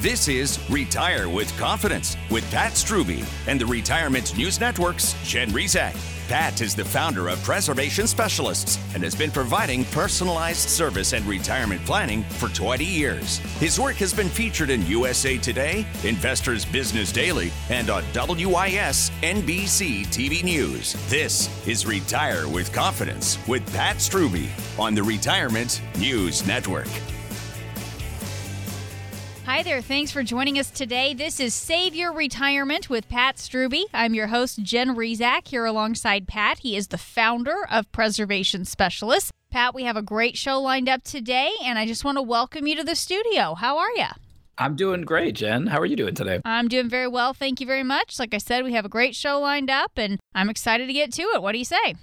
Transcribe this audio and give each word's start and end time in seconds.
This 0.00 0.28
is 0.28 0.60
Retire 0.70 1.28
with 1.28 1.50
Confidence 1.58 2.16
with 2.30 2.48
Pat 2.52 2.74
Struby 2.74 3.28
and 3.48 3.60
the 3.60 3.66
Retirement 3.66 4.36
News 4.36 4.60
Network's 4.60 5.16
Jen 5.24 5.50
Rizak. 5.50 5.92
Pat 6.28 6.60
is 6.60 6.76
the 6.76 6.84
founder 6.84 7.26
of 7.26 7.42
Preservation 7.42 8.06
Specialists 8.06 8.78
and 8.94 9.02
has 9.02 9.16
been 9.16 9.32
providing 9.32 9.84
personalized 9.86 10.68
service 10.68 11.14
and 11.14 11.26
retirement 11.26 11.84
planning 11.84 12.22
for 12.22 12.48
20 12.48 12.84
years. 12.84 13.38
His 13.58 13.80
work 13.80 13.96
has 13.96 14.14
been 14.14 14.28
featured 14.28 14.70
in 14.70 14.86
USA 14.86 15.36
Today, 15.36 15.84
Investors 16.04 16.64
Business 16.64 17.10
Daily, 17.10 17.50
and 17.68 17.90
on 17.90 18.04
WIS 18.14 19.10
NBC 19.22 20.06
TV 20.06 20.44
News. 20.44 20.92
This 21.08 21.66
is 21.66 21.86
Retire 21.86 22.46
with 22.46 22.72
Confidence 22.72 23.36
with 23.48 23.66
Pat 23.74 23.96
Struby 23.96 24.48
on 24.78 24.94
the 24.94 25.02
Retirement 25.02 25.82
News 25.98 26.46
Network. 26.46 26.86
Hi 29.48 29.62
there. 29.62 29.80
Thanks 29.80 30.10
for 30.10 30.22
joining 30.22 30.58
us 30.58 30.70
today. 30.70 31.14
This 31.14 31.40
is 31.40 31.54
Save 31.54 31.94
Your 31.94 32.12
Retirement 32.12 32.90
with 32.90 33.08
Pat 33.08 33.36
Struby. 33.36 33.84
I'm 33.94 34.12
your 34.12 34.26
host, 34.26 34.62
Jen 34.62 34.94
Rizak, 34.94 35.48
here 35.48 35.64
alongside 35.64 36.28
Pat. 36.28 36.58
He 36.58 36.76
is 36.76 36.88
the 36.88 36.98
founder 36.98 37.66
of 37.70 37.90
Preservation 37.90 38.66
Specialists. 38.66 39.30
Pat, 39.50 39.74
we 39.74 39.84
have 39.84 39.96
a 39.96 40.02
great 40.02 40.36
show 40.36 40.60
lined 40.60 40.86
up 40.86 41.02
today, 41.02 41.50
and 41.64 41.78
I 41.78 41.86
just 41.86 42.04
want 42.04 42.18
to 42.18 42.22
welcome 42.22 42.66
you 42.66 42.76
to 42.76 42.84
the 42.84 42.94
studio. 42.94 43.54
How 43.54 43.78
are 43.78 43.90
you? 43.92 44.08
I'm 44.58 44.76
doing 44.76 45.00
great, 45.00 45.36
Jen. 45.36 45.68
How 45.68 45.78
are 45.78 45.86
you 45.86 45.96
doing 45.96 46.14
today? 46.14 46.42
I'm 46.44 46.68
doing 46.68 46.90
very 46.90 47.08
well. 47.08 47.32
Thank 47.32 47.58
you 47.58 47.66
very 47.66 47.82
much. 47.82 48.18
Like 48.18 48.34
I 48.34 48.38
said, 48.38 48.64
we 48.64 48.74
have 48.74 48.84
a 48.84 48.90
great 48.90 49.16
show 49.16 49.40
lined 49.40 49.70
up, 49.70 49.92
and 49.96 50.20
I'm 50.34 50.50
excited 50.50 50.88
to 50.88 50.92
get 50.92 51.10
to 51.14 51.22
it. 51.22 51.40
What 51.40 51.52
do 51.52 51.58
you 51.58 51.64
say? 51.64 51.94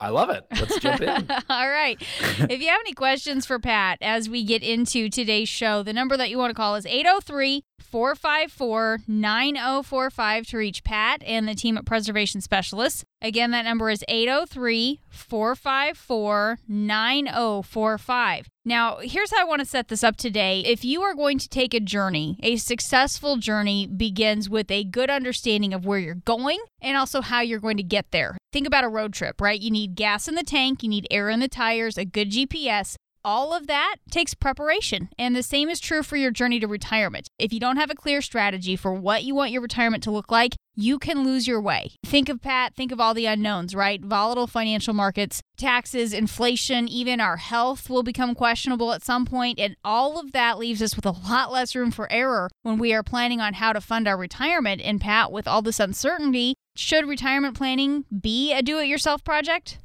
I 0.00 0.08
love 0.08 0.30
it. 0.30 0.46
Let's 0.50 0.78
jump 0.78 1.02
in. 1.02 1.28
All 1.50 1.68
right. 1.68 2.00
if 2.00 2.60
you 2.62 2.68
have 2.68 2.80
any 2.80 2.94
questions 2.94 3.44
for 3.44 3.58
Pat 3.58 3.98
as 4.00 4.30
we 4.30 4.42
get 4.44 4.62
into 4.62 5.10
today's 5.10 5.48
show, 5.48 5.82
the 5.82 5.92
number 5.92 6.16
that 6.16 6.30
you 6.30 6.38
want 6.38 6.50
to 6.50 6.54
call 6.54 6.74
is 6.74 6.86
803 6.86 7.64
454 7.90 9.00
9045 9.06 10.46
to 10.46 10.56
reach 10.56 10.84
Pat 10.84 11.22
and 11.26 11.48
the 11.48 11.54
team 11.54 11.76
at 11.76 11.84
Preservation 11.84 12.40
Specialists. 12.40 13.04
Again, 13.20 13.50
that 13.50 13.64
number 13.64 13.90
is 13.90 14.04
803 14.08 15.00
454 15.08 16.58
9045. 16.68 18.46
Now, 18.64 18.98
here's 19.02 19.30
how 19.32 19.40
I 19.40 19.44
want 19.44 19.60
to 19.60 19.66
set 19.66 19.88
this 19.88 20.04
up 20.04 20.16
today. 20.16 20.60
If 20.60 20.84
you 20.84 21.02
are 21.02 21.14
going 21.14 21.38
to 21.38 21.48
take 21.48 21.74
a 21.74 21.80
journey, 21.80 22.38
a 22.42 22.56
successful 22.56 23.36
journey 23.36 23.86
begins 23.86 24.48
with 24.48 24.70
a 24.70 24.84
good 24.84 25.10
understanding 25.10 25.74
of 25.74 25.84
where 25.84 25.98
you're 25.98 26.14
going 26.14 26.58
and 26.80 26.96
also 26.96 27.20
how 27.20 27.40
you're 27.40 27.58
going 27.58 27.78
to 27.78 27.82
get 27.82 28.10
there. 28.10 28.38
Think 28.52 28.66
about 28.66 28.84
a 28.84 28.88
road 28.88 29.12
trip, 29.12 29.40
right? 29.40 29.60
You 29.60 29.70
need 29.70 29.94
gas 29.94 30.28
in 30.28 30.34
the 30.34 30.42
tank, 30.42 30.82
you 30.82 30.88
need 30.88 31.06
air 31.10 31.28
in 31.30 31.40
the 31.40 31.48
tires, 31.48 31.98
a 31.98 32.04
good 32.04 32.30
GPS, 32.30 32.96
all 33.24 33.54
of 33.54 33.66
that 33.66 33.96
takes 34.10 34.34
preparation. 34.34 35.08
And 35.18 35.34
the 35.34 35.42
same 35.42 35.68
is 35.68 35.80
true 35.80 36.02
for 36.02 36.16
your 36.16 36.30
journey 36.30 36.60
to 36.60 36.66
retirement. 36.66 37.28
If 37.38 37.52
you 37.52 37.60
don't 37.60 37.76
have 37.76 37.90
a 37.90 37.94
clear 37.94 38.22
strategy 38.22 38.76
for 38.76 38.92
what 38.92 39.24
you 39.24 39.34
want 39.34 39.50
your 39.50 39.62
retirement 39.62 40.02
to 40.04 40.10
look 40.10 40.30
like, 40.30 40.54
you 40.74 40.98
can 40.98 41.24
lose 41.24 41.46
your 41.46 41.60
way. 41.60 41.92
Think 42.04 42.28
of 42.28 42.40
Pat, 42.40 42.74
think 42.74 42.90
of 42.90 43.00
all 43.00 43.12
the 43.12 43.26
unknowns, 43.26 43.74
right? 43.74 44.02
Volatile 44.02 44.46
financial 44.46 44.94
markets, 44.94 45.42
taxes, 45.56 46.12
inflation, 46.12 46.88
even 46.88 47.20
our 47.20 47.36
health 47.36 47.90
will 47.90 48.02
become 48.02 48.34
questionable 48.34 48.92
at 48.92 49.04
some 49.04 49.26
point, 49.26 49.58
and 49.58 49.76
all 49.84 50.18
of 50.18 50.32
that 50.32 50.58
leaves 50.58 50.80
us 50.80 50.96
with 50.96 51.04
a 51.04 51.10
lot 51.10 51.52
less 51.52 51.74
room 51.74 51.90
for 51.90 52.10
error 52.10 52.48
when 52.62 52.78
we 52.78 52.94
are 52.94 53.02
planning 53.02 53.40
on 53.40 53.54
how 53.54 53.72
to 53.72 53.80
fund 53.80 54.08
our 54.08 54.16
retirement. 54.16 54.80
And 54.80 55.00
Pat, 55.00 55.30
with 55.30 55.46
all 55.46 55.60
this 55.60 55.80
uncertainty, 55.80 56.54
should 56.76 57.06
retirement 57.06 57.56
planning 57.56 58.04
be 58.18 58.52
a 58.52 58.62
do 58.62 58.78
it 58.78 58.86
yourself 58.86 59.22
project? 59.22 59.78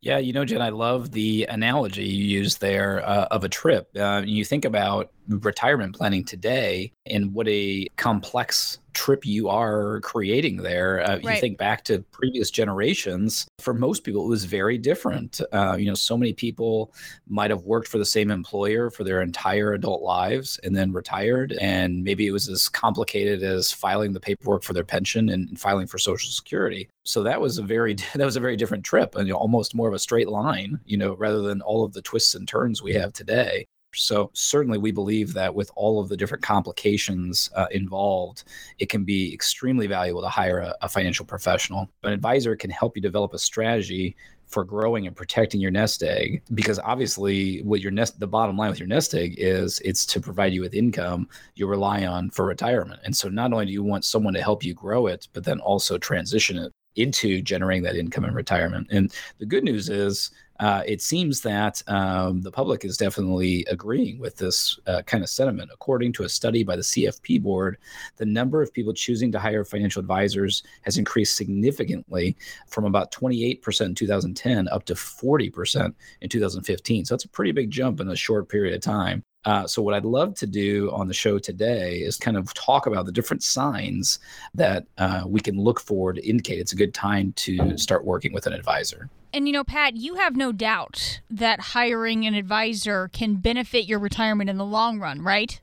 Yeah, 0.00 0.18
you 0.18 0.32
know, 0.32 0.44
Jen, 0.44 0.62
I 0.62 0.68
love 0.68 1.10
the 1.10 1.46
analogy 1.50 2.04
you 2.04 2.24
used 2.24 2.60
there 2.60 3.04
uh, 3.04 3.26
of 3.32 3.42
a 3.42 3.48
trip. 3.48 3.88
Uh, 3.96 4.22
you 4.24 4.44
think 4.44 4.64
about 4.64 5.10
retirement 5.28 5.96
planning 5.96 6.24
today 6.24 6.92
and 7.04 7.34
what 7.34 7.48
a 7.48 7.88
complex 7.96 8.78
trip 8.98 9.24
you 9.24 9.48
are 9.48 10.00
creating 10.00 10.56
there. 10.56 11.00
Uh, 11.00 11.20
right. 11.22 11.36
You 11.36 11.40
think 11.40 11.56
back 11.56 11.84
to 11.84 12.00
previous 12.10 12.50
generations, 12.50 13.46
for 13.60 13.72
most 13.72 14.02
people, 14.02 14.24
it 14.24 14.28
was 14.28 14.44
very 14.44 14.76
different. 14.76 15.40
Uh, 15.52 15.76
you 15.78 15.86
know, 15.86 15.94
so 15.94 16.16
many 16.16 16.32
people 16.32 16.92
might 17.28 17.50
have 17.50 17.62
worked 17.62 17.86
for 17.86 17.98
the 17.98 18.04
same 18.04 18.32
employer 18.32 18.90
for 18.90 19.04
their 19.04 19.22
entire 19.22 19.72
adult 19.72 20.02
lives 20.02 20.58
and 20.64 20.74
then 20.76 20.92
retired. 20.92 21.56
And 21.60 22.02
maybe 22.02 22.26
it 22.26 22.32
was 22.32 22.48
as 22.48 22.68
complicated 22.68 23.44
as 23.44 23.70
filing 23.70 24.12
the 24.12 24.20
paperwork 24.20 24.64
for 24.64 24.72
their 24.72 24.82
pension 24.82 25.28
and 25.28 25.58
filing 25.60 25.86
for 25.86 25.98
Social 25.98 26.30
Security. 26.30 26.88
So 27.04 27.22
that 27.22 27.40
was 27.40 27.58
a 27.58 27.62
very 27.62 27.94
that 28.16 28.24
was 28.24 28.36
a 28.36 28.40
very 28.40 28.56
different 28.56 28.84
trip 28.84 29.14
and 29.14 29.28
you 29.28 29.32
know, 29.32 29.38
almost 29.38 29.76
more 29.76 29.86
of 29.86 29.94
a 29.94 30.00
straight 30.00 30.28
line, 30.28 30.80
you 30.86 30.96
know, 30.96 31.14
rather 31.14 31.42
than 31.42 31.62
all 31.62 31.84
of 31.84 31.92
the 31.92 32.02
twists 32.02 32.34
and 32.34 32.48
turns 32.48 32.82
we 32.82 32.94
have 32.94 33.12
today. 33.12 33.66
So, 34.00 34.30
certainly, 34.32 34.78
we 34.78 34.90
believe 34.90 35.32
that 35.34 35.54
with 35.54 35.70
all 35.74 36.00
of 36.00 36.08
the 36.08 36.16
different 36.16 36.42
complications 36.42 37.50
uh, 37.54 37.66
involved, 37.70 38.44
it 38.78 38.88
can 38.88 39.04
be 39.04 39.32
extremely 39.32 39.86
valuable 39.86 40.22
to 40.22 40.28
hire 40.28 40.58
a, 40.58 40.74
a 40.82 40.88
financial 40.88 41.24
professional. 41.24 41.88
An 42.02 42.12
advisor 42.12 42.56
can 42.56 42.70
help 42.70 42.96
you 42.96 43.02
develop 43.02 43.34
a 43.34 43.38
strategy 43.38 44.16
for 44.48 44.64
growing 44.64 45.06
and 45.06 45.14
protecting 45.14 45.60
your 45.60 45.70
nest 45.70 46.02
egg 46.02 46.42
because 46.54 46.78
obviously 46.78 47.60
what 47.62 47.82
your 47.82 47.92
nest 47.92 48.18
the 48.18 48.26
bottom 48.26 48.56
line 48.56 48.70
with 48.70 48.78
your 48.78 48.88
nest 48.88 49.14
egg 49.14 49.34
is 49.36 49.78
it's 49.80 50.06
to 50.06 50.20
provide 50.20 50.54
you 50.54 50.62
with 50.62 50.74
income 50.74 51.28
you 51.54 51.66
rely 51.66 52.06
on 52.06 52.30
for 52.30 52.46
retirement. 52.46 52.98
And 53.04 53.14
so 53.14 53.28
not 53.28 53.52
only 53.52 53.66
do 53.66 53.72
you 53.72 53.82
want 53.82 54.06
someone 54.06 54.32
to 54.34 54.42
help 54.42 54.64
you 54.64 54.72
grow 54.72 55.06
it 55.06 55.28
but 55.34 55.44
then 55.44 55.60
also 55.60 55.98
transition 55.98 56.56
it 56.56 56.72
into 56.96 57.40
generating 57.42 57.82
that 57.84 57.96
income 57.96 58.24
in 58.24 58.34
retirement. 58.34 58.88
And 58.90 59.12
the 59.38 59.46
good 59.46 59.64
news 59.64 59.88
is 59.88 60.30
uh, 60.60 60.82
it 60.86 61.00
seems 61.00 61.40
that 61.42 61.82
um, 61.86 62.40
the 62.42 62.50
public 62.50 62.84
is 62.84 62.96
definitely 62.96 63.64
agreeing 63.70 64.18
with 64.18 64.36
this 64.36 64.78
uh, 64.86 65.02
kind 65.02 65.22
of 65.22 65.30
sentiment. 65.30 65.70
According 65.72 66.12
to 66.14 66.24
a 66.24 66.28
study 66.28 66.64
by 66.64 66.76
the 66.76 66.82
CFP 66.82 67.42
board, 67.42 67.78
the 68.16 68.26
number 68.26 68.60
of 68.60 68.72
people 68.72 68.92
choosing 68.92 69.30
to 69.32 69.38
hire 69.38 69.64
financial 69.64 70.00
advisors 70.00 70.62
has 70.82 70.98
increased 70.98 71.36
significantly 71.36 72.36
from 72.66 72.84
about 72.84 73.12
28% 73.12 73.80
in 73.86 73.94
2010 73.94 74.68
up 74.68 74.84
to 74.84 74.94
40% 74.94 75.94
in 76.20 76.28
2015. 76.28 77.04
So 77.04 77.14
that's 77.14 77.24
a 77.24 77.28
pretty 77.28 77.52
big 77.52 77.70
jump 77.70 78.00
in 78.00 78.08
a 78.08 78.16
short 78.16 78.48
period 78.48 78.74
of 78.74 78.80
time. 78.80 79.22
Uh, 79.44 79.66
so, 79.66 79.80
what 79.80 79.94
I'd 79.94 80.04
love 80.04 80.34
to 80.34 80.46
do 80.46 80.90
on 80.90 81.06
the 81.06 81.14
show 81.14 81.38
today 81.38 81.98
is 81.98 82.16
kind 82.16 82.36
of 82.36 82.52
talk 82.54 82.86
about 82.86 83.06
the 83.06 83.12
different 83.12 83.42
signs 83.42 84.18
that 84.52 84.84
uh, 84.98 85.22
we 85.26 85.40
can 85.40 85.56
look 85.56 85.80
for 85.80 86.12
to 86.12 86.28
indicate 86.28 86.58
it's 86.58 86.72
a 86.72 86.76
good 86.76 86.92
time 86.92 87.32
to 87.34 87.78
start 87.78 88.04
working 88.04 88.32
with 88.32 88.46
an 88.46 88.52
advisor. 88.52 89.08
And 89.32 89.46
you 89.46 89.52
know, 89.52 89.64
Pat, 89.64 89.96
you 89.96 90.14
have 90.14 90.36
no 90.36 90.52
doubt 90.52 91.20
that 91.30 91.60
hiring 91.60 92.26
an 92.26 92.34
advisor 92.34 93.08
can 93.12 93.36
benefit 93.36 93.84
your 93.86 93.98
retirement 93.98 94.48
in 94.48 94.56
the 94.56 94.64
long 94.64 94.98
run, 94.98 95.22
right? 95.22 95.60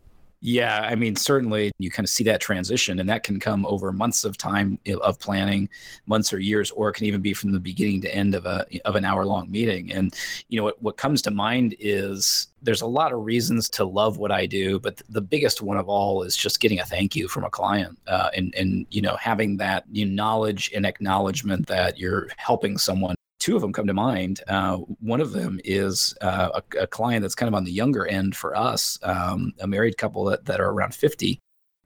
Yeah, 0.48 0.82
I 0.82 0.94
mean, 0.94 1.16
certainly 1.16 1.72
you 1.80 1.90
kind 1.90 2.06
of 2.06 2.10
see 2.12 2.24
that 2.26 2.40
transition, 2.40 3.00
and 3.00 3.10
that 3.10 3.24
can 3.24 3.40
come 3.40 3.66
over 3.66 3.92
months 3.92 4.24
of 4.24 4.38
time 4.38 4.78
of 5.02 5.20
planning, 5.20 5.68
months 6.06 6.32
or 6.32 6.38
years, 6.38 6.70
or 6.70 6.90
it 6.90 6.94
can 6.94 7.08
even 7.08 7.20
be 7.20 7.34
from 7.34 7.52
the 7.52 7.60
beginning 7.60 8.02
to 8.02 8.14
end 8.14 8.36
of 8.36 8.46
a 8.46 8.64
of 8.86 8.96
an 8.96 9.06
hour 9.06 9.26
long 9.26 9.50
meeting. 9.50 9.92
And 9.92 10.14
you 10.50 10.60
know, 10.60 10.66
what 10.66 10.80
what 10.84 10.98
comes 10.98 11.24
to 11.24 11.32
mind 11.32 11.76
is 11.80 12.48
there's 12.62 12.82
a 12.82 12.88
lot 12.88 13.12
of 13.12 13.26
reasons 13.26 13.70
to 13.70 13.86
love 13.86 14.18
what 14.18 14.32
I 14.32 14.46
do, 14.46 14.80
but 14.80 15.02
the 15.10 15.22
biggest 15.22 15.64
one 15.64 15.78
of 15.78 15.90
all 15.90 16.22
is 16.22 16.38
just 16.38 16.60
getting 16.60 16.80
a 16.80 16.86
thank 16.86 17.16
you 17.16 17.28
from 17.28 17.44
a 17.44 17.50
client, 17.50 17.98
uh, 18.06 18.30
and 18.36 18.54
and 18.54 18.86
you 18.92 19.02
know, 19.02 19.16
having 19.16 19.58
that 19.58 19.86
you 19.92 20.06
know, 20.06 20.14
knowledge 20.14 20.72
and 20.76 20.86
acknowledgement 20.86 21.66
that 21.66 21.98
you're 21.98 22.28
helping 22.38 22.78
someone 22.78 23.15
two 23.46 23.56
of 23.56 23.62
them 23.62 23.72
come 23.72 23.86
to 23.86 23.94
mind. 23.94 24.42
Uh, 24.48 24.78
one 25.02 25.22
of 25.22 25.32
them 25.32 25.60
is 25.64 26.16
uh, 26.22 26.50
a, 26.56 26.80
a, 26.80 26.88
client 26.88 27.22
that's 27.22 27.36
kind 27.36 27.48
of 27.48 27.54
on 27.54 27.64
the 27.64 27.72
younger 27.72 28.08
end 28.08 28.36
for 28.36 28.58
us, 28.58 28.98
um, 29.04 29.54
a 29.60 29.68
married 29.68 30.00
couple 30.00 30.26
that, 30.26 30.44
that 30.46 30.60
are 30.60 30.72
around 30.72 30.96
50 30.96 31.40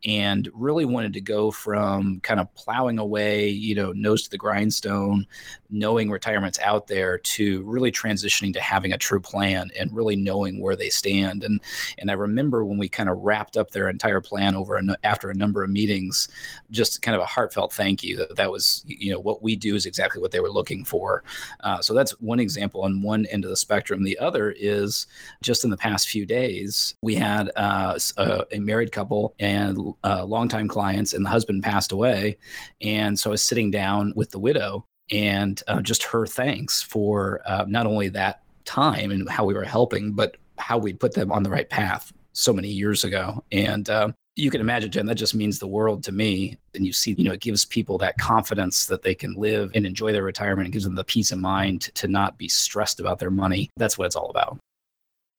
and 0.06 0.50
really 0.54 0.86
wanted 0.86 1.14
to 1.14 1.22
go 1.22 1.52
from 1.52 2.20
kind 2.22 2.40
of 2.40 2.54
plowing 2.56 3.00
away, 3.00 3.50
you 3.50 3.76
know, 3.76 3.92
nose 3.92 4.24
to 4.24 4.30
the 4.30 4.38
grindstone, 4.38 5.26
knowing 5.70 6.10
retirement's 6.10 6.60
out 6.60 6.88
there 6.88 7.18
to 7.18 7.62
really 7.64 7.92
transitioning 7.92 8.54
to 8.54 8.62
having 8.62 8.94
a 8.94 8.98
true 8.98 9.20
plan 9.20 9.70
and 9.78 9.94
really 9.94 10.16
knowing 10.16 10.62
where 10.62 10.76
they 10.76 10.90
stand. 10.90 11.44
And 11.44 11.60
and 11.98 12.10
I 12.10 12.14
remember 12.14 12.64
when 12.64 12.78
we 12.78 12.88
kind 12.88 13.10
of 13.10 13.18
wrapped 13.20 13.58
up 13.58 13.72
their 13.72 13.90
entire 13.90 14.22
plan 14.22 14.56
over 14.56 14.78
a, 14.78 14.84
after 15.04 15.30
a 15.30 15.36
number 15.36 15.64
of 15.64 15.70
meetings, 15.70 16.28
just 16.72 17.02
kind 17.02 17.16
of 17.16 17.22
a 17.22 17.26
heartfelt 17.26 17.74
thank 17.74 18.04
you 18.04 18.16
that 18.18 18.36
that 18.38 18.52
was 18.52 18.84
you 18.88 19.12
know 19.12 19.20
what 19.20 19.44
we 19.44 19.56
do 19.56 19.76
is 19.76 19.86
exactly 19.86 20.22
what 20.22 20.32
they 20.32 20.40
were 20.40 20.52
looking 20.52 20.86
for. 20.86 21.24
Uh, 21.62 21.82
so 21.82 21.94
that's 21.94 22.12
one 22.22 22.40
example 22.40 22.84
on 22.84 23.02
one 23.02 23.26
end 23.28 23.44
of 23.44 23.50
the 23.50 23.58
spectrum. 23.58 24.04
The 24.04 24.18
other 24.20 24.52
is 24.52 25.08
just 25.42 25.64
in 25.64 25.70
the 25.70 25.78
past 25.78 26.08
few 26.10 26.26
days 26.26 26.96
we 27.02 27.16
had 27.16 27.52
uh, 27.56 28.00
a, 28.18 28.46
a 28.54 28.60
married 28.60 28.92
couple 28.92 29.36
and 29.40 29.89
uh, 30.04 30.26
longtime 30.26 30.68
clients, 30.68 31.14
and 31.14 31.26
the 31.26 31.30
husband 31.30 31.64
passed 31.64 31.92
away. 31.92 32.38
And 32.82 33.18
so 33.18 33.30
I 33.30 33.32
was 33.32 33.44
sitting 33.44 33.72
down 33.72 34.14
with 34.16 34.32
the 34.32 34.40
widow 34.40 34.86
and 35.12 35.62
uh, 35.68 35.82
just 35.82 36.04
her 36.04 36.26
thanks 36.28 36.82
for 36.82 37.42
uh, 37.46 37.66
not 37.68 37.86
only 37.86 38.10
that 38.10 38.42
time 38.66 39.12
and 39.12 39.28
how 39.30 39.46
we 39.46 39.54
were 39.54 39.64
helping, 39.64 40.14
but 40.14 40.38
how 40.58 40.78
we 40.78 40.94
put 40.94 41.14
them 41.14 41.32
on 41.32 41.44
the 41.44 41.50
right 41.50 41.70
path 41.70 42.14
so 42.34 42.54
many 42.54 42.68
years 42.68 43.04
ago. 43.04 43.44
And 43.52 43.90
uh, 43.90 44.12
you 44.36 44.52
can 44.52 44.62
imagine, 44.62 44.92
Jen, 44.92 45.06
that 45.08 45.16
just 45.16 45.36
means 45.36 45.60
the 45.60 45.68
world 45.68 46.04
to 46.04 46.12
me. 46.12 46.58
And 46.76 46.86
you 46.86 46.94
see, 46.94 47.14
you 47.18 47.24
know, 47.24 47.34
it 47.34 47.42
gives 47.42 47.66
people 47.66 47.98
that 47.98 48.18
confidence 48.18 48.86
that 48.86 49.02
they 49.02 49.16
can 49.16 49.34
live 49.34 49.72
and 49.74 49.86
enjoy 49.86 50.12
their 50.12 50.24
retirement. 50.24 50.68
It 50.68 50.72
gives 50.72 50.86
them 50.86 50.96
the 50.96 51.04
peace 51.04 51.32
of 51.32 51.40
mind 51.40 51.94
to 51.96 52.08
not 52.08 52.38
be 52.38 52.48
stressed 52.48 53.00
about 53.00 53.20
their 53.20 53.32
money. 53.32 53.70
That's 53.78 53.98
what 53.98 54.06
it's 54.06 54.16
all 54.16 54.30
about. 54.30 54.58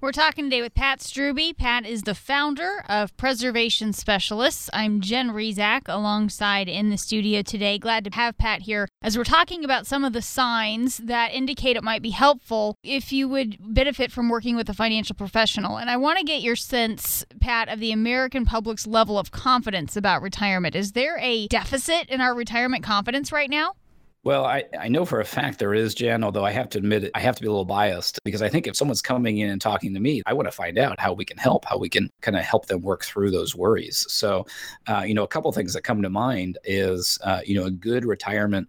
We're 0.02 0.12
talking 0.12 0.47
today 0.47 0.62
with 0.62 0.73
Pat 0.73 1.00
Strube. 1.00 1.58
Pat 1.58 1.85
is 1.85 2.05
the 2.05 2.14
founder 2.14 2.82
of 2.88 3.14
Preservation 3.19 3.93
Specialists. 3.93 4.70
I'm 4.73 5.02
Jen 5.02 5.29
Rizak 5.29 5.82
alongside 5.88 6.70
in 6.70 6.88
the 6.88 6.97
studio 6.97 7.43
today. 7.43 7.79
Glad 7.79 8.05
to 8.05 8.11
have 8.14 8.38
Pat 8.38 8.62
here 8.62 8.88
as 9.02 9.19
we're 9.19 9.25
talking 9.25 9.62
about 9.62 9.87
some 9.87 10.02
of 10.02 10.14
the 10.14 10.23
signs 10.23 10.97
that 10.97 11.35
indicate 11.35 11.76
it 11.76 11.85
might 11.85 12.00
be 12.00 12.11
helpful 12.11 12.79
if 12.82 13.12
you 13.12 13.29
would 13.29 13.58
benefit 13.61 14.11
from 14.11 14.31
working 14.31 14.56
with 14.56 14.70
a 14.70 14.75
financial 14.75 15.14
professional. 15.14 15.76
And 15.76 15.91
I 15.91 15.99
want 15.99 16.19
to 16.19 16.25
get 16.25 16.41
your 16.41 16.56
sense, 16.56 17.26
Pat, 17.38 17.69
of 17.69 17.79
the 17.79 17.93
American 17.93 18.46
public's 18.46 18.87
level 18.87 19.19
of 19.19 19.32
confidence 19.32 19.99
about 19.99 20.23
retirement. 20.23 20.75
Is 20.75 20.93
there 20.93 21.19
a 21.19 21.46
deficit 21.49 22.08
in 22.08 22.23
our 22.23 22.35
retirement 22.35 22.82
confidence 22.82 23.32
right 23.32 23.50
now? 23.50 23.75
Well, 24.22 24.44
I, 24.44 24.64
I 24.78 24.88
know 24.88 25.06
for 25.06 25.20
a 25.20 25.25
fact 25.25 25.58
there 25.58 25.72
is, 25.72 25.94
Jen, 25.94 26.22
although 26.22 26.44
I 26.44 26.50
have 26.50 26.69
to 26.70 26.78
admit 26.78 27.05
it, 27.05 27.12
I 27.14 27.20
have 27.20 27.37
to 27.37 27.40
be 27.40 27.46
a 27.46 27.50
little 27.50 27.64
biased 27.64 28.19
because 28.22 28.43
I 28.43 28.50
think 28.50 28.67
if 28.67 28.76
someone's 28.76 29.00
coming 29.00 29.38
in 29.38 29.49
and 29.49 29.58
talking 29.61 29.94
to 29.94 30.00
me, 30.00 30.22
I 30.26 30.34
want 30.34 30.46
to 30.46 30.52
find 30.52 30.78
out 30.78 31.00
how 31.00 31.14
we 31.14 31.25
can 31.25 31.38
help, 31.38 31.64
how 31.64 31.78
we 31.78 31.88
can 31.88 32.11
kind 32.20 32.37
of 32.37 32.44
help 32.44 32.67
them 32.67 32.82
work 32.82 33.02
through 33.02 33.31
those 33.31 33.56
worries. 33.56 34.05
So, 34.11 34.46
uh, 34.88 35.05
you 35.06 35.14
know, 35.14 35.22
a 35.22 35.28
couple 35.28 35.50
things 35.52 35.72
that 35.72 35.84
come 35.84 36.02
to 36.02 36.11
mind 36.11 36.58
is, 36.64 37.19
uh, 37.25 37.40
you 37.46 37.55
know, 37.58 37.64
a 37.64 37.70
good 37.70 38.05
retirement 38.05 38.69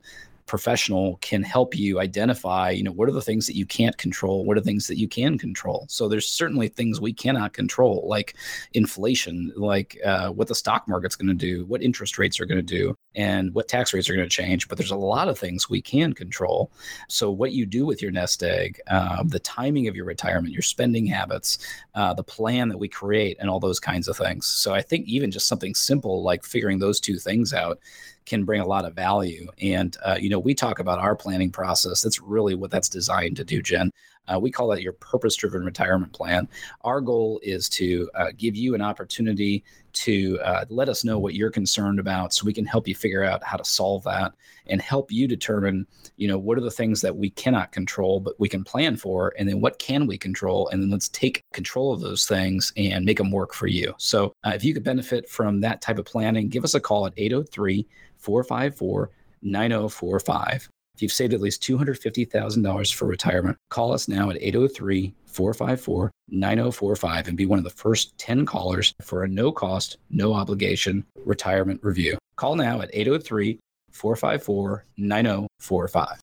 professional 0.52 1.18
can 1.22 1.42
help 1.42 1.78
you 1.78 2.02
identify 2.02 2.70
you 2.70 2.84
know 2.84 2.92
what 2.92 3.08
are 3.08 3.14
the 3.14 3.22
things 3.22 3.48
that 3.48 3.56
you 3.56 3.66
can't 3.66 3.98
control 3.98 4.44
what 4.44 4.58
are 4.58 4.62
things 4.62 4.86
that 4.86 4.98
you 4.98 5.08
can 5.08 5.38
control 5.38 5.86
so 5.88 6.10
there's 6.10 6.28
certainly 6.28 6.68
things 6.68 7.00
we 7.00 7.14
cannot 7.14 7.54
control 7.54 8.04
like 8.06 8.36
inflation 8.74 9.50
like 9.56 9.98
uh, 10.04 10.28
what 10.28 10.50
the 10.50 10.56
stock 10.56 10.86
market's 10.90 11.16
going 11.16 11.30
to 11.30 11.34
do 11.34 11.64
what 11.68 11.82
interest 11.82 12.18
rates 12.18 12.38
are 12.38 12.46
going 12.46 12.58
to 12.58 12.62
do 12.62 12.94
and 13.16 13.54
what 13.54 13.68
tax 13.68 13.94
rates 13.94 14.10
are 14.10 14.16
going 14.16 14.28
to 14.28 14.36
change 14.36 14.68
but 14.68 14.78
there's 14.78 14.92
a 14.92 14.96
lot 14.96 15.28
of 15.28 15.38
things 15.38 15.70
we 15.70 15.82
can 15.82 16.14
control 16.14 16.72
so 17.08 17.30
what 17.30 17.52
you 17.52 17.66
do 17.66 17.86
with 17.86 18.02
your 18.02 18.12
nest 18.12 18.44
egg 18.44 18.80
uh, 18.88 19.24
the 19.24 19.40
timing 19.40 19.88
of 19.88 19.96
your 19.96 20.06
retirement 20.06 20.54
your 20.54 20.62
spending 20.62 21.06
habits 21.06 21.58
uh, 21.96 22.14
the 22.14 22.24
plan 22.24 22.70
that 22.70 22.78
we 22.78 22.88
create 22.88 23.38
and 23.40 23.50
all 23.50 23.60
those 23.60 23.80
kinds 23.80 24.08
of 24.08 24.18
things 24.18 24.46
so 24.46 24.74
i 24.74 24.82
think 24.82 25.06
even 25.08 25.32
just 25.32 25.48
something 25.48 25.76
simple 25.76 26.24
like 26.24 26.44
figuring 26.44 26.80
those 26.80 27.00
two 27.00 27.18
things 27.18 27.54
out 27.54 27.80
can 28.26 28.46
bring 28.46 28.62
a 28.62 28.66
lot 28.66 28.86
of 28.86 28.94
value. 28.94 29.48
And, 29.62 29.96
uh, 30.04 30.18
you 30.20 30.30
know, 30.30 30.40
we 30.40 30.54
talk 30.54 30.80
about 30.80 31.00
our 31.00 31.16
planning 31.16 31.52
process. 31.52 32.02
That's 32.02 32.22
really 32.22 32.56
what 32.56 32.72
that's 32.72 32.90
designed 32.90 33.38
to 33.38 33.44
do, 33.44 33.62
Jen. 33.62 33.92
Uh, 34.28 34.40
we 34.40 34.52
call 34.52 34.68
that 34.68 34.82
your 34.82 34.94
purpose 34.94 35.36
driven 35.36 35.66
retirement 35.66 36.14
plan. 36.14 36.48
Our 36.82 37.02
goal 37.02 37.40
is 37.44 37.68
to 37.70 38.10
uh, 38.16 38.28
give 38.38 38.56
you 38.56 38.76
an 38.76 38.82
opportunity 38.82 39.64
to 39.94 40.40
uh, 40.44 40.66
let 40.70 40.90
us 40.90 41.04
know 41.04 41.20
what 41.20 41.34
you're 41.34 41.50
concerned 41.50 42.00
about 42.00 42.34
so 42.34 42.46
we 42.46 42.54
can 42.54 42.66
help 42.66 42.88
you 42.88 42.96
figure 42.96 43.24
out 43.24 43.44
how 43.44 43.58
to 43.58 43.66
solve 43.66 44.04
that 44.04 44.34
and 44.68 44.82
help 44.82 45.12
you 45.12 45.28
determine 45.28 45.86
you 46.18 46.28
know 46.28 46.38
what 46.38 46.58
are 46.58 46.62
the 46.62 46.72
things 46.72 47.02
that 47.02 47.16
we 47.16 47.30
cannot 47.32 47.72
control 47.72 48.20
but 48.20 48.40
we 48.40 48.48
can 48.48 48.64
plan 48.64 48.96
for 48.96 49.34
and 49.38 49.50
then 49.50 49.60
what 49.60 49.80
can 49.80 50.08
we 50.08 50.18
control 50.18 50.70
and 50.70 50.82
then 50.82 50.90
let's 50.90 51.10
take 51.10 51.44
control 51.52 51.94
of 51.94 52.00
those 52.00 52.26
things 52.26 52.72
and 52.78 53.06
make 53.06 53.18
them 53.18 53.32
work 53.32 53.54
for 53.54 53.68
you 53.68 53.94
so 53.98 54.34
uh, 54.46 54.52
if 54.54 54.64
you 54.64 54.74
could 54.74 54.84
benefit 54.84 55.28
from 55.28 55.60
that 55.60 55.82
type 55.82 55.98
of 55.98 56.06
planning 56.06 56.48
give 56.48 56.64
us 56.64 56.74
a 56.74 56.80
call 56.80 57.06
at 57.06 57.14
803 57.18 57.86
454 58.18 59.10
9045 59.42 60.70
you've 61.02 61.12
saved 61.12 61.34
at 61.34 61.42
least 61.42 61.62
$250,000 61.64 62.94
for 62.94 63.06
retirement, 63.08 63.58
call 63.70 63.94
us 63.94 64.08
now 64.08 64.30
at 64.30 64.42
803 64.42 65.14
454 65.26 66.12
9045 66.30 67.28
and 67.28 67.38
be 67.38 67.46
one 67.46 67.58
of 67.58 67.64
the 67.64 67.70
first 67.70 68.18
10 68.18 68.46
callers 68.46 68.94
for 69.02 69.24
a 69.24 69.28
no 69.28 69.52
cost, 69.52 69.98
no 70.10 70.34
obligation 70.34 71.06
retirement 71.26 71.80
review. 71.84 72.18
Call 72.36 72.56
now 72.56 72.82
at 72.82 72.90
803 72.94 73.60
454 73.92 74.86
9045. 74.98 76.20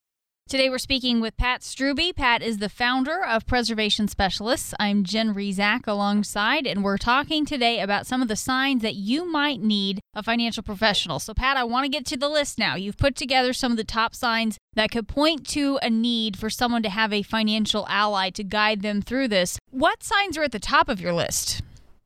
Today 0.49 0.71
we're 0.71 0.79
speaking 0.79 1.21
with 1.21 1.37
Pat 1.37 1.61
Strube. 1.61 2.17
Pat 2.17 2.41
is 2.41 2.57
the 2.57 2.71
founder 2.71 3.23
of 3.23 3.47
Preservation 3.47 4.09
Specialists. 4.09 4.73
I'm 4.81 5.05
Jen 5.05 5.35
Rizak 5.35 5.87
alongside, 5.87 6.67
and 6.67 6.83
we're 6.83 6.97
talking 6.97 7.45
today 7.45 7.81
about 7.81 8.07
some 8.07 8.23
of 8.23 8.29
the 8.29 8.35
signs 8.35 8.81
that 8.81 8.95
you 8.95 9.31
might 9.31 9.61
need 9.61 10.01
a 10.15 10.23
financial 10.23 10.63
professional. 10.63 11.19
So, 11.19 11.35
Pat, 11.35 11.59
I 11.59 11.65
want 11.65 11.85
to 11.85 11.91
get 11.91 12.07
to 12.07 12.17
the 12.17 12.31
list 12.31 12.59
now. 12.59 12.77
You've 12.77 12.97
put 12.97 13.15
together 13.15 13.53
some 13.53 13.73
of 13.73 13.77
the 13.77 13.85
top 13.85 14.15
signs 14.15 14.57
that 14.73 14.91
could 14.91 15.07
point 15.07 15.47
to 15.49 15.79
a 15.83 15.91
need 15.91 16.39
for 16.39 16.49
someone 16.49 16.83
to 16.83 16.89
have 16.89 17.13
a 17.13 17.21
financial 17.21 17.87
ally 17.87 18.31
to 18.31 18.43
guide 18.43 18.81
them 18.81 19.03
through 19.03 19.29
this. 19.29 19.59
What 19.69 20.03
signs 20.03 20.39
are 20.39 20.45
at 20.45 20.53
the 20.53 20.59
top 20.59 20.89
of 20.89 20.99
your 20.99 21.13
list? 21.13 21.61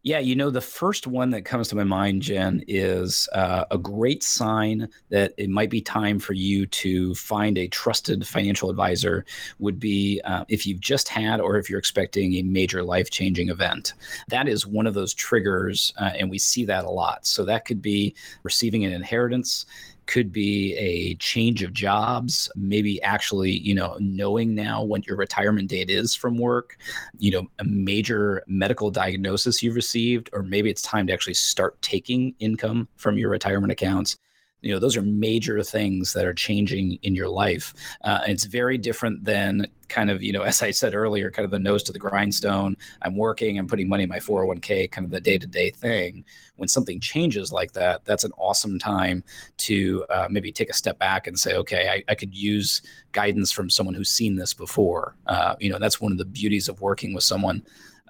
Yeah, 0.05 0.19
you 0.19 0.35
know, 0.35 0.51
the 0.51 0.61
first 0.61 1.07
one 1.07 1.31
that 1.31 1.45
comes 1.45 1.69
to 1.69 1.77
my 1.77 1.85
mind, 1.85 2.23
Jen, 2.23 2.65
is 2.67 3.29
uh, 3.33 3.67
a 3.71 3.79
great 3.79 4.25
sign 4.25 4.89
that 5.11 5.33
it 5.37 5.49
might 5.49 5.71
be 5.71 5.81
time 5.81 6.19
for 6.19 6.33
you 6.33 6.67
to 6.67 7.15
find 7.15 7.57
a 7.57 7.69
trusted 7.69 8.27
financial 8.27 8.69
advisor. 8.69 9.25
Would 9.61 9.79
be 9.79 10.21
uh, 10.25 10.45
if 10.49 10.67
you've 10.67 10.81
just 10.81 11.09
had 11.09 11.41
or 11.41 11.57
if 11.57 11.71
you're 11.71 11.79
expecting 11.79 12.35
a 12.35 12.43
major 12.43 12.83
life 12.83 13.11
changing 13.11 13.49
event. 13.49 13.95
That 14.27 14.49
is 14.49 14.67
one 14.67 14.89
of 14.89 14.95
those 14.95 15.15
triggers, 15.15 15.93
uh, 15.99 16.11
and 16.19 16.29
we 16.29 16.39
see 16.39 16.65
that 16.65 16.85
a 16.85 16.91
lot. 16.91 17.25
So 17.25 17.45
that 17.45 17.65
could 17.65 17.81
be 17.81 18.17
receiving 18.43 18.85
an 18.85 18.93
inheritance 18.93 19.67
could 20.07 20.33
be 20.33 20.75
a 20.77 21.15
change 21.17 21.63
of 21.63 21.73
jobs 21.73 22.51
maybe 22.57 23.01
actually 23.03 23.53
you 23.59 23.75
know 23.75 23.97
knowing 24.01 24.55
now 24.55 24.83
what 24.83 25.07
your 25.07 25.17
retirement 25.17 25.69
date 25.69 25.91
is 25.91 26.15
from 26.15 26.39
work 26.39 26.77
you 27.19 27.31
know 27.31 27.47
a 27.59 27.65
major 27.65 28.43
medical 28.47 28.91
diagnosis 28.91 29.63
you've 29.63 29.75
received 29.77 30.29
or 30.33 30.43
maybe 30.43 30.71
it's 30.71 30.83
time 30.83 31.07
to 31.07 31.13
actually 31.13 31.35
start 31.35 31.81
taking 31.83 32.35
income 32.39 32.89
from 32.97 33.17
your 33.17 33.31
retirement 33.31 33.73
accounts 33.73 34.19
you 34.63 34.73
know 34.73 34.79
those 34.79 34.97
are 34.97 35.03
major 35.03 35.63
things 35.63 36.13
that 36.13 36.25
are 36.25 36.33
changing 36.33 36.99
in 37.03 37.15
your 37.15 37.29
life. 37.29 37.75
Uh, 38.03 38.21
it's 38.27 38.45
very 38.45 38.79
different 38.79 39.25
than 39.25 39.67
kind 39.89 40.11
of 40.11 40.23
you 40.23 40.33
know 40.33 40.43
as 40.53 40.63
i 40.63 40.71
said 40.71 40.95
earlier 40.95 41.31
kind 41.31 41.45
of 41.45 41.51
the 41.51 41.59
nose 41.59 41.83
to 41.83 41.93
the 41.93 41.99
grindstone. 41.99 42.77
I'm 43.03 43.17
working 43.17 43.59
i'm 43.59 43.67
putting 43.67 43.89
money 43.89 44.05
in 44.05 44.09
my 44.09 44.19
401k 44.19 44.91
kind 44.91 45.05
of 45.05 45.11
the 45.11 45.21
day-to-day 45.21 45.71
thing. 45.71 46.25
When 46.57 46.69
something 46.69 47.01
changes 47.01 47.53
like 47.53 47.73
that 47.73 48.05
that's 48.05 48.25
an 48.25 48.33
awesome 48.39 48.79
time 48.79 49.25
to 49.59 50.05
uh, 50.11 50.29
maybe 50.31 50.53
take 50.53 50.71
a 50.71 50.75
step 50.75 50.99
back 50.99 51.27
and 51.27 51.39
say 51.39 51.57
okay 51.57 51.89
I, 51.89 52.13
I, 52.13 52.15
could 52.15 52.35
use 52.35 52.83
guidance 53.11 53.51
from 53.51 53.69
someone 53.69 53.95
who's 53.95 54.11
seen 54.11 54.37
this 54.37 54.55
before. 54.55 55.17
Uh, 55.27 55.57
you 55.59 55.71
know 55.71 55.79
that's 55.79 56.01
one 56.01 56.13
of 56.13 56.19
the 56.19 56.25
beauties 56.25 56.69
of 56.69 56.81
working 56.81 57.15
with 57.15 57.25
someone 57.25 57.63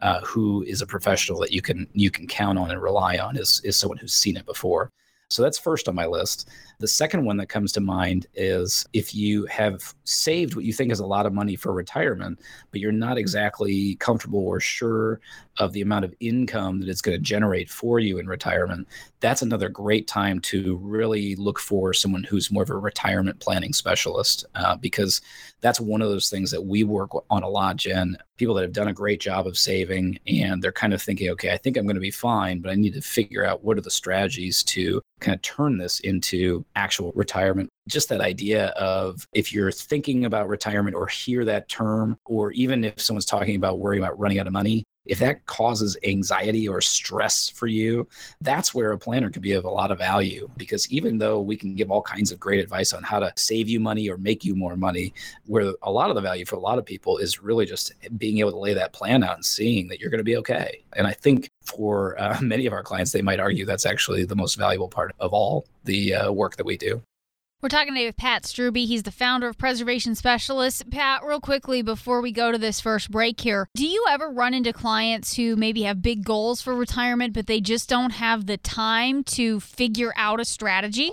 uh, 0.03 0.21
who 0.21 0.63
is 0.65 0.83
a 0.83 0.87
professional 0.87 1.39
that 1.41 1.53
you 1.53 1.63
can 1.63 1.87
you 1.95 2.11
can 2.11 2.27
count 2.27 2.59
on 2.59 2.71
and 2.71 2.83
rely 2.83 3.17
on 3.17 3.37
is 3.37 3.61
is 3.65 3.77
someone 3.77 3.99
who's 3.99 4.13
seen 4.13 4.37
it 4.37 4.45
before 4.45 4.91
so 5.33 5.43
that's 5.43 5.59
first 5.59 5.89
on 5.89 5.95
my 5.95 6.07
list. 6.07 6.49
The 6.79 6.89
second 6.89 7.25
one 7.25 7.37
that 7.39 7.47
comes 7.47 7.73
to 7.73 7.81
mind 7.81 8.27
is 8.35 8.87
if 8.93 9.15
you 9.15 9.47
have 9.47 9.95
saved 10.05 10.55
what 10.55 10.65
you 10.65 10.73
think 10.73 10.93
is 10.93 11.01
a 11.01 11.07
lot 11.07 11.27
of 11.27 11.33
money 11.33 11.57
for 11.57 11.73
retirement, 11.73 12.41
but 12.71 12.81
you're 12.81 12.93
not 12.93 13.11
mm-hmm. 13.11 13.19
exactly 13.19 13.95
comfortable 13.97 14.47
or 14.47 14.61
sure 14.61 15.21
of 15.59 15.73
the 15.73 15.83
amount 15.83 16.05
of 16.05 16.15
income 16.21 16.81
that 16.81 16.89
it's 16.89 17.03
going 17.03 17.17
to 17.17 17.23
generate 17.23 17.71
for 17.71 17.99
you 17.99 18.19
in 18.19 18.27
retirement, 18.27 18.89
that's 19.21 19.43
another 19.43 19.69
great 19.69 20.07
time 20.07 20.41
to 20.41 20.77
really 20.77 21.37
look 21.37 21.59
for 21.59 21.93
someone 21.93 22.25
who's 22.25 22.51
more 22.51 22.63
of 22.63 22.71
a 22.71 22.77
retirement 22.77 23.39
planning 23.41 23.73
specialist 23.73 24.45
uh, 24.55 24.77
because 24.77 25.21
that's 25.61 25.81
one 25.81 26.03
of 26.03 26.09
those 26.09 26.29
things 26.29 26.51
that 26.51 26.63
we 26.63 26.83
work 26.85 27.11
on 27.31 27.43
a 27.43 27.49
lot, 27.49 27.77
Jen. 27.77 28.17
People 28.37 28.55
that 28.57 28.63
have 28.63 28.73
done 28.73 28.89
a 28.89 28.93
great 28.93 29.21
job 29.21 29.47
of 29.47 29.57
saving 29.57 30.19
and 30.27 30.61
they're 30.61 30.73
kind 30.73 30.93
of 30.93 31.01
thinking, 31.01 31.31
okay, 31.31 31.53
I 31.53 31.57
think 31.57 31.77
I'm 31.77 31.85
going 31.85 31.95
to 31.95 32.01
be 32.01 32.11
fine, 32.11 32.61
but 32.61 32.71
I 32.71 32.75
need 32.75 32.95
to 32.95 33.01
figure 33.01 33.45
out 33.45 33.63
what 33.63 33.79
are 33.79 33.83
the 33.83 33.91
strategies 33.91 34.63
to 34.65 35.01
kind 35.21 35.35
of 35.35 35.43
turn 35.43 35.79
this 35.79 36.01
into 36.01 36.65
actual 36.75 37.13
retirement. 37.15 37.69
Just 37.89 38.09
that 38.09 38.21
idea 38.21 38.69
of 38.69 39.27
if 39.33 39.53
you're 39.53 39.73
thinking 39.73 40.25
about 40.25 40.49
retirement 40.49 40.97
or 40.97 41.07
hear 41.07 41.45
that 41.45 41.69
term, 41.69 42.19
or 42.25 42.53
even 42.53 42.85
if 42.85 43.01
someone's 43.01 43.25
talking 43.25 43.57
about 43.57 43.79
worrying 43.79 44.03
about 44.03 44.19
running 44.19 44.39
out 44.39 44.47
of 44.47 44.53
money, 44.53 44.85
if 45.05 45.19
that 45.19 45.45
causes 45.47 45.97
anxiety 46.05 46.69
or 46.69 46.81
stress 46.81 47.49
for 47.49 47.67
you, 47.67 48.07
that's 48.41 48.75
where 48.75 48.93
a 48.93 48.99
planner 48.99 49.31
could 49.31 49.43
be 49.43 49.53
of 49.53 49.65
a 49.65 49.71
lot 49.71 49.91
of 49.91 49.99
value. 49.99 50.49
Because 50.57 50.91
even 50.93 51.19
though 51.19 51.41
we 51.41 51.57
can 51.57 51.75
give 51.75 51.91
all 51.91 52.03
kinds 52.03 52.31
of 52.31 52.39
great 52.39 52.61
advice 52.61 52.93
on 52.93 53.03
how 53.03 53.19
to 53.19 53.33
save 53.37 53.69
you 53.69 53.81
money 53.81 54.09
or 54.09 54.17
make 54.17 54.45
you 54.45 54.55
more 54.55 54.77
money, 54.77 55.13
where 55.47 55.75
a 55.83 55.91
lot 55.91 56.11
of 56.11 56.15
the 56.15 56.23
value 56.23 56.45
for 56.45 56.57
a 56.57 56.61
lot 56.61 56.79
of 56.79 56.85
people 56.85 57.19
is 57.19 57.43
really 57.43 57.67
just 57.67 57.93
being 58.17 58.39
able 58.39 58.53
to 58.53 58.59
lay 58.59 58.75
that 58.75 58.93
plan 58.93 59.25
out 59.25 59.35
and 59.35 59.45
seeing 59.45 59.89
that 59.89 60.01
you're 60.01 60.11
going 60.11 60.19
to 60.19 60.25
be 60.25 60.37
okay. 60.37 60.83
And 60.95 61.07
I 61.07 61.13
think 61.13 61.51
for 61.65 62.21
uh, 62.21 62.39
many 62.43 62.67
of 62.67 62.73
our 62.73 62.83
clients, 62.83 63.13
they 63.13 63.23
might 63.23 63.41
argue 63.41 63.65
that's 63.65 63.87
actually 63.87 64.25
the 64.25 64.37
most 64.37 64.55
valuable 64.55 64.89
part 64.89 65.15
of 65.19 65.33
all 65.33 65.67
the 65.85 66.15
uh, 66.15 66.33
work 66.33 66.57
that 66.57 66.67
we 66.67 66.77
do. 66.77 67.03
We're 67.63 67.69
talking 67.69 67.95
today 67.95 68.07
with 68.07 68.17
Pat 68.17 68.43
Strube. 68.43 68.89
He's 68.89 69.05
the 69.05 69.13
founder 69.13 69.47
of 69.47 69.57
Preservation 69.57 70.17
Specialists. 70.17 70.83
Pat, 70.91 71.23
real 71.25 71.39
quickly 71.39 71.81
before 71.81 72.21
we 72.21 72.33
go 72.33 72.51
to 72.51 72.59
this 72.59 72.81
first 72.81 73.09
break 73.09 73.41
here, 73.41 73.69
do 73.77 73.87
you 73.87 74.05
ever 74.11 74.29
run 74.29 74.53
into 74.53 74.73
clients 74.73 75.37
who 75.37 75.55
maybe 75.55 75.85
have 75.85 76.03
big 76.03 76.25
goals 76.25 76.61
for 76.61 76.75
retirement, 76.75 77.35
but 77.35 77.47
they 77.47 77.61
just 77.61 77.89
don't 77.89 78.15
have 78.15 78.47
the 78.47 78.57
time 78.57 79.23
to 79.23 79.61
figure 79.61 80.13
out 80.17 80.41
a 80.41 80.45
strategy? 80.45 81.13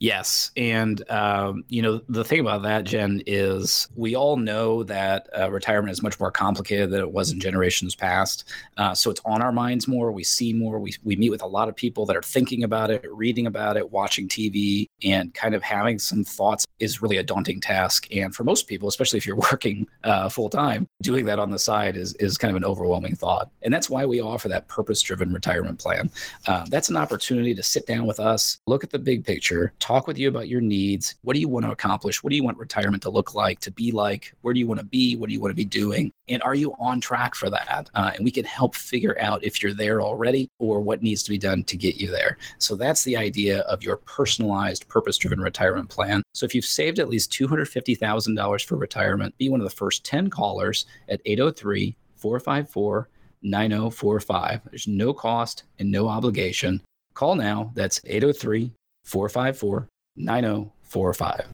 Yes. 0.00 0.50
And, 0.56 1.08
um, 1.10 1.64
you 1.68 1.80
know, 1.80 2.00
the 2.08 2.24
thing 2.24 2.40
about 2.40 2.62
that, 2.62 2.84
Jen, 2.84 3.22
is 3.26 3.88
we 3.94 4.16
all 4.16 4.36
know 4.36 4.82
that 4.82 5.28
uh, 5.38 5.50
retirement 5.50 5.92
is 5.92 6.02
much 6.02 6.18
more 6.18 6.30
complicated 6.30 6.90
than 6.90 7.00
it 7.00 7.10
was 7.10 7.30
in 7.30 7.40
generations 7.40 7.94
past. 7.94 8.44
Uh, 8.76 8.94
so 8.94 9.10
it's 9.10 9.20
on 9.24 9.40
our 9.40 9.52
minds 9.52 9.86
more. 9.86 10.10
We 10.10 10.24
see 10.24 10.52
more. 10.52 10.78
We, 10.78 10.94
we 11.04 11.16
meet 11.16 11.30
with 11.30 11.42
a 11.42 11.46
lot 11.46 11.68
of 11.68 11.76
people 11.76 12.06
that 12.06 12.16
are 12.16 12.22
thinking 12.22 12.64
about 12.64 12.90
it, 12.90 13.04
reading 13.10 13.46
about 13.46 13.76
it, 13.76 13.90
watching 13.92 14.28
TV, 14.28 14.88
and 15.04 15.32
kind 15.32 15.54
of 15.54 15.62
having 15.62 15.98
some 15.98 16.24
thoughts 16.24 16.66
is 16.80 17.00
really 17.00 17.18
a 17.18 17.22
daunting 17.22 17.60
task. 17.60 18.08
And 18.14 18.34
for 18.34 18.44
most 18.44 18.66
people, 18.66 18.88
especially 18.88 19.18
if 19.18 19.26
you're 19.26 19.36
working 19.52 19.86
uh, 20.02 20.28
full 20.28 20.50
time, 20.50 20.88
doing 21.02 21.24
that 21.26 21.38
on 21.38 21.50
the 21.50 21.58
side 21.58 21.96
is, 21.96 22.14
is 22.14 22.36
kind 22.36 22.50
of 22.50 22.56
an 22.56 22.64
overwhelming 22.64 23.14
thought. 23.14 23.50
And 23.62 23.72
that's 23.72 23.88
why 23.88 24.04
we 24.04 24.20
offer 24.20 24.48
that 24.48 24.66
purpose 24.68 25.00
driven 25.02 25.32
retirement 25.32 25.78
plan. 25.78 26.10
Uh, 26.46 26.66
that's 26.68 26.88
an 26.88 26.96
opportunity 26.96 27.54
to 27.54 27.62
sit 27.62 27.86
down 27.86 28.06
with 28.06 28.18
us, 28.18 28.58
look 28.66 28.82
at 28.82 28.90
the 28.90 28.98
big 28.98 29.24
picture, 29.24 29.72
talk 29.84 30.06
with 30.06 30.16
you 30.16 30.28
about 30.28 30.48
your 30.48 30.62
needs. 30.62 31.16
What 31.22 31.34
do 31.34 31.40
you 31.40 31.48
want 31.48 31.66
to 31.66 31.70
accomplish? 31.70 32.24
What 32.24 32.30
do 32.30 32.36
you 32.36 32.42
want 32.42 32.56
retirement 32.56 33.02
to 33.02 33.10
look 33.10 33.34
like, 33.34 33.60
to 33.60 33.70
be 33.70 33.92
like? 33.92 34.32
Where 34.40 34.54
do 34.54 34.60
you 34.60 34.66
want 34.66 34.80
to 34.80 34.86
be? 34.86 35.14
What 35.14 35.28
do 35.28 35.34
you 35.34 35.40
want 35.40 35.50
to 35.50 35.56
be 35.56 35.66
doing? 35.66 36.10
And 36.26 36.42
are 36.42 36.54
you 36.54 36.74
on 36.78 37.02
track 37.02 37.34
for 37.34 37.50
that? 37.50 37.90
Uh, 37.94 38.12
and 38.14 38.24
we 38.24 38.30
can 38.30 38.46
help 38.46 38.74
figure 38.74 39.14
out 39.20 39.44
if 39.44 39.62
you're 39.62 39.74
there 39.74 40.00
already 40.00 40.48
or 40.58 40.80
what 40.80 41.02
needs 41.02 41.22
to 41.24 41.30
be 41.30 41.36
done 41.36 41.64
to 41.64 41.76
get 41.76 41.96
you 41.96 42.10
there. 42.10 42.38
So 42.58 42.76
that's 42.76 43.04
the 43.04 43.18
idea 43.18 43.60
of 43.60 43.82
your 43.82 43.98
personalized, 43.98 44.88
purpose 44.88 45.18
driven 45.18 45.40
retirement 45.40 45.90
plan. 45.90 46.22
So 46.32 46.46
if 46.46 46.54
you've 46.54 46.64
saved 46.64 46.98
at 46.98 47.10
least 47.10 47.30
$250,000 47.32 48.64
for 48.64 48.76
retirement, 48.76 49.36
be 49.36 49.50
one 49.50 49.60
of 49.60 49.68
the 49.68 49.76
first 49.76 50.02
10 50.06 50.30
callers 50.30 50.86
at 51.10 51.20
803 51.26 51.94
454 52.16 53.10
9045. 53.42 54.60
There's 54.70 54.88
no 54.88 55.12
cost 55.12 55.64
and 55.78 55.92
no 55.92 56.08
obligation. 56.08 56.80
Call 57.12 57.34
now. 57.34 57.70
That's 57.74 58.00
803 58.06 58.72
454 59.04 59.88
9045. 60.16 61.50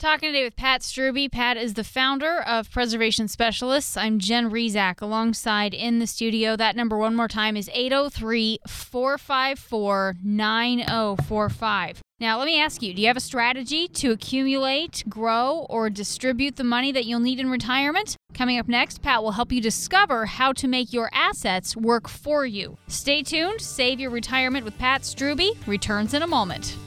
Talking 0.00 0.30
today 0.30 0.44
with 0.44 0.56
Pat 0.56 0.80
Strube. 0.80 1.30
Pat 1.30 1.58
is 1.58 1.74
the 1.74 1.84
founder 1.84 2.40
of 2.40 2.70
Preservation 2.70 3.28
Specialists. 3.28 3.98
I'm 3.98 4.18
Jen 4.18 4.50
Rizak 4.50 5.02
alongside 5.02 5.74
in 5.74 5.98
the 5.98 6.06
studio. 6.06 6.56
That 6.56 6.74
number, 6.74 6.96
one 6.96 7.14
more 7.14 7.28
time, 7.28 7.54
is 7.54 7.68
803 7.74 8.60
454 8.66 10.14
9045. 10.24 12.00
Now, 12.18 12.38
let 12.38 12.46
me 12.46 12.58
ask 12.58 12.80
you 12.80 12.94
do 12.94 13.02
you 13.02 13.08
have 13.08 13.18
a 13.18 13.20
strategy 13.20 13.88
to 13.88 14.12
accumulate, 14.12 15.04
grow, 15.06 15.66
or 15.68 15.90
distribute 15.90 16.56
the 16.56 16.64
money 16.64 16.92
that 16.92 17.04
you'll 17.04 17.20
need 17.20 17.38
in 17.38 17.50
retirement? 17.50 18.16
Coming 18.32 18.58
up 18.58 18.68
next, 18.68 19.02
Pat 19.02 19.22
will 19.22 19.32
help 19.32 19.52
you 19.52 19.60
discover 19.60 20.24
how 20.24 20.54
to 20.54 20.66
make 20.66 20.94
your 20.94 21.10
assets 21.12 21.76
work 21.76 22.08
for 22.08 22.46
you. 22.46 22.78
Stay 22.86 23.22
tuned. 23.22 23.60
Save 23.60 24.00
your 24.00 24.10
retirement 24.10 24.64
with 24.64 24.78
Pat 24.78 25.02
Strube 25.02 25.58
returns 25.66 26.14
in 26.14 26.22
a 26.22 26.26
moment. 26.26 26.78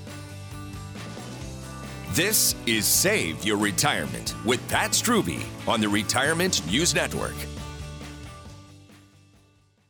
This 2.13 2.53
is 2.67 2.85
Save 2.85 3.43
Your 3.43 3.57
Retirement 3.57 4.35
with 4.45 4.61
Pat 4.69 4.91
Strube 4.91 5.43
on 5.67 5.81
the 5.81 5.89
Retirement 5.89 6.63
News 6.67 6.93
Network. 6.93 7.33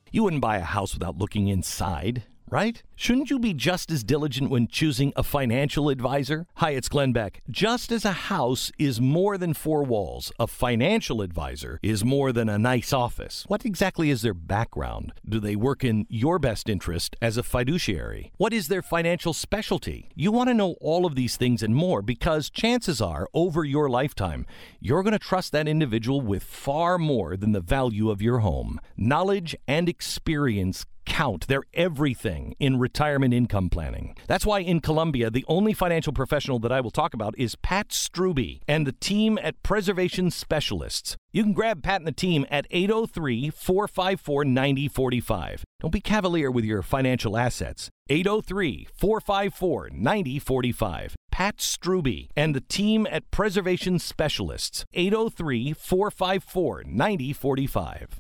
You 0.09 0.23
wouldn't 0.23 0.41
buy 0.41 0.55
a 0.55 0.61
house 0.61 0.93
without 0.93 1.17
looking 1.17 1.49
inside, 1.49 2.23
right? 2.53 2.83
Shouldn't 2.95 3.31
you 3.31 3.39
be 3.39 3.55
just 3.55 3.89
as 3.89 4.03
diligent 4.03 4.51
when 4.51 4.67
choosing 4.67 5.12
a 5.15 5.24
financial 5.24 5.89
advisor? 5.89 6.45
Hi, 6.57 6.69
it's 6.69 6.88
Glenn 6.88 7.12
Beck. 7.12 7.41
Just 7.50 7.91
as 7.91 8.05
a 8.05 8.12
house 8.12 8.72
is 8.77 9.01
more 9.01 9.39
than 9.39 9.55
four 9.55 9.81
walls, 9.81 10.31
a 10.38 10.45
financial 10.45 11.24
advisor 11.24 11.79
is 11.81 12.05
more 12.05 12.31
than 12.31 12.50
a 12.50 12.60
nice 12.60 12.93
office. 12.93 13.43
What 13.48 13.65
exactly 13.65 14.12
is 14.12 14.22
their 14.22 14.36
background? 14.36 15.13
Do 15.27 15.39
they 15.39 15.55
work 15.55 15.83
in 15.83 16.05
your 16.10 16.38
best 16.38 16.69
interest 16.69 17.15
as 17.24 17.38
a 17.38 17.43
fiduciary? 17.43 18.31
What 18.38 18.53
is 18.53 18.67
their 18.67 18.83
financial 18.83 19.33
specialty? 19.33 20.12
You 20.13 20.31
want 20.31 20.50
to 20.50 20.53
know 20.53 20.75
all 20.79 21.07
of 21.07 21.15
these 21.15 21.36
things 21.36 21.63
and 21.63 21.75
more 21.75 22.03
because 22.03 22.51
chances 22.51 23.01
are, 23.01 23.27
over 23.33 23.65
your 23.65 23.89
lifetime, 23.89 24.45
you're 24.79 25.01
going 25.01 25.13
to 25.13 25.17
trust 25.19 25.53
that 25.53 25.67
individual 25.67 26.22
with 26.22 26.43
far 26.43 27.00
more 27.00 27.36
than 27.36 27.53
the 27.53 27.62
value 27.62 28.12
of 28.12 28.22
your 28.22 28.39
home. 28.39 28.79
Knowledge 28.95 29.55
and 29.67 29.89
experience 29.89 30.86
count. 31.05 31.48
They're 31.48 31.63
everything 31.74 32.55
in 32.60 32.79
retirement 32.79 33.33
income 33.33 33.69
planning. 33.69 34.15
That's 34.27 34.45
why 34.45 34.60
in 34.60 34.79
Columbia, 34.79 35.29
the 35.29 35.45
only 35.48 35.74
financial 35.74 36.13
professional 36.13 36.60
that 36.60 36.72
I 36.72 36.81
will 36.81 36.91
talk 36.91 37.13
about 37.13 37.36
is 37.38 37.55
Pat 37.55 37.89
Strube 37.89 38.62
and 38.67 38.88
the 38.88 38.91
team 38.91 39.38
at 39.41 39.62
Preservation 39.63 40.31
Specialists. 40.31 41.15
You 41.31 41.43
can 41.43 41.53
grab 41.53 41.83
Pat 41.83 42.01
and 42.01 42.07
the 42.07 42.12
team 42.12 42.45
at 42.50 42.67
803 42.69 43.50
454 43.50 44.45
9045. 44.45 45.63
Don't 45.79 45.91
be 45.91 46.00
cavalier 46.00 46.50
with 46.50 46.63
your 46.63 46.81
financial 46.81 47.38
assets. 47.38 47.89
803 48.10 48.88
454 48.93 49.89
9045. 49.91 51.15
Pat 51.31 51.57
Strube 51.57 52.29
and 52.36 52.53
the 52.53 52.62
team 52.62 53.07
at 53.10 53.29
Preservation 53.31 53.98
Specialists. 53.98 54.86
803 54.93 55.74
454 55.74 56.83
9045. 56.86 58.19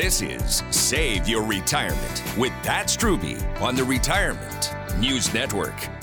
This 0.00 0.22
is 0.22 0.62
Save 0.70 1.28
Your 1.28 1.42
Retirement 1.42 2.22
with 2.38 2.52
Pat 2.62 2.86
Strube 2.86 3.60
on 3.60 3.74
the 3.74 3.82
Retirement 3.82 4.72
News 5.00 5.34
Network. 5.34 5.97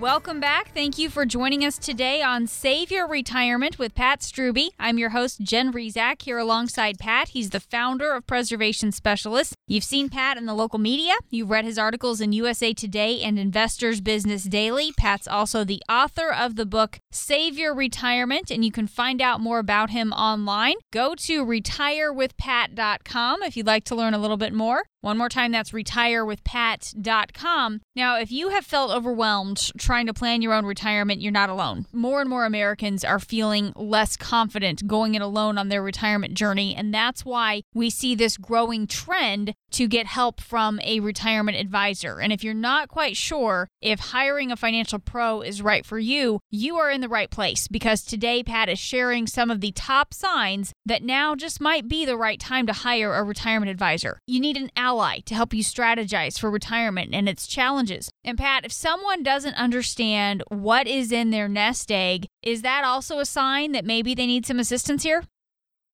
Welcome 0.00 0.40
back. 0.40 0.72
Thank 0.72 0.96
you 0.96 1.10
for 1.10 1.26
joining 1.26 1.62
us 1.62 1.76
today 1.76 2.22
on 2.22 2.46
Save 2.46 2.90
Your 2.90 3.06
Retirement 3.06 3.78
with 3.78 3.94
Pat 3.94 4.20
Strube. 4.20 4.70
I'm 4.78 4.96
your 4.96 5.10
host, 5.10 5.42
Jen 5.42 5.74
Rizak, 5.74 6.22
here 6.22 6.38
alongside 6.38 6.98
Pat. 6.98 7.28
He's 7.28 7.50
the 7.50 7.60
founder 7.60 8.14
of 8.14 8.26
Preservation 8.26 8.92
Specialists. 8.92 9.54
You've 9.66 9.84
seen 9.84 10.08
Pat 10.08 10.38
in 10.38 10.46
the 10.46 10.54
local 10.54 10.78
media. 10.78 11.12
You've 11.28 11.50
read 11.50 11.66
his 11.66 11.76
articles 11.78 12.22
in 12.22 12.32
USA 12.32 12.72
Today 12.72 13.20
and 13.20 13.38
Investors 13.38 14.00
Business 14.00 14.44
Daily. 14.44 14.92
Pat's 14.96 15.28
also 15.28 15.64
the 15.64 15.82
author 15.86 16.32
of 16.32 16.56
the 16.56 16.64
book 16.64 16.98
Save 17.12 17.58
Your 17.58 17.74
Retirement, 17.74 18.50
and 18.50 18.64
you 18.64 18.72
can 18.72 18.86
find 18.86 19.20
out 19.20 19.42
more 19.42 19.58
about 19.58 19.90
him 19.90 20.14
online. 20.14 20.76
Go 20.94 21.14
to 21.14 21.44
retirewithpat.com 21.44 23.42
if 23.42 23.54
you'd 23.54 23.66
like 23.66 23.84
to 23.84 23.94
learn 23.94 24.14
a 24.14 24.18
little 24.18 24.38
bit 24.38 24.54
more. 24.54 24.84
One 25.02 25.16
more 25.16 25.30
time, 25.30 25.50
that's 25.50 25.70
retirewithpat.com. 25.70 27.80
Now, 27.96 28.18
if 28.18 28.30
you 28.30 28.50
have 28.50 28.66
felt 28.66 28.90
overwhelmed 28.90 29.70
trying 29.78 30.06
to 30.06 30.14
plan 30.14 30.42
your 30.42 30.52
own 30.52 30.66
retirement, 30.66 31.22
you're 31.22 31.32
not 31.32 31.48
alone. 31.48 31.86
More 31.92 32.20
and 32.20 32.28
more 32.28 32.44
Americans 32.44 33.02
are 33.02 33.18
feeling 33.18 33.72
less 33.76 34.18
confident 34.18 34.86
going 34.86 35.14
it 35.14 35.22
alone 35.22 35.56
on 35.56 35.68
their 35.68 35.82
retirement 35.82 36.34
journey, 36.34 36.76
and 36.76 36.92
that's 36.92 37.24
why 37.24 37.62
we 37.72 37.88
see 37.88 38.14
this 38.14 38.36
growing 38.36 38.86
trend 38.86 39.54
to 39.70 39.88
get 39.88 40.06
help 40.06 40.40
from 40.40 40.80
a 40.80 41.00
retirement 41.00 41.56
advisor. 41.56 42.20
And 42.20 42.32
if 42.32 42.44
you're 42.44 42.54
not 42.54 42.88
quite 42.88 43.16
sure 43.16 43.68
if 43.80 44.00
hiring 44.00 44.52
a 44.52 44.56
financial 44.56 44.98
pro 44.98 45.40
is 45.40 45.62
right 45.62 45.86
for 45.86 45.98
you, 45.98 46.40
you 46.50 46.76
are 46.76 46.90
in 46.90 47.00
the 47.00 47.08
right 47.08 47.30
place 47.30 47.68
because 47.68 48.02
today 48.02 48.42
Pat 48.42 48.68
is 48.68 48.78
sharing 48.78 49.26
some 49.26 49.50
of 49.50 49.60
the 49.60 49.72
top 49.72 50.12
signs 50.12 50.72
that 50.84 51.02
now 51.02 51.34
just 51.34 51.60
might 51.60 51.88
be 51.88 52.04
the 52.04 52.16
right 52.16 52.40
time 52.40 52.66
to 52.66 52.72
hire 52.72 53.14
a 53.14 53.22
retirement 53.22 53.70
advisor. 53.70 54.18
You 54.26 54.40
need 54.40 54.56
an 54.56 54.70
ally 54.90 55.20
to 55.20 55.34
help 55.34 55.54
you 55.54 55.62
strategize 55.62 56.38
for 56.38 56.50
retirement 56.50 57.14
and 57.14 57.28
its 57.28 57.46
challenges. 57.46 58.10
And 58.24 58.36
Pat, 58.36 58.64
if 58.64 58.72
someone 58.72 59.22
doesn't 59.22 59.54
understand 59.54 60.42
what 60.48 60.86
is 60.88 61.12
in 61.12 61.30
their 61.30 61.48
nest 61.48 61.92
egg, 61.92 62.26
is 62.42 62.62
that 62.62 62.82
also 62.84 63.18
a 63.18 63.24
sign 63.24 63.72
that 63.72 63.84
maybe 63.84 64.14
they 64.14 64.26
need 64.26 64.46
some 64.46 64.58
assistance 64.58 65.04
here? 65.04 65.22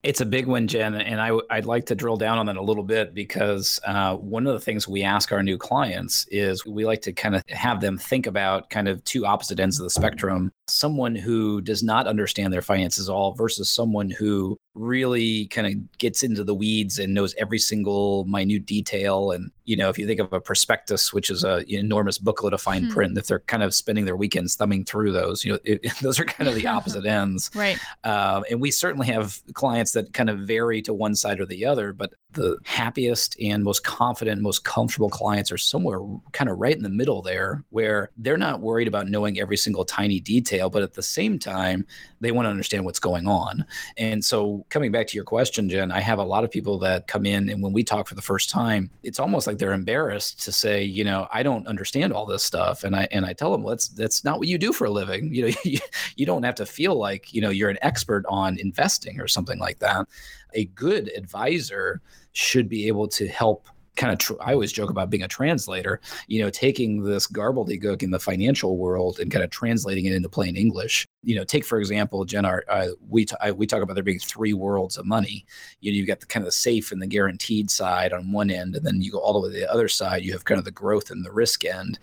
It's 0.02 0.20
a 0.20 0.26
big 0.26 0.46
one, 0.46 0.68
Jen, 0.68 0.94
and 0.94 1.20
I, 1.20 1.32
would 1.32 1.66
like 1.66 1.86
to 1.86 1.96
drill 1.96 2.16
down 2.16 2.38
on 2.38 2.46
that 2.46 2.56
a 2.56 2.62
little 2.62 2.84
bit 2.84 3.12
because 3.12 3.80
uh, 3.84 4.14
one 4.14 4.46
of 4.46 4.52
the 4.52 4.60
things 4.60 4.86
we 4.86 5.02
ask 5.02 5.32
our 5.32 5.42
new 5.42 5.58
clients 5.58 6.26
is 6.30 6.64
we 6.64 6.84
like 6.84 7.02
to 7.02 7.12
kind 7.12 7.34
of 7.34 7.42
have 7.48 7.80
them 7.80 7.98
think 7.98 8.28
about 8.28 8.70
kind 8.70 8.86
of 8.86 9.02
two 9.02 9.26
opposite 9.26 9.58
ends 9.58 9.80
of 9.80 9.84
the 9.84 9.90
spectrum. 9.90 10.52
Someone 10.68 11.16
who 11.16 11.60
does 11.60 11.82
not 11.82 12.06
understand 12.06 12.52
their 12.52 12.62
finances 12.62 13.08
at 13.08 13.12
all 13.12 13.32
versus 13.32 13.68
someone 13.68 14.08
who 14.08 14.56
really 14.76 15.47
kind 15.47 15.66
of 15.66 15.99
gets 15.99 16.23
into 16.23 16.45
the 16.45 16.54
weeds 16.54 16.99
and 16.99 17.14
knows 17.14 17.35
every 17.38 17.59
single 17.59 18.25
minute 18.26 18.66
detail. 18.66 19.30
And, 19.30 19.50
you 19.64 19.76
know, 19.76 19.88
if 19.88 19.99
you 19.99 20.06
think 20.06 20.21
of 20.21 20.33
a 20.33 20.40
prospectus, 20.40 21.12
which 21.12 21.30
is 21.30 21.45
a 21.45 21.64
enormous 21.73 22.18
booklet 22.18 22.52
of 22.52 22.61
fine 22.61 22.85
hmm. 22.85 22.90
print, 22.90 23.18
if 23.18 23.26
they're 23.26 23.40
kind 23.40 23.62
of 23.62 23.75
spending 23.75 24.04
their 24.04 24.16
weekends 24.16 24.54
thumbing 24.54 24.85
through 24.85 25.12
those, 25.12 25.45
you 25.45 25.52
know, 25.52 25.59
it, 25.64 25.87
those 26.02 26.21
are 26.21 26.25
kind 26.25 26.49
of 26.49 26.54
the 26.54 26.66
opposite 26.76 27.06
ends. 27.06 27.50
Right. 27.54 27.78
Uh, 28.04 28.42
and 28.50 28.61
we 28.61 28.71
certainly 28.71 29.06
have 29.06 29.40
clients 29.54 29.92
that 29.92 30.12
kind 30.12 30.30
of 30.30 30.40
vary 30.40 30.83
to 30.83 30.95
one 30.95 31.14
side 31.14 31.40
or 31.40 31.47
the 31.47 31.64
other, 31.64 31.92
but 31.92 32.12
the 32.37 32.59
happiest 32.64 33.35
and 33.40 33.64
most 33.64 33.83
confident, 33.83 34.42
most 34.42 34.62
comfortable 34.64 35.09
clients 35.09 35.50
are 35.50 35.59
somewhere 35.59 36.00
kind 36.33 36.50
of 36.50 36.59
right 36.59 36.76
in 36.76 36.83
the 36.83 36.88
middle 36.88 37.23
there, 37.23 37.64
where 37.71 38.11
they're 38.18 38.37
not 38.37 38.61
worried 38.61 38.87
about 38.87 39.09
knowing 39.09 39.40
every 39.40 39.56
single 39.56 39.85
tiny 39.85 40.21
detail, 40.21 40.68
but 40.68 40.83
at 40.83 40.92
the 40.92 41.02
same 41.02 41.38
time, 41.38 41.87
they 42.21 42.30
want 42.30 42.45
to 42.45 42.50
understand 42.50 42.85
what's 42.85 43.00
going 43.00 43.26
on. 43.26 43.64
And 43.97 44.25
so, 44.25 44.65
coming 44.68 44.90
back 44.90 45.06
to 45.08 45.14
your 45.14 45.25
question, 45.25 45.68
Jen, 45.68 45.92
I 45.92 46.00
have 46.00 46.18
a 46.18 46.25
lot 46.25 46.44
of 46.44 46.50
people 46.50 46.78
that 46.78 47.06
come 47.06 47.25
in, 47.25 47.49
and 47.49 47.62
when 47.62 47.73
we 47.73 47.85
talk 47.85 48.08
for 48.08 48.14
the 48.14 48.23
first 48.23 48.50
time, 48.50 48.90
it's 49.02 49.20
almost 49.20 49.46
like 49.46 49.58
they're 49.58 49.73
embarrassed 49.73 50.42
to 50.44 50.52
say, 50.52 50.82
you 50.82 51.04
know, 51.04 51.28
I 51.32 51.42
don't 51.42 51.66
understand 51.66 52.12
all 52.12 52.26
this 52.26 52.42
stuff, 52.42 52.85
and 52.85 52.96
I 52.96 53.08
and 53.11 53.25
I 53.25 53.32
tell 53.32 53.52
them, 53.52 53.62
well, 53.62 53.75
that's 53.75 53.88
that's 53.88 54.25
not 54.25 54.38
what 54.38 54.49
you 54.49 54.58
do 54.58 54.73
for 54.73 54.87
a 54.87 54.90
living. 54.90 55.35
You 55.37 55.49
know, 55.49 55.54
you, 55.64 55.78
you 56.16 56.25
don't 56.25 56.44
have 56.44 56.54
to 56.54 56.66
feel 56.66 56.94
like 56.94 57.35
you 57.35 57.42
know 57.42 57.50
you're 57.50 57.68
an 57.68 57.78
expert 57.82 58.25
on 58.28 58.58
investing 58.58 59.20
or 59.20 59.28
something 59.28 59.58
like 59.58 59.78
that. 59.80 60.06
A 60.54 60.64
good 60.66 61.11
advisor 61.14 62.00
should 62.32 62.68
be 62.68 62.87
able 62.88 63.06
to 63.08 63.28
help 63.28 63.68
kind 63.96 64.12
of 64.12 64.18
tr- 64.18 64.40
I 64.40 64.52
always 64.52 64.72
joke 64.72 64.90
about 64.90 65.10
being 65.10 65.22
a 65.22 65.28
translator, 65.28 66.00
you 66.28 66.40
know, 66.40 66.50
taking 66.50 67.02
this 67.02 67.26
gobbledygook 67.26 68.02
in 68.02 68.10
the 68.10 68.20
financial 68.20 68.76
world 68.76 69.18
and 69.18 69.30
kind 69.30 69.44
of 69.44 69.50
translating 69.50 70.04
it 70.04 70.12
into 70.12 70.28
plain 70.28 70.56
English. 70.56 71.06
You 71.22 71.36
know, 71.36 71.44
take 71.44 71.64
for 71.64 71.78
example, 71.78 72.24
Jen, 72.24 72.44
our, 72.44 72.64
uh, 72.68 72.88
we 73.08 73.24
t- 73.24 73.36
I, 73.40 73.50
we 73.52 73.66
talk 73.66 73.82
about 73.82 73.94
there 73.94 74.02
being 74.04 74.18
three 74.18 74.52
worlds 74.52 74.96
of 74.96 75.06
money. 75.06 75.44
You 75.80 75.90
know, 75.90 75.96
you've 75.96 76.06
got 76.06 76.20
the 76.20 76.26
kind 76.26 76.42
of 76.42 76.48
the 76.48 76.52
safe 76.52 76.92
and 76.92 77.02
the 77.02 77.06
guaranteed 77.06 77.70
side 77.70 78.12
on 78.12 78.32
one 78.32 78.50
end, 78.50 78.76
and 78.76 78.86
then 78.86 79.00
you 79.00 79.10
go 79.10 79.18
all 79.18 79.32
the 79.32 79.48
way 79.48 79.54
to 79.54 79.60
the 79.60 79.72
other 79.72 79.88
side. 79.88 80.22
You 80.22 80.32
have 80.32 80.44
kind 80.44 80.58
of 80.58 80.64
the 80.64 80.70
growth 80.70 81.10
and 81.10 81.24
the 81.24 81.32
risk 81.32 81.64
end, 81.64 81.98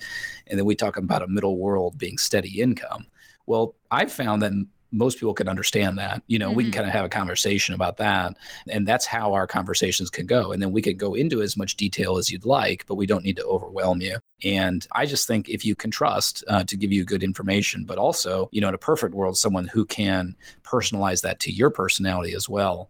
and 0.47 0.59
then 0.59 0.65
we 0.65 0.75
talk 0.75 0.97
about 0.97 1.21
a 1.21 1.27
middle 1.27 1.57
world 1.57 1.97
being 1.97 2.17
steady 2.17 2.61
income. 2.61 3.05
Well, 3.45 3.75
I've 3.91 4.11
found 4.11 4.41
that 4.41 4.53
most 4.93 5.17
people 5.17 5.33
can 5.33 5.49
understand 5.49 5.97
that. 5.97 6.21
You 6.27 6.39
know, 6.39 6.49
mm-hmm. 6.49 6.57
we 6.57 6.63
can 6.63 6.71
mm-hmm. 6.71 6.77
kind 6.77 6.87
of 6.87 6.93
have 6.93 7.05
a 7.05 7.09
conversation 7.09 7.73
about 7.73 7.97
that. 7.97 8.37
And 8.69 8.87
that's 8.87 9.05
how 9.05 9.33
our 9.33 9.47
conversations 9.47 10.09
can 10.09 10.27
go. 10.27 10.51
And 10.51 10.61
then 10.61 10.71
we 10.71 10.81
can 10.81 10.95
go 10.95 11.15
into 11.15 11.41
as 11.41 11.57
much 11.57 11.75
detail 11.75 12.17
as 12.17 12.31
you'd 12.31 12.45
like, 12.45 12.85
but 12.85 12.95
we 12.95 13.07
don't 13.07 13.23
need 13.23 13.35
to 13.37 13.45
overwhelm 13.45 14.01
you. 14.01 14.17
And 14.43 14.85
I 14.93 15.05
just 15.05 15.27
think 15.27 15.49
if 15.49 15.65
you 15.65 15.75
can 15.75 15.89
trust 15.89 16.43
uh, 16.47 16.63
to 16.65 16.77
give 16.77 16.91
you 16.91 17.03
good 17.03 17.23
information, 17.23 17.85
but 17.85 17.97
also, 17.97 18.49
you 18.51 18.61
know, 18.61 18.69
in 18.69 18.75
a 18.75 18.79
perfect 18.79 19.15
world, 19.15 19.37
someone 19.37 19.67
who 19.67 19.85
can 19.85 20.35
personalize 20.63 21.21
that 21.23 21.39
to 21.41 21.51
your 21.51 21.71
personality 21.71 22.33
as 22.35 22.47
well. 22.47 22.89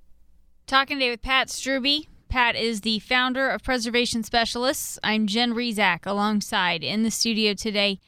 Talking 0.68 0.98
today 0.98 1.12
with 1.12 1.22
Pat 1.22 1.48
Strubbe. 1.48 2.08
Pat 2.28 2.56
is 2.56 2.82
the 2.82 2.98
founder 3.00 3.50
of 3.50 3.64
Preservation 3.64 4.24
Specialists. 4.24 4.98
I'm 5.04 5.28
Jen 5.28 5.54
Rizak 5.54 6.08
alongside 6.08 6.84
in 6.84 7.04
the 7.04 7.12
studio 7.12 7.54
today. 7.54 8.00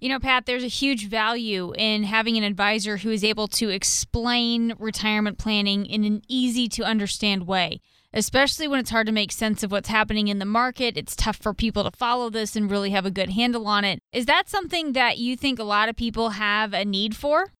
You 0.00 0.08
know, 0.08 0.18
Pat, 0.18 0.44
there's 0.44 0.64
a 0.64 0.68
huge 0.68 1.08
value 1.08 1.72
in 1.78 2.02
having 2.02 2.36
an 2.36 2.44
advisor 2.44 2.98
who 2.98 3.10
is 3.10 3.24
able 3.24 3.48
to 3.48 3.70
explain 3.70 4.74
retirement 4.78 5.38
planning 5.38 5.86
in 5.86 6.04
an 6.04 6.20
easy 6.28 6.68
to 6.70 6.82
understand 6.82 7.46
way, 7.46 7.80
especially 8.12 8.68
when 8.68 8.80
it's 8.80 8.90
hard 8.90 9.06
to 9.06 9.12
make 9.12 9.32
sense 9.32 9.62
of 9.62 9.70
what's 9.70 9.88
happening 9.88 10.28
in 10.28 10.40
the 10.40 10.44
market. 10.44 10.98
It's 10.98 11.16
tough 11.16 11.36
for 11.36 11.54
people 11.54 11.84
to 11.84 11.96
follow 11.96 12.28
this 12.28 12.54
and 12.54 12.70
really 12.70 12.90
have 12.90 13.06
a 13.06 13.10
good 13.10 13.30
handle 13.30 13.66
on 13.66 13.84
it. 13.84 14.00
Is 14.12 14.26
that 14.26 14.50
something 14.50 14.92
that 14.92 15.18
you 15.18 15.36
think 15.36 15.58
a 15.58 15.64
lot 15.64 15.88
of 15.88 15.96
people 15.96 16.30
have 16.30 16.74
a 16.74 16.84
need 16.84 17.16
for? 17.16 17.53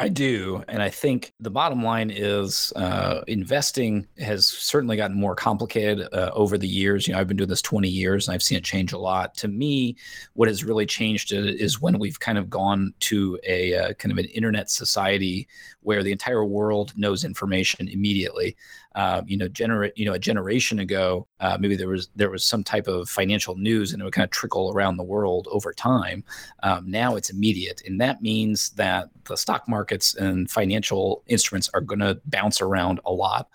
I 0.00 0.08
do. 0.08 0.62
And 0.68 0.80
I 0.80 0.90
think 0.90 1.32
the 1.40 1.50
bottom 1.50 1.82
line 1.82 2.10
is 2.10 2.72
uh, 2.76 3.22
investing 3.26 4.06
has 4.18 4.46
certainly 4.46 4.96
gotten 4.96 5.18
more 5.18 5.34
complicated 5.34 6.06
uh, 6.12 6.30
over 6.34 6.56
the 6.56 6.68
years. 6.68 7.08
You 7.08 7.14
know, 7.14 7.20
I've 7.20 7.26
been 7.26 7.36
doing 7.36 7.48
this 7.48 7.62
20 7.62 7.88
years 7.88 8.28
and 8.28 8.34
I've 8.34 8.42
seen 8.42 8.58
it 8.58 8.64
change 8.64 8.92
a 8.92 8.98
lot. 8.98 9.34
To 9.38 9.48
me, 9.48 9.96
what 10.34 10.46
has 10.46 10.62
really 10.62 10.86
changed 10.86 11.32
is 11.32 11.80
when 11.80 11.98
we've 11.98 12.20
kind 12.20 12.38
of 12.38 12.48
gone 12.48 12.94
to 13.00 13.40
a 13.44 13.74
uh, 13.74 13.92
kind 13.94 14.12
of 14.12 14.18
an 14.18 14.26
internet 14.26 14.70
society 14.70 15.48
where 15.82 16.04
the 16.04 16.12
entire 16.12 16.44
world 16.44 16.92
knows 16.96 17.24
information 17.24 17.88
immediately. 17.88 18.56
Uh, 18.98 19.22
you 19.28 19.36
know, 19.36 19.46
generate 19.46 19.96
you 19.96 20.04
know 20.04 20.14
a 20.14 20.18
generation 20.18 20.80
ago, 20.80 21.24
uh, 21.38 21.56
maybe 21.60 21.76
there 21.76 21.86
was 21.86 22.08
there 22.16 22.30
was 22.30 22.44
some 22.44 22.64
type 22.64 22.88
of 22.88 23.08
financial 23.08 23.54
news 23.54 23.92
and 23.92 24.02
it 24.02 24.04
would 24.04 24.12
kind 24.12 24.24
of 24.24 24.30
trickle 24.32 24.72
around 24.74 24.96
the 24.96 25.04
world 25.04 25.46
over 25.52 25.72
time. 25.72 26.24
Um, 26.64 26.90
now 26.90 27.14
it's 27.14 27.30
immediate, 27.30 27.80
and 27.86 28.00
that 28.00 28.22
means 28.22 28.70
that 28.70 29.08
the 29.22 29.36
stock 29.36 29.68
markets 29.68 30.16
and 30.16 30.50
financial 30.50 31.22
instruments 31.28 31.70
are 31.74 31.80
going 31.80 32.00
to 32.00 32.20
bounce 32.26 32.60
around 32.60 32.98
a 33.04 33.12
lot. 33.12 33.48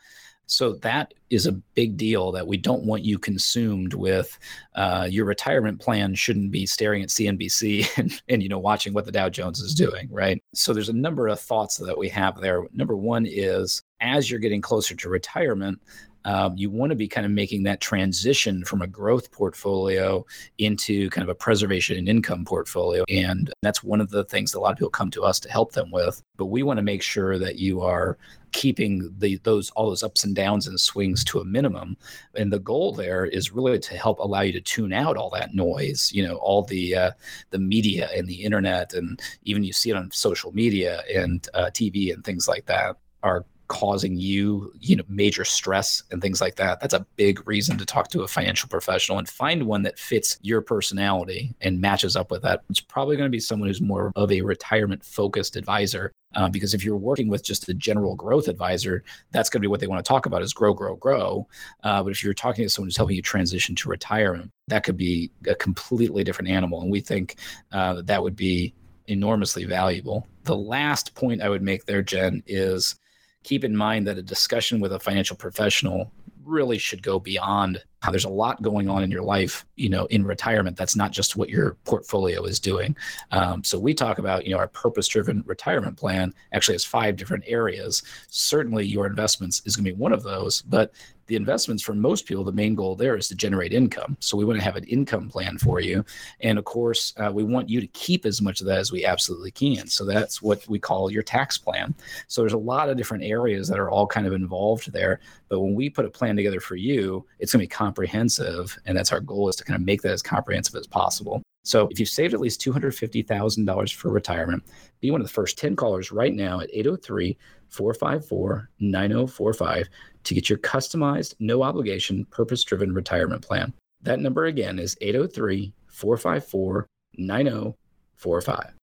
So 0.46 0.74
that 0.76 1.14
is 1.30 1.48
a 1.48 1.52
big 1.52 1.98
deal 1.98 2.32
that 2.32 2.48
we 2.48 2.58
don't 2.58 2.86
want 2.86 3.04
you 3.04 3.18
consumed 3.18 3.94
with. 3.94 4.38
Uh, 4.76 5.08
your 5.10 5.26
retirement 5.26 5.82
plan 5.82 6.16
shouldn't 6.16 6.52
be 6.52 6.66
staring 6.66 7.02
at 7.02 7.10
CNBC 7.10 7.88
and, 7.98 8.22
and 8.30 8.44
you 8.44 8.50
know 8.50 8.60
watching 8.60 8.94
what 8.94 9.06
the 9.06 9.12
Dow 9.12 9.30
Jones 9.30 9.60
is 9.60 9.76
doing, 9.76 10.08
right? 10.10 10.42
So 10.54 10.74
there's 10.74 10.90
a 10.90 10.94
number 10.94 11.28
of 11.28 11.40
thoughts 11.40 11.78
that 11.78 11.98
we 11.98 12.08
have 12.10 12.40
there. 12.40 12.64
Number 12.74 12.96
one 12.96 13.26
is 13.26 13.84
as 14.04 14.30
you're 14.30 14.40
getting 14.40 14.62
closer 14.62 14.96
to 14.96 15.10
retirement, 15.10 15.80
um, 16.26 16.56
you 16.58 16.70
want 16.70 16.90
to 16.92 16.96
be 16.96 17.08
kind 17.08 17.26
of 17.26 17.32
making 17.32 17.64
that 17.64 17.82
transition 17.82 18.64
from 18.64 18.82
a 18.82 18.88
growth 18.88 19.32
portfolio 19.32 20.26
into 20.58 21.10
kind 21.10 21.24
of 21.24 21.30
a 21.30 21.36
preservation 21.36 21.98
and 21.98 22.08
income 22.08 22.46
portfolio. 22.46 23.04
And 23.10 23.52
that's 23.62 23.84
one 23.84 24.00
of 24.00 24.10
the 24.10 24.24
things 24.26 24.52
that 24.52 24.60
a 24.60 24.62
lot 24.62 24.72
of 24.72 24.78
people 24.78 24.90
come 24.90 25.12
to 25.12 25.24
us 25.24 25.40
to 25.42 25.52
help 25.52 25.74
them 25.74 25.92
with. 25.92 26.22
But 26.38 26.46
we 26.46 26.64
want 26.64 26.78
to 26.78 26.84
make 26.84 27.02
sure 27.02 27.38
that 27.40 27.58
you 27.58 27.82
are 27.82 28.18
keeping 28.54 29.12
the 29.18 29.38
those 29.38 29.72
all 29.72 29.90
those 29.90 30.04
ups 30.04 30.24
and 30.24 30.36
downs 30.36 30.68
and 30.68 30.80
swings 30.80 31.24
to 31.24 31.40
a 31.40 31.44
minimum 31.44 31.98
and 32.36 32.54
the 32.54 32.60
goal 32.60 32.94
there 32.94 33.26
is 33.26 33.52
really 33.52 33.80
to 33.80 33.98
help 33.98 34.20
allow 34.20 34.42
you 34.42 34.52
to 34.52 34.62
tune 34.62 34.94
out 34.94 35.18
all 35.18 35.32
that 35.32 35.56
noise 35.56 36.12
you 36.14 36.24
know 36.24 36.36
all 36.36 36.62
the 36.62 36.96
uh, 36.96 37.12
the 37.50 37.58
media 37.58 38.12
and 38.16 38.28
the 38.28 38.44
internet 38.44 38.94
and 38.94 39.20
even 39.42 39.64
you 39.64 39.74
see 39.74 39.90
it 39.90 39.96
on 39.96 40.12
social 40.12 40.52
media 40.52 41.02
and 41.12 41.50
uh, 41.56 41.66
tv 41.74 42.14
and 42.14 42.24
things 42.24 42.48
like 42.48 42.68
that 42.68 42.96
are 43.24 43.44
causing 43.68 44.18
you, 44.18 44.74
you 44.80 44.96
know, 44.96 45.04
major 45.08 45.46
stress 45.46 46.04
and 46.12 46.22
things 46.22 46.42
like 46.42 46.56
that, 46.56 46.80
that's 46.80 46.94
a 46.94 47.06
big 47.16 47.46
reason 47.48 47.78
to 47.78 47.86
talk 47.86 48.10
to 48.10 48.22
a 48.22 48.28
financial 48.28 48.70
professional 48.70 49.18
and 49.18 49.28
find 49.28 49.66
one 49.66 49.84
that 49.84 49.98
fits 49.98 50.38
your 50.42 50.62
personality 50.62 51.56
and 51.62 51.80
matches 51.80 52.16
up 52.16 52.32
with 52.32 52.42
that. 52.42 52.62
It's 52.70 52.80
probably 52.80 53.16
going 53.16 53.28
to 53.28 53.32
be 53.32 53.40
someone 53.40 53.70
who's 53.70 53.82
more 53.82 54.12
of 54.16 54.32
a 54.32 54.42
retirement 54.42 55.04
focused 55.04 55.56
advisor. 55.56 56.12
Uh, 56.36 56.50
because 56.50 56.74
if 56.74 56.84
you're 56.84 56.98
working 56.98 57.28
with 57.28 57.44
just 57.44 57.70
a 57.70 57.74
general 57.76 58.16
growth 58.16 58.48
advisor, 58.48 59.04
that's 59.32 59.50
going 59.50 59.60
to 59.60 59.62
be 59.62 59.70
what 59.70 59.80
they 59.80 59.88
want 59.88 60.04
to 60.04 60.08
talk 60.08 60.26
about 60.26 60.42
is 60.42 60.52
grow, 60.52 60.74
grow, 60.74 60.96
grow. 60.96 61.48
Uh, 61.84 62.02
but 62.02 62.12
if 62.12 62.24
you're 62.24 62.34
talking 62.34 62.66
to 62.66 62.70
someone 62.70 62.88
who's 62.88 62.98
helping 62.98 63.16
you 63.16 63.22
transition 63.22 63.76
to 63.76 63.88
retirement, 63.88 64.50
that 64.68 64.84
could 64.84 64.98
be 64.98 65.30
a 65.48 65.54
completely 65.54 66.24
different 66.24 66.50
animal. 66.50 66.82
And 66.82 66.92
we 66.92 67.02
think 67.02 67.36
uh, 67.72 67.94
that 67.94 68.08
that 68.08 68.24
would 68.24 68.36
be 68.36 68.74
enormously 69.08 69.66
valuable. 69.66 70.28
The 70.44 70.56
last 70.56 71.14
point 71.16 71.42
I 71.42 71.50
would 71.50 71.62
make 71.62 71.86
there, 71.86 72.02
Jen, 72.02 72.42
is 72.48 72.96
keep 73.44 73.64
in 73.64 73.76
mind 73.76 74.08
that 74.08 74.18
a 74.18 74.22
discussion 74.22 74.80
with 74.80 74.94
a 74.94 75.00
financial 75.00 75.36
professional 75.36 76.12
really 76.46 76.78
should 76.78 77.02
go 77.02 77.20
beyond 77.20 77.82
how 78.02 78.12
there's 78.12 78.26
a 78.26 78.30
lot 78.30 78.62
going 78.62 78.90
on 78.90 79.02
in 79.02 79.10
your 79.10 79.24
life 79.24 79.66
you 79.76 79.90
know 79.90 80.06
in 80.08 80.26
retirement. 80.26 80.76
That's 80.76 80.96
not 80.96 81.12
just 81.12 81.36
what 81.36 81.50
your 81.50 81.78
portfolio 81.86 82.44
is 82.44 82.60
doing. 82.60 82.96
Um, 83.32 83.64
so 83.64 83.80
we 83.80 83.94
talk 83.94 84.18
about 84.20 84.46
you 84.46 84.52
know 84.52 84.60
our 84.60 84.68
purpose 84.68 85.08
driven 85.08 85.44
retirement 85.46 85.98
plan 85.98 86.34
actually 86.52 86.76
has 86.76 86.86
five 86.86 87.16
different 87.16 87.44
areas. 87.48 88.04
Certainly 88.28 88.88
your 88.88 89.06
investments 89.06 89.62
is 89.66 89.76
going 89.76 89.86
to 89.86 89.92
be 89.92 89.98
one 89.98 90.14
of 90.14 90.24
those 90.24 90.62
but 90.64 90.92
the 91.34 91.38
investments 91.38 91.82
for 91.82 91.96
most 91.96 92.28
people, 92.28 92.44
the 92.44 92.52
main 92.52 92.76
goal 92.76 92.96
there 92.96 93.18
is 93.18 93.28
to 93.28 93.34
generate 93.34 93.74
income. 93.74 94.16
So 94.20 94.38
we 94.38 94.46
want 94.46 94.60
to 94.60 94.64
have 94.64 94.76
an 94.76 94.84
income 94.84 95.30
plan 95.30 95.58
for 95.58 95.80
you. 95.80 96.06
And 96.42 96.60
of 96.60 96.66
course, 96.66 97.12
uh, 97.18 97.32
we 97.34 97.44
want 97.44 97.70
you 97.70 97.82
to 97.82 97.88
keep 97.88 98.28
as 98.28 98.40
much 98.40 98.62
of 98.62 98.68
that 98.68 98.78
as 98.78 98.92
we 98.92 99.04
absolutely 99.04 99.50
can. 99.50 99.88
So 99.88 100.06
that's 100.06 100.44
what 100.44 100.68
we 100.68 100.78
call 100.78 101.10
your 101.10 101.24
tax 101.24 101.58
plan. 101.58 101.96
So 102.28 102.42
there's 102.42 102.54
a 102.54 102.58
lot 102.58 102.88
of 102.88 102.98
different 102.98 103.24
areas 103.24 103.68
that 103.68 103.80
are 103.80 103.90
all 103.90 104.06
kind 104.06 104.28
of 104.28 104.34
involved 104.34 104.94
there. 104.94 105.22
But 105.50 105.62
when 105.62 105.74
we 105.74 105.90
put 105.90 106.06
a 106.06 106.10
plan 106.12 106.36
together 106.36 106.60
for 106.60 106.76
you, 106.76 107.26
it's 107.40 107.52
going 107.52 107.62
to 107.62 107.64
be 107.64 107.68
comprehensive. 107.68 108.78
And 108.86 108.96
that's 108.96 109.12
our 109.12 109.20
goal 109.20 109.50
is 109.50 109.56
to 109.56 109.64
kind 109.64 109.80
of 109.80 109.84
make 109.84 110.04
that 110.04 110.12
as 110.12 110.22
comprehensive 110.22 110.76
as 110.76 110.86
possible. 110.86 111.42
So 111.64 111.88
if 111.88 112.00
you've 112.00 112.10
saved 112.10 112.34
at 112.34 112.42
least 112.42 112.62
$250,000 112.62 113.96
for 113.96 114.10
retirement, 114.10 114.64
be 115.00 115.12
one 115.12 115.22
of 115.22 115.28
the 115.28 115.34
first 115.34 115.58
10 115.58 115.76
callers 115.76 116.12
right 116.12 116.34
now 116.34 116.60
at 116.60 116.70
803 116.74 117.38
454 117.70 118.70
9045 118.80 119.90
to 120.24 120.34
get 120.34 120.50
your 120.50 120.60
customized, 120.60 121.36
no 121.40 121.64
obligation, 121.64 122.26
purpose 122.26 122.64
driven 122.64 122.94
retirement 122.94 123.42
plan. 123.42 123.74
That 124.02 124.20
number 124.20 124.46
again 124.46 124.78
is 124.78 124.98
803 125.02 125.74
454 125.88 126.86
9045. 127.18 128.74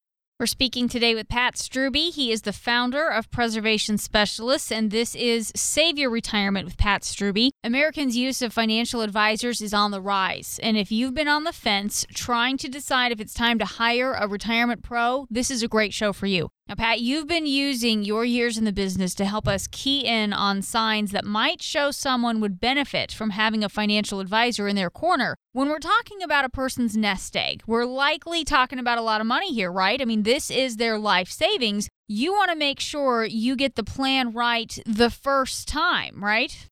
We're 0.40 0.46
speaking 0.46 0.88
today 0.88 1.14
with 1.14 1.28
Pat 1.28 1.56
Strubbe. 1.56 2.10
He 2.14 2.32
is 2.32 2.40
the 2.40 2.54
founder 2.54 3.06
of 3.08 3.30
Preservation 3.30 3.98
Specialists, 3.98 4.72
and 4.72 4.90
this 4.90 5.14
is 5.14 5.52
Save 5.54 5.98
Your 5.98 6.08
Retirement 6.08 6.64
with 6.64 6.78
Pat 6.78 7.02
Strubbe. 7.02 7.50
Americans' 7.62 8.16
use 8.16 8.40
of 8.40 8.50
financial 8.50 9.02
advisors 9.02 9.60
is 9.60 9.74
on 9.74 9.90
the 9.90 10.00
rise. 10.00 10.58
And 10.62 10.78
if 10.78 10.90
you've 10.90 11.12
been 11.12 11.28
on 11.28 11.44
the 11.44 11.52
fence 11.52 12.06
trying 12.14 12.56
to 12.56 12.70
decide 12.70 13.12
if 13.12 13.20
it's 13.20 13.34
time 13.34 13.58
to 13.58 13.66
hire 13.66 14.14
a 14.14 14.26
retirement 14.26 14.82
pro, 14.82 15.26
this 15.28 15.50
is 15.50 15.62
a 15.62 15.68
great 15.68 15.92
show 15.92 16.10
for 16.10 16.26
you. 16.26 16.48
Now, 16.70 16.76
Pat, 16.76 17.00
you've 17.00 17.26
been 17.26 17.46
using 17.46 18.04
your 18.04 18.24
years 18.24 18.56
in 18.56 18.64
the 18.64 18.72
business 18.72 19.12
to 19.16 19.24
help 19.24 19.48
us 19.48 19.66
key 19.72 20.06
in 20.06 20.32
on 20.32 20.62
signs 20.62 21.10
that 21.10 21.24
might 21.24 21.60
show 21.60 21.90
someone 21.90 22.38
would 22.40 22.60
benefit 22.60 23.10
from 23.10 23.30
having 23.30 23.64
a 23.64 23.68
financial 23.68 24.20
advisor 24.20 24.68
in 24.68 24.76
their 24.76 24.88
corner. 24.88 25.34
When 25.50 25.68
we're 25.68 25.80
talking 25.80 26.22
about 26.22 26.44
a 26.44 26.48
person's 26.48 26.96
nest 26.96 27.36
egg, 27.36 27.64
we're 27.66 27.86
likely 27.86 28.44
talking 28.44 28.78
about 28.78 28.98
a 28.98 29.02
lot 29.02 29.20
of 29.20 29.26
money 29.26 29.52
here, 29.52 29.72
right? 29.72 30.00
I 30.00 30.04
mean, 30.04 30.22
this 30.22 30.48
is 30.48 30.76
their 30.76 30.96
life 30.96 31.28
savings. 31.28 31.88
You 32.06 32.32
want 32.34 32.52
to 32.52 32.56
make 32.56 32.78
sure 32.78 33.24
you 33.24 33.56
get 33.56 33.74
the 33.74 33.82
plan 33.82 34.32
right 34.32 34.78
the 34.86 35.10
first 35.10 35.66
time, 35.66 36.22
right? 36.22 36.68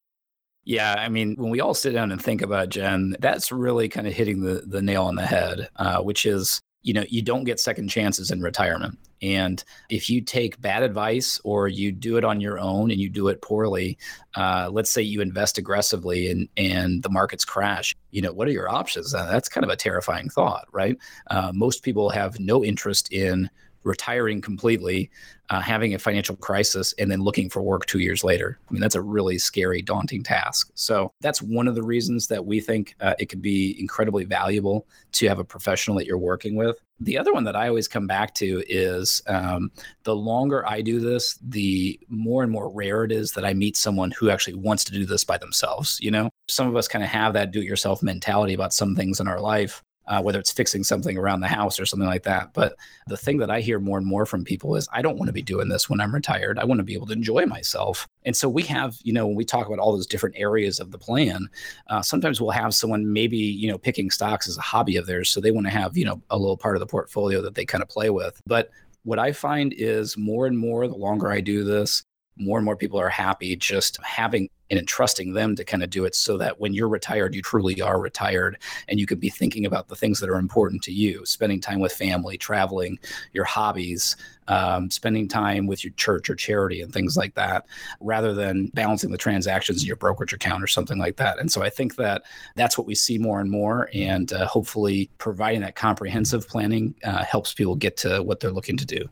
Yeah, 0.62 0.94
I 0.96 1.08
mean, 1.08 1.34
when 1.34 1.50
we 1.50 1.61
all 1.61 1.74
sit 1.74 1.90
down 1.90 2.12
and 2.12 2.22
think 2.22 2.40
about 2.40 2.68
Jen, 2.68 3.16
that's 3.18 3.50
really 3.50 3.88
kind 3.88 4.06
of 4.06 4.12
hitting 4.12 4.42
the 4.42 4.62
the 4.64 4.80
nail 4.80 5.06
on 5.06 5.16
the 5.16 5.26
head, 5.26 5.70
uh, 5.74 6.00
which 6.02 6.24
is 6.24 6.61
you 6.82 6.94
know 6.94 7.04
you 7.08 7.20
don't 7.20 7.42
get 7.42 7.58
second 7.58 7.88
chances 7.88 8.30
in 8.30 8.40
retirement 8.42 8.96
and 9.22 9.64
if 9.90 10.09
you 10.09 10.20
take 10.20 10.61
bad 10.61 10.83
advice 10.83 11.40
or 11.44 11.68
you 11.68 11.92
do 11.92 12.16
it 12.16 12.24
on 12.24 12.40
your 12.40 12.59
own 12.59 12.90
and 12.90 13.00
you 13.00 13.09
do 13.09 13.28
it 13.28 13.42
poorly 13.42 13.98
uh, 14.37 14.68
let's 14.70 14.90
say 14.90 15.02
you 15.02 15.20
invest 15.20 15.59
aggressively 15.59 16.31
and 16.31 16.48
and 16.57 17.02
the 17.02 17.11
markets 17.11 17.44
crash 17.44 17.94
you 18.11 18.22
know 18.22 18.33
what 18.33 18.48
are 18.48 18.52
your 18.52 18.70
options? 18.70 19.14
Uh, 19.14 19.26
that's 19.26 19.48
kind 19.48 19.64
of 19.64 19.70
a 19.70 19.76
terrifying 19.76 20.28
thought 20.28 20.66
right? 20.72 20.96
Uh, 21.31 21.52
most 21.54 21.83
people 21.83 22.11
have 22.11 22.38
no 22.38 22.64
interest 22.64 23.12
in 23.12 23.50
retiring 23.85 24.40
completely, 24.40 25.11
uh, 25.50 25.61
having 25.61 25.94
a 25.94 25.98
financial 25.98 26.37
crisis, 26.37 26.94
and 26.98 27.11
then 27.11 27.20
looking 27.20 27.48
for 27.48 27.62
work 27.62 27.87
two 27.87 28.00
years 28.00 28.22
later. 28.22 28.58
I 28.68 28.72
mean, 28.72 28.80
that's 28.80 28.94
a 28.94 29.02
really 29.02 29.38
scary, 29.38 29.82
daunting 29.82 30.22
task. 30.22 30.70
So 30.74 31.12
that's 31.20 31.40
one 31.40 31.68
of 31.68 31.74
the 31.74 31.82
reasons 31.82 32.26
that 32.28 32.44
we 32.44 32.61
think 32.61 32.94
uh, 33.00 33.14
it 33.18 33.26
could 33.26 33.42
be 33.42 33.76
incredibly 33.80 34.24
valuable 34.24 34.87
to 35.12 35.28
have 35.28 35.38
a 35.38 35.44
professional 35.44 35.96
that 35.98 36.06
you're 36.06 36.18
working 36.18 36.54
with. 36.54 36.76
The 37.00 37.16
other 37.16 37.32
one 37.32 37.44
that 37.44 37.56
I 37.56 37.68
always 37.68 37.87
come 37.87 38.06
back 38.06 38.34
to 38.37 38.62
is 38.68 39.22
um, 39.28 39.70
the 40.02 40.16
longer 40.16 40.68
I 40.68 40.82
do 40.82 40.98
this, 40.98 41.38
the 41.40 41.98
more 42.08 42.42
and 42.42 42.50
more 42.50 42.68
rare 42.68 43.04
it 43.04 43.12
is 43.12 43.32
that 43.32 43.44
I 43.44 43.54
meet 43.54 43.76
someone 43.76 44.11
who 44.11 44.30
actually 44.30 44.56
wants 44.56 44.84
to 44.84 44.92
do 44.92 45.06
this 45.06 45.22
by 45.24 45.38
themselves. 45.38 45.98
You 46.00 46.11
know, 46.11 46.30
some 46.48 46.66
of 46.66 46.76
us 46.76 46.88
kind 46.88 47.04
of 47.04 47.11
have 47.11 47.34
that 47.34 47.52
do 47.52 47.61
it 47.61 47.66
yourself 47.66 48.02
mentality 48.02 48.52
about 48.52 48.72
some 48.72 48.96
things 48.96 49.20
in 49.20 49.28
our 49.28 49.40
life 49.40 49.82
uh, 50.09 50.21
whether 50.21 50.40
it's 50.40 50.51
fixing 50.51 50.83
something 50.83 51.16
around 51.16 51.40
the 51.40 51.49
house 51.49 51.79
or 51.79 51.87
something 51.87 52.09
like 52.09 52.25
that. 52.25 52.53
But 52.55 52.75
the 53.07 53.16
thing 53.16 53.38
that 53.38 53.51
I 53.51 53.61
hear 53.61 53.79
more 53.79 53.99
and 53.99 54.07
more 54.07 54.27
from 54.27 54.42
people 54.42 54.75
is, 54.75 54.88
I 54.92 55.03
don't 55.03 55.18
want 55.18 55.29
to 55.29 55.33
be 55.33 55.42
doing 55.42 55.68
this 55.68 55.88
when 55.88 56.01
I'm 56.01 56.14
retired. 56.14 56.59
I 56.59 56.64
want 56.64 56.79
to 56.79 56.85
be 56.85 56.94
able 56.94 57.07
to 57.09 57.12
enjoy 57.12 57.47
myself. 57.47 58.09
And 58.25 58.35
so 58.35 58.49
we 58.49 58.62
have, 58.64 58.97
you 59.03 59.12
know, 59.12 59.27
when 59.27 59.37
we 59.37 59.44
talk 59.44 59.66
about 59.66 59.79
all 59.79 59.92
those 59.92 60.07
different 60.07 60.37
areas 60.38 60.81
of 60.81 60.90
the 60.90 60.99
plan, 60.99 61.49
uh, 61.88 62.03
sometimes 62.03 62.40
we'll 62.40 62.51
have 62.51 62.75
someone 62.75 63.12
maybe, 63.12 63.37
you 63.37 63.71
know, 63.71 63.79
picking 63.79 64.11
stocks 64.11 64.49
as 64.49 64.57
a 64.57 64.62
hobby 64.62 64.97
of 64.97 65.07
theirs. 65.07 65.29
So 65.29 65.40
they 65.40 65.51
want 65.51 65.66
to 65.66 65.73
have, 65.73 65.97
you 65.97 66.05
know, 66.05 66.23
a 66.31 66.38
little 66.38 66.57
part 66.57 66.75
of 66.77 66.81
the 66.81 66.87
portfolio 66.87 67.42
that 67.42 67.55
they 67.55 67.64
kind 67.64 67.83
of 67.83 67.88
play 67.88 68.11
with. 68.11 68.40
But 68.47 68.71
what 69.05 69.18
I 69.18 69.33
find 69.33 69.73
is 69.77 70.16
more 70.16 70.47
and 70.47 70.59
more, 70.59 70.88
the 70.88 70.94
longer 70.94 71.31
I 71.31 71.40
do 71.40 71.64
this, 71.64 72.03
more 72.38 72.59
and 72.59 72.64
more 72.64 72.77
people 72.77 73.01
are 73.01 73.09
happy 73.09 73.57
just 73.57 74.03
having 74.03 74.48
and 74.70 74.79
entrusting 74.79 75.33
them 75.33 75.57
to 75.57 75.64
kind 75.64 75.83
of 75.83 75.90
do 75.90 76.05
it 76.05 76.14
so 76.14 76.37
that 76.37 76.61
when 76.61 76.74
you're 76.74 76.88
retired, 76.88 77.35
you 77.35 77.42
truly 77.42 77.81
are 77.81 78.01
retired 78.01 78.59
and 78.88 79.01
you 79.01 79.07
can 79.07 79.18
be 79.18 79.31
thinking 79.31 79.64
about 79.64 79.88
the 79.88 79.96
things 79.96 80.20
that 80.20 80.29
are 80.29 80.37
important 80.37 80.83
to 80.83 80.92
you, 80.92 81.24
spending 81.24 81.61
time 81.61 81.81
with 81.81 81.92
family, 81.92 82.37
traveling, 82.37 82.98
your 83.33 83.44
hobbies, 83.44 84.16
um, 84.48 84.90
spending 84.90 85.29
time 85.29 85.66
with 85.66 85.85
your 85.85 85.92
church 85.94 86.29
or 86.29 86.35
charity 86.35 86.81
and 86.81 86.92
things 86.92 87.16
like 87.16 87.35
that, 87.35 87.66
rather 88.01 88.35
than 88.35 88.66
balancing 88.74 89.11
the 89.11 89.18
transactions 89.18 89.83
in 89.83 89.87
your 89.87 89.96
brokerage 89.96 90.33
account 90.33 90.62
or 90.62 90.66
something 90.66 90.98
like 90.98 91.16
that. 91.16 91.38
And 91.38 91.51
so 91.51 91.62
I 91.62 91.70
think 91.70 91.96
that 91.96 92.22
that's 92.55 92.77
what 92.77 92.87
we 92.87 92.94
see 92.94 93.18
more 93.18 93.40
and 93.40 93.51
more. 93.51 93.88
And 93.94 94.33
uh, 94.33 94.46
hopefully, 94.46 95.11
providing 95.18 95.61
that 95.62 95.77
comprehensive 95.77 96.48
planning 96.48 96.94
uh, 97.05 97.24
helps 97.24 97.55
people 97.55 97.74
get 97.74 97.96
to 97.98 98.22
what 98.22 98.40
they're 98.40 98.51
looking 98.51 98.77
to 98.79 98.87
do. 98.87 99.09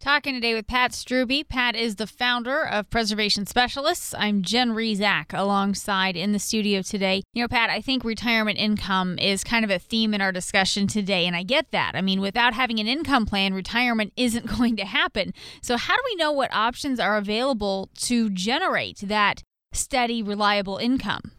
Talking 0.00 0.34
today 0.34 0.54
with 0.54 0.68
Pat 0.68 0.92
Strubbe. 0.92 1.48
Pat 1.48 1.74
is 1.74 1.96
the 1.96 2.06
founder 2.06 2.64
of 2.64 2.88
Preservation 2.88 3.46
Specialists. 3.46 4.14
I'm 4.16 4.42
Jen 4.42 4.70
Rizak 4.70 5.36
alongside 5.36 6.16
in 6.16 6.30
the 6.30 6.38
studio 6.38 6.82
today. 6.82 7.24
You 7.34 7.42
know, 7.42 7.48
Pat, 7.48 7.68
I 7.68 7.80
think 7.80 8.04
retirement 8.04 8.60
income 8.60 9.18
is 9.18 9.42
kind 9.42 9.64
of 9.64 9.72
a 9.72 9.78
theme 9.80 10.14
in 10.14 10.20
our 10.20 10.30
discussion 10.30 10.86
today, 10.86 11.26
and 11.26 11.34
I 11.34 11.42
get 11.42 11.72
that. 11.72 11.96
I 11.96 12.00
mean, 12.00 12.20
without 12.20 12.54
having 12.54 12.78
an 12.78 12.86
income 12.86 13.26
plan, 13.26 13.54
retirement 13.54 14.12
isn't 14.16 14.46
going 14.46 14.76
to 14.76 14.84
happen. 14.84 15.34
So, 15.62 15.76
how 15.76 15.96
do 15.96 16.02
we 16.04 16.14
know 16.14 16.30
what 16.30 16.54
options 16.54 17.00
are 17.00 17.16
available 17.16 17.90
to 18.02 18.30
generate 18.30 19.00
that 19.00 19.42
steady, 19.72 20.22
reliable 20.22 20.76
income? 20.76 21.32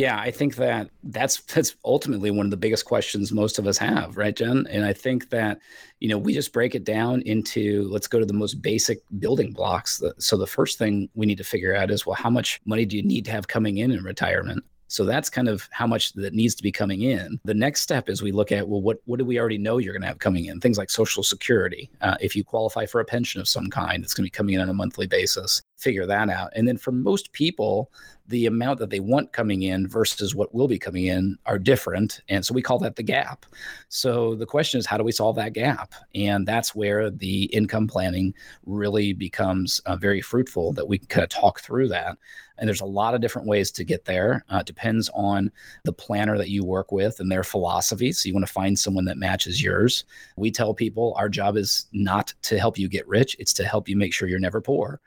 Yeah, 0.00 0.18
I 0.18 0.30
think 0.30 0.56
that 0.56 0.88
that's 1.02 1.42
that's 1.42 1.76
ultimately 1.84 2.30
one 2.30 2.46
of 2.46 2.50
the 2.50 2.56
biggest 2.56 2.86
questions 2.86 3.32
most 3.32 3.58
of 3.58 3.66
us 3.66 3.76
have, 3.76 4.16
right, 4.16 4.34
Jen? 4.34 4.66
And 4.70 4.82
I 4.82 4.94
think 4.94 5.28
that 5.28 5.58
you 5.98 6.08
know 6.08 6.16
we 6.16 6.32
just 6.32 6.54
break 6.54 6.74
it 6.74 6.84
down 6.84 7.20
into 7.26 7.86
let's 7.90 8.06
go 8.06 8.18
to 8.18 8.24
the 8.24 8.32
most 8.32 8.62
basic 8.62 9.02
building 9.18 9.52
blocks. 9.52 10.02
So 10.16 10.38
the 10.38 10.46
first 10.46 10.78
thing 10.78 11.10
we 11.14 11.26
need 11.26 11.36
to 11.36 11.44
figure 11.44 11.76
out 11.76 11.90
is 11.90 12.06
well, 12.06 12.14
how 12.14 12.30
much 12.30 12.62
money 12.64 12.86
do 12.86 12.96
you 12.96 13.02
need 13.02 13.26
to 13.26 13.30
have 13.30 13.48
coming 13.48 13.76
in 13.76 13.90
in 13.90 14.02
retirement? 14.02 14.64
So 14.88 15.04
that's 15.04 15.28
kind 15.28 15.48
of 15.48 15.68
how 15.70 15.86
much 15.86 16.14
that 16.14 16.32
needs 16.32 16.54
to 16.54 16.62
be 16.62 16.72
coming 16.72 17.02
in. 17.02 17.38
The 17.44 17.52
next 17.52 17.82
step 17.82 18.08
is 18.08 18.22
we 18.22 18.32
look 18.32 18.52
at 18.52 18.66
well, 18.66 18.80
what 18.80 19.00
what 19.04 19.18
do 19.18 19.26
we 19.26 19.38
already 19.38 19.58
know 19.58 19.76
you're 19.76 19.92
going 19.92 20.00
to 20.00 20.08
have 20.08 20.18
coming 20.18 20.46
in? 20.46 20.60
Things 20.60 20.78
like 20.78 20.88
Social 20.88 21.22
Security. 21.22 21.90
Uh, 22.00 22.16
if 22.22 22.34
you 22.34 22.42
qualify 22.42 22.86
for 22.86 23.02
a 23.02 23.04
pension 23.04 23.38
of 23.38 23.48
some 23.48 23.68
kind, 23.68 24.02
it's 24.02 24.14
going 24.14 24.24
to 24.24 24.32
be 24.32 24.38
coming 24.38 24.54
in 24.54 24.62
on 24.62 24.70
a 24.70 24.74
monthly 24.74 25.06
basis. 25.06 25.60
Figure 25.80 26.04
that 26.04 26.28
out. 26.28 26.50
And 26.54 26.68
then 26.68 26.76
for 26.76 26.92
most 26.92 27.32
people, 27.32 27.90
the 28.28 28.44
amount 28.44 28.78
that 28.78 28.90
they 28.90 29.00
want 29.00 29.32
coming 29.32 29.62
in 29.62 29.88
versus 29.88 30.34
what 30.34 30.54
will 30.54 30.68
be 30.68 30.78
coming 30.78 31.06
in 31.06 31.38
are 31.46 31.58
different. 31.58 32.20
And 32.28 32.44
so 32.44 32.52
we 32.52 32.60
call 32.60 32.78
that 32.80 32.96
the 32.96 33.02
gap. 33.02 33.46
So 33.88 34.34
the 34.34 34.46
question 34.46 34.78
is, 34.78 34.84
how 34.84 34.98
do 34.98 35.04
we 35.04 35.10
solve 35.10 35.36
that 35.36 35.54
gap? 35.54 35.94
And 36.14 36.46
that's 36.46 36.74
where 36.74 37.10
the 37.10 37.44
income 37.44 37.88
planning 37.88 38.34
really 38.66 39.14
becomes 39.14 39.80
uh, 39.80 39.96
very 39.96 40.20
fruitful 40.20 40.72
that 40.74 40.86
we 40.86 40.98
can 40.98 41.08
kind 41.08 41.24
of 41.24 41.30
talk 41.30 41.60
through 41.60 41.88
that. 41.88 42.18
And 42.58 42.68
there's 42.68 42.82
a 42.82 42.86
lot 42.86 43.14
of 43.14 43.22
different 43.22 43.48
ways 43.48 43.70
to 43.72 43.84
get 43.84 44.04
there. 44.04 44.44
Uh, 44.50 44.62
depends 44.62 45.08
on 45.14 45.50
the 45.84 45.92
planner 45.92 46.36
that 46.36 46.50
you 46.50 46.62
work 46.62 46.92
with 46.92 47.18
and 47.18 47.32
their 47.32 47.42
philosophy. 47.42 48.12
So 48.12 48.28
you 48.28 48.34
want 48.34 48.46
to 48.46 48.52
find 48.52 48.78
someone 48.78 49.06
that 49.06 49.16
matches 49.16 49.62
yours. 49.62 50.04
We 50.36 50.50
tell 50.50 50.74
people 50.74 51.14
our 51.16 51.30
job 51.30 51.56
is 51.56 51.86
not 51.92 52.34
to 52.42 52.58
help 52.58 52.78
you 52.78 52.86
get 52.86 53.08
rich, 53.08 53.34
it's 53.38 53.54
to 53.54 53.64
help 53.64 53.88
you 53.88 53.96
make 53.96 54.12
sure 54.12 54.28
you're 54.28 54.38
never 54.38 54.60
poor. 54.60 55.00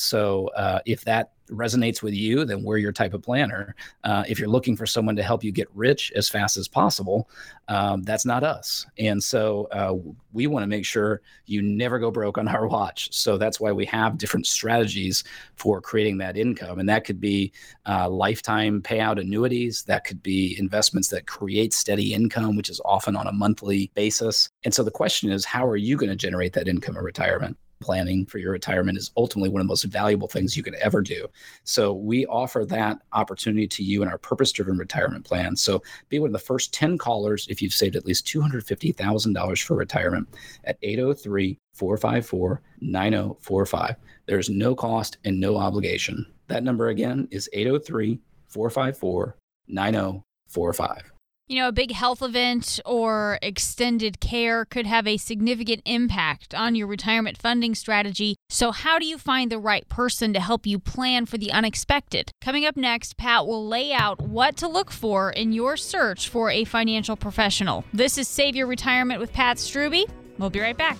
So 0.00 0.48
uh, 0.56 0.80
if 0.86 1.04
that 1.04 1.32
resonates 1.50 2.02
with 2.02 2.14
you, 2.14 2.44
then 2.44 2.62
we're 2.62 2.78
your 2.78 2.92
type 2.92 3.12
of 3.12 3.22
planner. 3.22 3.74
Uh, 4.04 4.24
if 4.28 4.38
you're 4.38 4.48
looking 4.48 4.76
for 4.76 4.86
someone 4.86 5.16
to 5.16 5.22
help 5.22 5.42
you 5.42 5.52
get 5.52 5.68
rich 5.74 6.12
as 6.14 6.28
fast 6.28 6.56
as 6.56 6.68
possible, 6.68 7.28
um, 7.68 8.02
that's 8.02 8.24
not 8.24 8.44
us. 8.44 8.86
And 8.98 9.22
so 9.22 9.68
uh, 9.72 9.94
we 10.32 10.46
want 10.46 10.62
to 10.62 10.68
make 10.68 10.86
sure 10.86 11.20
you 11.46 11.60
never 11.60 11.98
go 11.98 12.10
broke 12.10 12.38
on 12.38 12.48
our 12.48 12.66
watch. 12.66 13.12
So 13.12 13.36
that's 13.36 13.60
why 13.60 13.72
we 13.72 13.84
have 13.86 14.16
different 14.16 14.46
strategies 14.46 15.24
for 15.56 15.80
creating 15.80 16.18
that 16.18 16.36
income. 16.36 16.78
And 16.78 16.88
that 16.88 17.04
could 17.04 17.20
be 17.20 17.52
uh, 17.86 18.08
lifetime 18.08 18.80
payout 18.80 19.20
annuities, 19.20 19.82
that 19.84 20.04
could 20.04 20.22
be 20.22 20.56
investments 20.58 21.08
that 21.08 21.26
create 21.26 21.74
steady 21.74 22.14
income, 22.14 22.56
which 22.56 22.70
is 22.70 22.80
often 22.84 23.16
on 23.16 23.26
a 23.26 23.32
monthly 23.32 23.90
basis. 23.94 24.48
And 24.64 24.72
so 24.72 24.82
the 24.82 24.90
question 24.90 25.30
is, 25.30 25.44
how 25.44 25.66
are 25.66 25.76
you 25.76 25.96
going 25.96 26.10
to 26.10 26.16
generate 26.16 26.52
that 26.54 26.68
income 26.68 26.96
in 26.96 27.02
retirement? 27.02 27.56
Planning 27.80 28.26
for 28.26 28.38
your 28.38 28.52
retirement 28.52 28.98
is 28.98 29.10
ultimately 29.16 29.48
one 29.48 29.60
of 29.60 29.66
the 29.66 29.70
most 29.70 29.84
valuable 29.84 30.28
things 30.28 30.56
you 30.56 30.62
can 30.62 30.74
ever 30.80 31.00
do. 31.00 31.26
So 31.64 31.94
we 31.94 32.26
offer 32.26 32.64
that 32.66 32.98
opportunity 33.12 33.66
to 33.68 33.82
you 33.82 34.02
in 34.02 34.08
our 34.08 34.18
purpose 34.18 34.52
driven 34.52 34.76
retirement 34.76 35.24
plan. 35.24 35.56
So 35.56 35.82
be 36.08 36.18
one 36.18 36.28
of 36.28 36.32
the 36.32 36.38
first 36.38 36.72
10 36.74 36.98
callers 36.98 37.46
if 37.48 37.60
you've 37.60 37.72
saved 37.72 37.96
at 37.96 38.06
least 38.06 38.26
$250,000 38.26 39.62
for 39.62 39.76
retirement 39.76 40.28
at 40.64 40.78
803 40.82 41.58
454 41.74 42.62
9045. 42.80 43.96
There's 44.26 44.50
no 44.50 44.74
cost 44.74 45.18
and 45.24 45.40
no 45.40 45.56
obligation. 45.56 46.26
That 46.48 46.64
number 46.64 46.88
again 46.88 47.28
is 47.30 47.48
803 47.52 48.20
454 48.48 49.36
9045. 49.68 51.09
You 51.50 51.56
know, 51.56 51.66
a 51.66 51.72
big 51.72 51.90
health 51.90 52.22
event 52.22 52.78
or 52.86 53.40
extended 53.42 54.20
care 54.20 54.64
could 54.64 54.86
have 54.86 55.04
a 55.08 55.16
significant 55.16 55.82
impact 55.84 56.54
on 56.54 56.76
your 56.76 56.86
retirement 56.86 57.36
funding 57.38 57.74
strategy. 57.74 58.36
So, 58.48 58.70
how 58.70 59.00
do 59.00 59.04
you 59.04 59.18
find 59.18 59.50
the 59.50 59.58
right 59.58 59.88
person 59.88 60.32
to 60.34 60.38
help 60.38 60.64
you 60.64 60.78
plan 60.78 61.26
for 61.26 61.38
the 61.38 61.50
unexpected? 61.50 62.30
Coming 62.40 62.66
up 62.66 62.76
next, 62.76 63.16
Pat 63.16 63.48
will 63.48 63.66
lay 63.66 63.92
out 63.92 64.22
what 64.22 64.56
to 64.58 64.68
look 64.68 64.92
for 64.92 65.30
in 65.32 65.50
your 65.50 65.76
search 65.76 66.28
for 66.28 66.50
a 66.50 66.62
financial 66.62 67.16
professional. 67.16 67.84
This 67.92 68.16
is 68.16 68.28
Save 68.28 68.54
Your 68.54 68.68
Retirement 68.68 69.18
with 69.18 69.32
Pat 69.32 69.56
Strubbe. 69.56 70.08
We'll 70.38 70.50
be 70.50 70.60
right 70.60 70.78
back. 70.78 70.98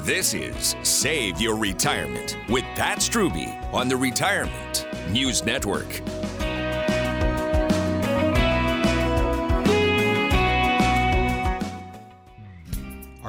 This 0.00 0.34
is 0.34 0.76
Save 0.82 1.40
Your 1.40 1.56
Retirement 1.56 2.36
with 2.50 2.64
Pat 2.74 2.98
Strubbe 2.98 3.48
on 3.72 3.88
the 3.88 3.96
Retirement 3.96 4.86
News 5.10 5.42
Network. 5.42 6.02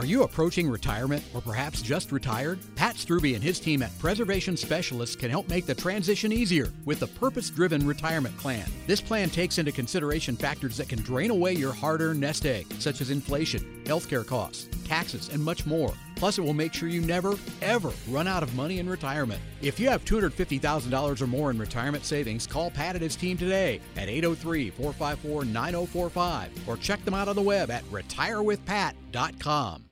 Are 0.05 0.07
you 0.07 0.21
approaching 0.21 0.69
retirement 0.69 1.23
or 1.33 1.41
perhaps 1.41 1.81
just 1.81 2.11
retired? 2.11 2.59
Pat 2.75 2.93
Strubbe 2.93 3.33
and 3.33 3.43
his 3.43 3.59
team 3.59 3.81
at 3.81 3.97
Preservation 3.97 4.55
Specialists 4.55 5.15
can 5.15 5.31
help 5.31 5.49
make 5.49 5.65
the 5.65 5.73
transition 5.73 6.31
easier 6.31 6.71
with 6.85 6.99
the 6.99 7.07
purpose 7.07 7.49
driven 7.49 7.87
retirement 7.87 8.37
plan. 8.37 8.69
This 8.85 9.01
plan 9.01 9.31
takes 9.31 9.57
into 9.57 9.71
consideration 9.71 10.35
factors 10.35 10.77
that 10.77 10.89
can 10.89 11.01
drain 11.01 11.31
away 11.31 11.53
your 11.53 11.73
hard 11.73 12.01
earned 12.01 12.19
nest 12.19 12.45
egg, 12.45 12.71
such 12.77 13.01
as 13.01 13.09
inflation, 13.09 13.81
healthcare 13.85 14.23
costs, 14.23 14.69
taxes, 14.87 15.29
and 15.29 15.43
much 15.43 15.65
more. 15.65 15.91
Plus, 16.15 16.37
it 16.37 16.43
will 16.43 16.53
make 16.53 16.71
sure 16.71 16.87
you 16.87 17.01
never, 17.01 17.33
ever 17.63 17.91
run 18.07 18.27
out 18.27 18.43
of 18.43 18.53
money 18.53 18.77
in 18.77 18.87
retirement. 18.87 19.41
If 19.63 19.79
you 19.79 19.89
have 19.89 20.05
$250,000 20.05 21.19
or 21.19 21.27
more 21.27 21.49
in 21.49 21.57
retirement 21.57 22.05
savings, 22.05 22.45
call 22.45 22.69
Pat 22.69 22.93
and 22.93 23.01
his 23.01 23.15
team 23.15 23.39
today 23.39 23.81
at 23.97 24.07
803 24.07 24.69
454 24.69 25.45
9045 25.45 26.69
or 26.69 26.77
check 26.77 27.03
them 27.05 27.15
out 27.15 27.27
on 27.27 27.35
the 27.35 27.41
web 27.41 27.71
at 27.71 27.83
retirewithpat.com. 27.85 29.85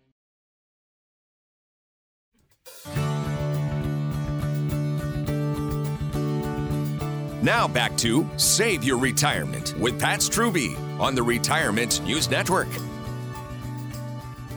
Now 7.44 7.68
back 7.68 7.98
to 7.98 8.26
Save 8.38 8.86
Your 8.86 8.98
Retirement 8.98 9.78
with 9.78 10.00
Pat 10.00 10.22
Strubbe 10.22 10.78
on 10.98 11.14
the 11.14 11.24
Retirement 11.24 12.02
News 12.06 12.30
Network. 12.30 12.70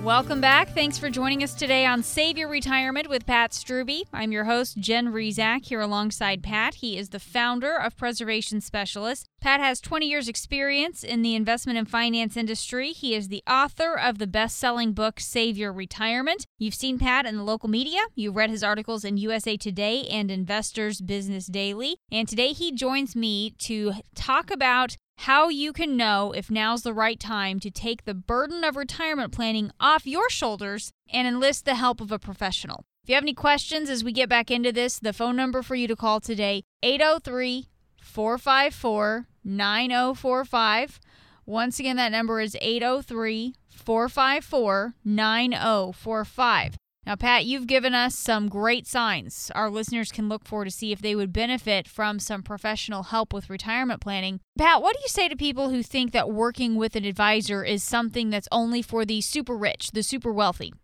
Welcome 0.05 0.41
back. 0.41 0.69
Thanks 0.69 0.97
for 0.97 1.11
joining 1.11 1.43
us 1.43 1.53
today 1.53 1.85
on 1.85 2.05
Save 2.05 2.39
Your 2.39 2.49
Retirement 2.49 3.09
with 3.09 3.27
Pat 3.27 3.51
Strubbe. 3.51 4.05
I'm 4.13 4.31
your 4.31 4.45
host, 4.45 4.79
Jen 4.79 5.09
Rizak, 5.09 5.65
here 5.65 5.81
alongside 5.81 6.45
Pat. 6.45 6.75
He 6.77 6.97
is 6.97 7.09
the 7.09 7.19
founder 7.19 7.75
of 7.75 7.97
Preservation 7.97 8.61
Specialists. 8.61 9.29
Pat 9.47 9.61
has 9.61 9.81
20 9.81 10.09
years' 10.09 10.27
experience 10.27 11.05
in 11.05 11.23
the 11.23 11.37
investment 11.37 11.79
and 11.79 11.89
finance 11.89 12.37
industry. 12.37 12.91
He 12.91 13.15
is 13.15 13.29
the 13.29 13.45
author 13.49 13.97
of 13.97 14.19
the 14.19 14.27
best 14.27 14.57
selling 14.57 14.93
book, 14.93 15.21
Save 15.21 15.57
Your 15.57 15.73
Retirement. 15.73 16.47
You've 16.59 16.75
seen 16.75 16.99
Pat 16.99 17.27
in 17.27 17.37
the 17.37 17.45
local 17.45 17.69
media. 17.69 18.01
You've 18.17 18.35
read 18.35 18.51
his 18.51 18.65
articles 18.65 19.05
in 19.05 19.19
USA 19.19 19.57
Today 19.57 20.03
and 20.11 20.33
Investors 20.33 21.01
Business 21.01 21.47
Daily. 21.47 21.99
And 22.11 22.27
today 22.27 22.49
he 22.49 22.73
joins 22.73 23.15
me 23.15 23.53
to 23.59 23.93
talk 24.17 24.51
about 24.51 24.97
how 25.19 25.49
you 25.49 25.73
can 25.73 25.97
know 25.97 26.33
if 26.33 26.51
now's 26.51 26.83
the 26.83 26.93
right 26.93 27.21
time 27.21 27.61
to 27.61 27.71
take 27.71 28.05
the 28.05 28.15
burden 28.15 28.65
of 28.65 28.75
retirement 28.75 29.33
planning 29.33 29.71
off 29.79 30.09
your 30.09 30.29
shoulders 30.29 30.91
and 31.09 31.29
enlist 31.29 31.65
the 31.67 31.77
help 31.77 32.01
of 32.01 32.11
a 32.11 32.19
professional. 32.19 32.83
If 33.05 33.11
you 33.11 33.15
have 33.15 33.23
any 33.23 33.33
questions 33.33 33.91
as 33.91 34.03
we 34.03 34.11
get 34.11 34.29
back 34.29 34.51
into 34.51 34.73
this, 34.73 34.99
the 34.99 35.13
phone 35.13 35.37
number 35.37 35.63
for 35.63 35.77
you 35.77 35.87
to 35.87 35.95
call 35.95 36.19
today 36.19 36.65
803 36.83 37.69
454 38.01 39.29
9045. 39.47 41.01
Once 41.47 41.79
again 41.79 41.97
that 41.97 42.13
number 42.13 42.41
is 42.41 42.57
803 42.61 43.55
454 43.71 44.95
9045. 45.05 46.77
Now, 47.07 47.15
Pat, 47.15 47.45
you've 47.45 47.69
given 47.69 47.95
us 47.95 48.19
some 48.19 48.49
great 48.49 48.85
signs 48.85 49.53
our 49.55 49.71
listeners 49.71 50.11
can 50.11 50.29
look 50.29 50.45
for 50.45 50.65
to 50.65 50.73
see 50.73 50.91
if 50.91 51.01
they 51.01 51.15
would 51.15 51.33
benefit 51.33 51.87
from 51.87 52.19
some 52.19 52.43
professional 52.43 53.05
help 53.05 53.33
with 53.33 53.49
retirement 53.49 54.01
planning. 54.01 54.41
Pat, 54.59 54.83
what 54.83 54.97
do 54.97 55.03
you 55.03 55.09
say 55.09 55.29
to 55.29 55.37
people 55.37 55.71
who 55.71 55.85
think 55.85 56.11
that 56.11 56.33
working 56.33 56.75
with 56.75 56.97
an 56.97 57.05
advisor 57.05 57.63
is 57.63 57.85
something 57.85 58.31
that's 58.31 58.49
only 58.51 58.83
for 58.83 59.05
the 59.05 59.21
super 59.21 59.57
rich, 59.57 59.93
the 59.93 60.03
super 60.03 60.33
wealthy? 60.33 60.75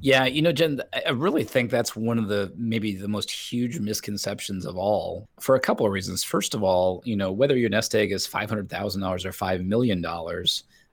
Yeah, 0.00 0.26
you 0.26 0.42
know, 0.42 0.52
Jen, 0.52 0.80
I 1.06 1.10
really 1.10 1.44
think 1.44 1.70
that's 1.70 1.96
one 1.96 2.18
of 2.18 2.28
the 2.28 2.52
maybe 2.56 2.94
the 2.94 3.08
most 3.08 3.30
huge 3.30 3.78
misconceptions 3.78 4.64
of 4.64 4.76
all 4.76 5.28
for 5.40 5.56
a 5.56 5.60
couple 5.60 5.86
of 5.86 5.92
reasons. 5.92 6.22
First 6.22 6.54
of 6.54 6.62
all, 6.62 7.02
you 7.04 7.16
know, 7.16 7.32
whether 7.32 7.56
your 7.56 7.70
nest 7.70 7.94
egg 7.94 8.12
is 8.12 8.26
$500,000 8.26 9.24
or 9.24 9.30
$5 9.30 9.64
million, 9.64 10.04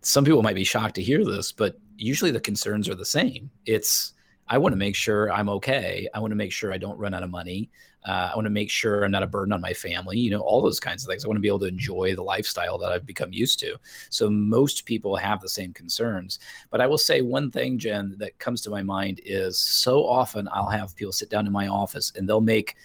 some 0.02 0.26
people 0.26 0.44
might 0.44 0.56
be 0.56 0.64
shocked 0.64 0.96
to 0.96 1.04
hear 1.04 1.24
this, 1.24 1.52
but 1.52 1.78
usually 1.98 2.32
the 2.32 2.40
concerns 2.40 2.90
are 2.90 2.96
the 2.96 3.06
same. 3.06 3.50
It's 3.66 4.14
I 4.48 4.58
want 4.58 4.74
to 4.74 4.78
make 4.78 4.96
sure 4.96 5.32
I'm 5.32 5.50
okay. 5.50 6.08
I 6.14 6.20
want 6.20 6.32
to 6.32 6.36
make 6.36 6.52
sure 6.52 6.72
I 6.72 6.78
don't 6.78 7.00
run 7.00 7.14
out 7.14 7.24
of 7.24 7.32
money. 7.32 7.70
Uh, 8.08 8.30
I 8.32 8.36
want 8.36 8.46
to 8.46 8.52
make 8.52 8.70
sure 8.70 9.04
I'm 9.04 9.12
not 9.12 9.24
a 9.24 9.28
burden 9.28 9.52
on 9.52 9.62
my 9.62 9.74
family, 9.74 10.20
you 10.20 10.30
know, 10.30 10.42
all 10.42 10.62
those 10.62 10.80
kinds 10.80 11.04
of 11.04 11.10
things. 11.10 11.26
I 11.26 11.28
want 11.28 11.38
to 11.38 11.42
be 11.42 11.48
able 11.48 11.60
to 11.60 11.66
enjoy 11.66 12.16
the 12.16 12.24
lifestyle 12.24 12.78
that 12.78 12.92
I've 12.92 13.06
become 13.06 13.34
used 13.34 13.60
to. 13.60 13.78
So 14.10 14.30
most 14.30 14.86
people 14.86 15.16
have 15.16 15.42
the 15.42 15.50
same 15.50 15.74
concerns. 15.74 16.40
But 16.70 16.82
I 16.82 16.88
will 16.88 16.98
say 16.98 17.22
one 17.22 17.50
thing, 17.50 17.80
Jen, 17.80 18.16
that 18.20 18.38
comes 18.38 18.62
to 18.62 18.70
my 18.70 18.84
mind 18.84 19.22
is 19.26 19.58
so 19.58 20.06
often 20.06 20.48
I'll 20.52 20.70
have 20.70 20.96
people 20.96 21.14
sit 21.14 21.30
down 21.30 21.48
in 21.48 21.54
my 21.54 21.68
office 21.68 22.12
and 22.16 22.30
they'll 22.30 22.42
make 22.42 22.76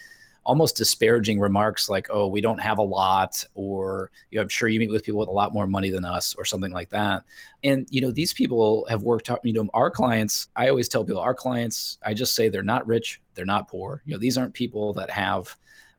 almost 0.51 0.77
disparaging 0.77 1.39
remarks 1.39 1.89
like, 1.89 2.09
"Oh, 2.11 2.27
we 2.27 2.41
don't 2.41 2.61
have 2.61 2.79
a 2.79 2.83
lot," 2.83 3.45
or 3.55 4.11
you 4.31 4.37
know, 4.37 4.43
"I'm 4.43 4.49
sure 4.49 4.69
you 4.69 4.81
meet 4.81 4.91
with 4.91 5.05
people 5.05 5.21
with 5.21 5.29
a 5.29 5.33
lot 5.33 5.55
more 5.55 5.69
money 5.69 5.91
than 5.91 6.05
us," 6.05 6.35
or 6.37 6.45
something 6.45 6.73
like 6.73 6.91
that. 6.91 7.23
And 7.63 7.87
you 7.91 8.01
know, 8.01 8.11
these 8.11 8.35
people 8.35 8.85
have 8.91 9.03
worked. 9.05 9.31
You 9.45 9.53
know, 9.53 9.69
our 9.75 9.91
clients. 9.91 10.49
I 10.57 10.69
always 10.69 10.89
tell 10.89 11.05
people, 11.05 11.21
our 11.21 11.35
clients. 11.35 11.99
I 12.05 12.15
just 12.15 12.35
say 12.35 12.49
they're 12.49 12.63
not 12.75 12.87
rich, 12.89 13.21
they're 13.35 13.45
not 13.55 13.69
poor. 13.69 14.03
You 14.05 14.15
know, 14.15 14.19
these 14.19 14.37
aren't 14.37 14.55
people 14.55 14.93
that 14.95 15.11
have 15.11 15.57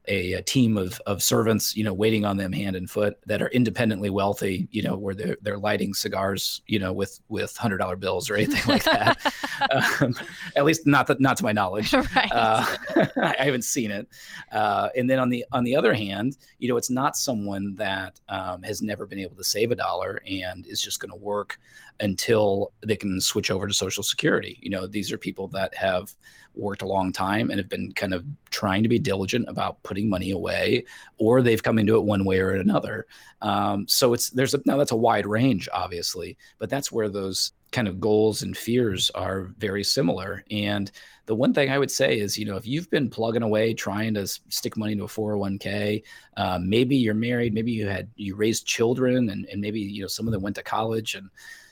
a, 0.08 0.34
a, 0.34 0.42
team 0.42 0.78
of, 0.78 1.00
of 1.06 1.22
servants, 1.22 1.76
you 1.76 1.84
know, 1.84 1.94
waiting 1.94 2.26
on 2.26 2.38
them 2.38 2.52
hand 2.52 2.76
and 2.76 2.90
foot 2.90 3.18
that 3.28 3.42
are 3.42 3.50
independently 3.50 4.10
wealthy, 4.10 4.68
you 4.72 4.82
know, 4.82 4.98
where 4.98 5.14
they're, 5.14 5.38
they're 5.42 5.58
lighting 5.58 5.94
cigars, 5.94 6.62
you 6.66 6.80
know, 6.80 6.92
with, 6.92 7.20
with 7.30 7.56
hundred 7.56 7.78
dollar 7.78 7.96
bills 7.96 8.30
or 8.30 8.36
anything 8.36 8.64
like 8.68 8.84
that. 8.84 9.34
um, 10.02 10.16
at 10.56 10.66
least 10.66 10.88
not 10.88 11.06
that, 11.08 11.20
not 11.20 11.38
to 11.38 11.44
my 11.44 11.52
knowledge. 11.52 11.94
Right. 12.16 12.32
Uh, 12.32 12.66
I 13.22 13.36
haven't 13.46 13.64
seen 13.64 13.92
it. 13.92 14.08
Uh, 14.52 14.90
and 14.98 15.10
then 15.10 15.20
on 15.20 15.30
the, 15.30 15.46
on 15.52 15.64
the 15.64 15.76
other 15.76 15.94
hand, 15.94 16.38
you 16.58 16.68
know, 16.68 16.76
it's 16.76 16.90
not 16.90 17.16
someone 17.16 17.76
that 17.76 18.20
um, 18.28 18.64
has 18.64 18.82
never 18.82 19.06
been 19.06 19.20
able 19.20 19.36
to 19.36 19.44
save 19.44 19.72
a 19.72 19.76
dollar 19.76 20.22
and 20.28 20.66
is 20.66 20.82
just 20.82 21.00
going 21.00 21.12
to 21.12 21.16
work 21.16 21.60
until 22.02 22.74
they 22.86 22.96
can 22.96 23.22
switch 23.22 23.52
over 23.52 23.68
to 23.68 23.74
social 23.74 24.04
security. 24.04 24.58
You 24.62 24.72
know, 24.72 24.88
these 24.88 25.12
are 25.12 25.18
people 25.18 25.48
that 25.50 25.74
have, 25.76 26.14
worked 26.56 26.82
a 26.82 26.88
long 26.88 27.12
time 27.12 27.50
and 27.50 27.60
have 27.60 27.70
been 27.70 27.92
kind 27.94 28.14
of 28.14 28.26
trying 28.50 28.84
to 28.84 28.90
be 28.90 29.00
diligent 29.00 29.48
about 29.48 29.82
putting 29.84 30.10
money 30.10 30.32
away, 30.32 30.86
or 31.18 31.42
they've 31.42 31.64
come 31.64 31.80
into 31.80 31.96
it 31.96 32.04
one 32.04 32.26
way 32.26 32.40
or 32.40 32.52
another. 32.52 33.06
Um, 33.42 33.88
so 33.88 34.14
it's 34.14 34.30
there's 34.30 34.54
a, 34.54 34.62
now 34.66 34.78
that's 34.78 34.92
a 34.92 34.96
wide 34.96 35.26
range, 35.26 35.70
obviously, 35.74 36.38
but 36.60 36.70
that's 36.70 36.92
where 36.92 37.10
those 37.10 37.54
kind 37.72 37.88
of 37.88 38.00
goals 38.00 38.42
and 38.42 38.58
fears 38.58 39.10
are 39.12 39.52
very 39.58 39.84
similar. 39.84 40.44
And 40.52 40.92
the 41.26 41.36
one 41.36 41.54
thing 41.54 41.70
I 41.70 41.80
would 41.80 41.92
say 41.92 42.20
is, 42.20 42.38
you 42.38 42.46
know, 42.46 42.58
if 42.58 42.68
you've 42.68 42.90
been 42.90 43.10
plugging 43.10 43.44
away 43.44 43.74
trying 43.74 44.14
to 44.16 44.28
stick 44.28 44.76
money 44.76 44.92
into 44.94 45.06
a 45.06 45.08
401k, 45.08 46.04
uh, 46.36 46.60
maybe 46.62 46.98
you're 46.98 47.14
married, 47.14 47.54
maybe 47.54 47.72
you 47.72 47.88
had 47.88 48.10
you 48.16 48.36
raised 48.36 48.66
children, 48.66 49.30
and, 49.30 49.46
and 49.46 49.62
maybe 49.62 49.80
you 49.80 50.02
know 50.02 50.08
some 50.08 50.28
of 50.28 50.34
them 50.34 50.42
went 50.42 50.56
to 50.58 50.64
college 50.64 51.16
and 51.16 51.30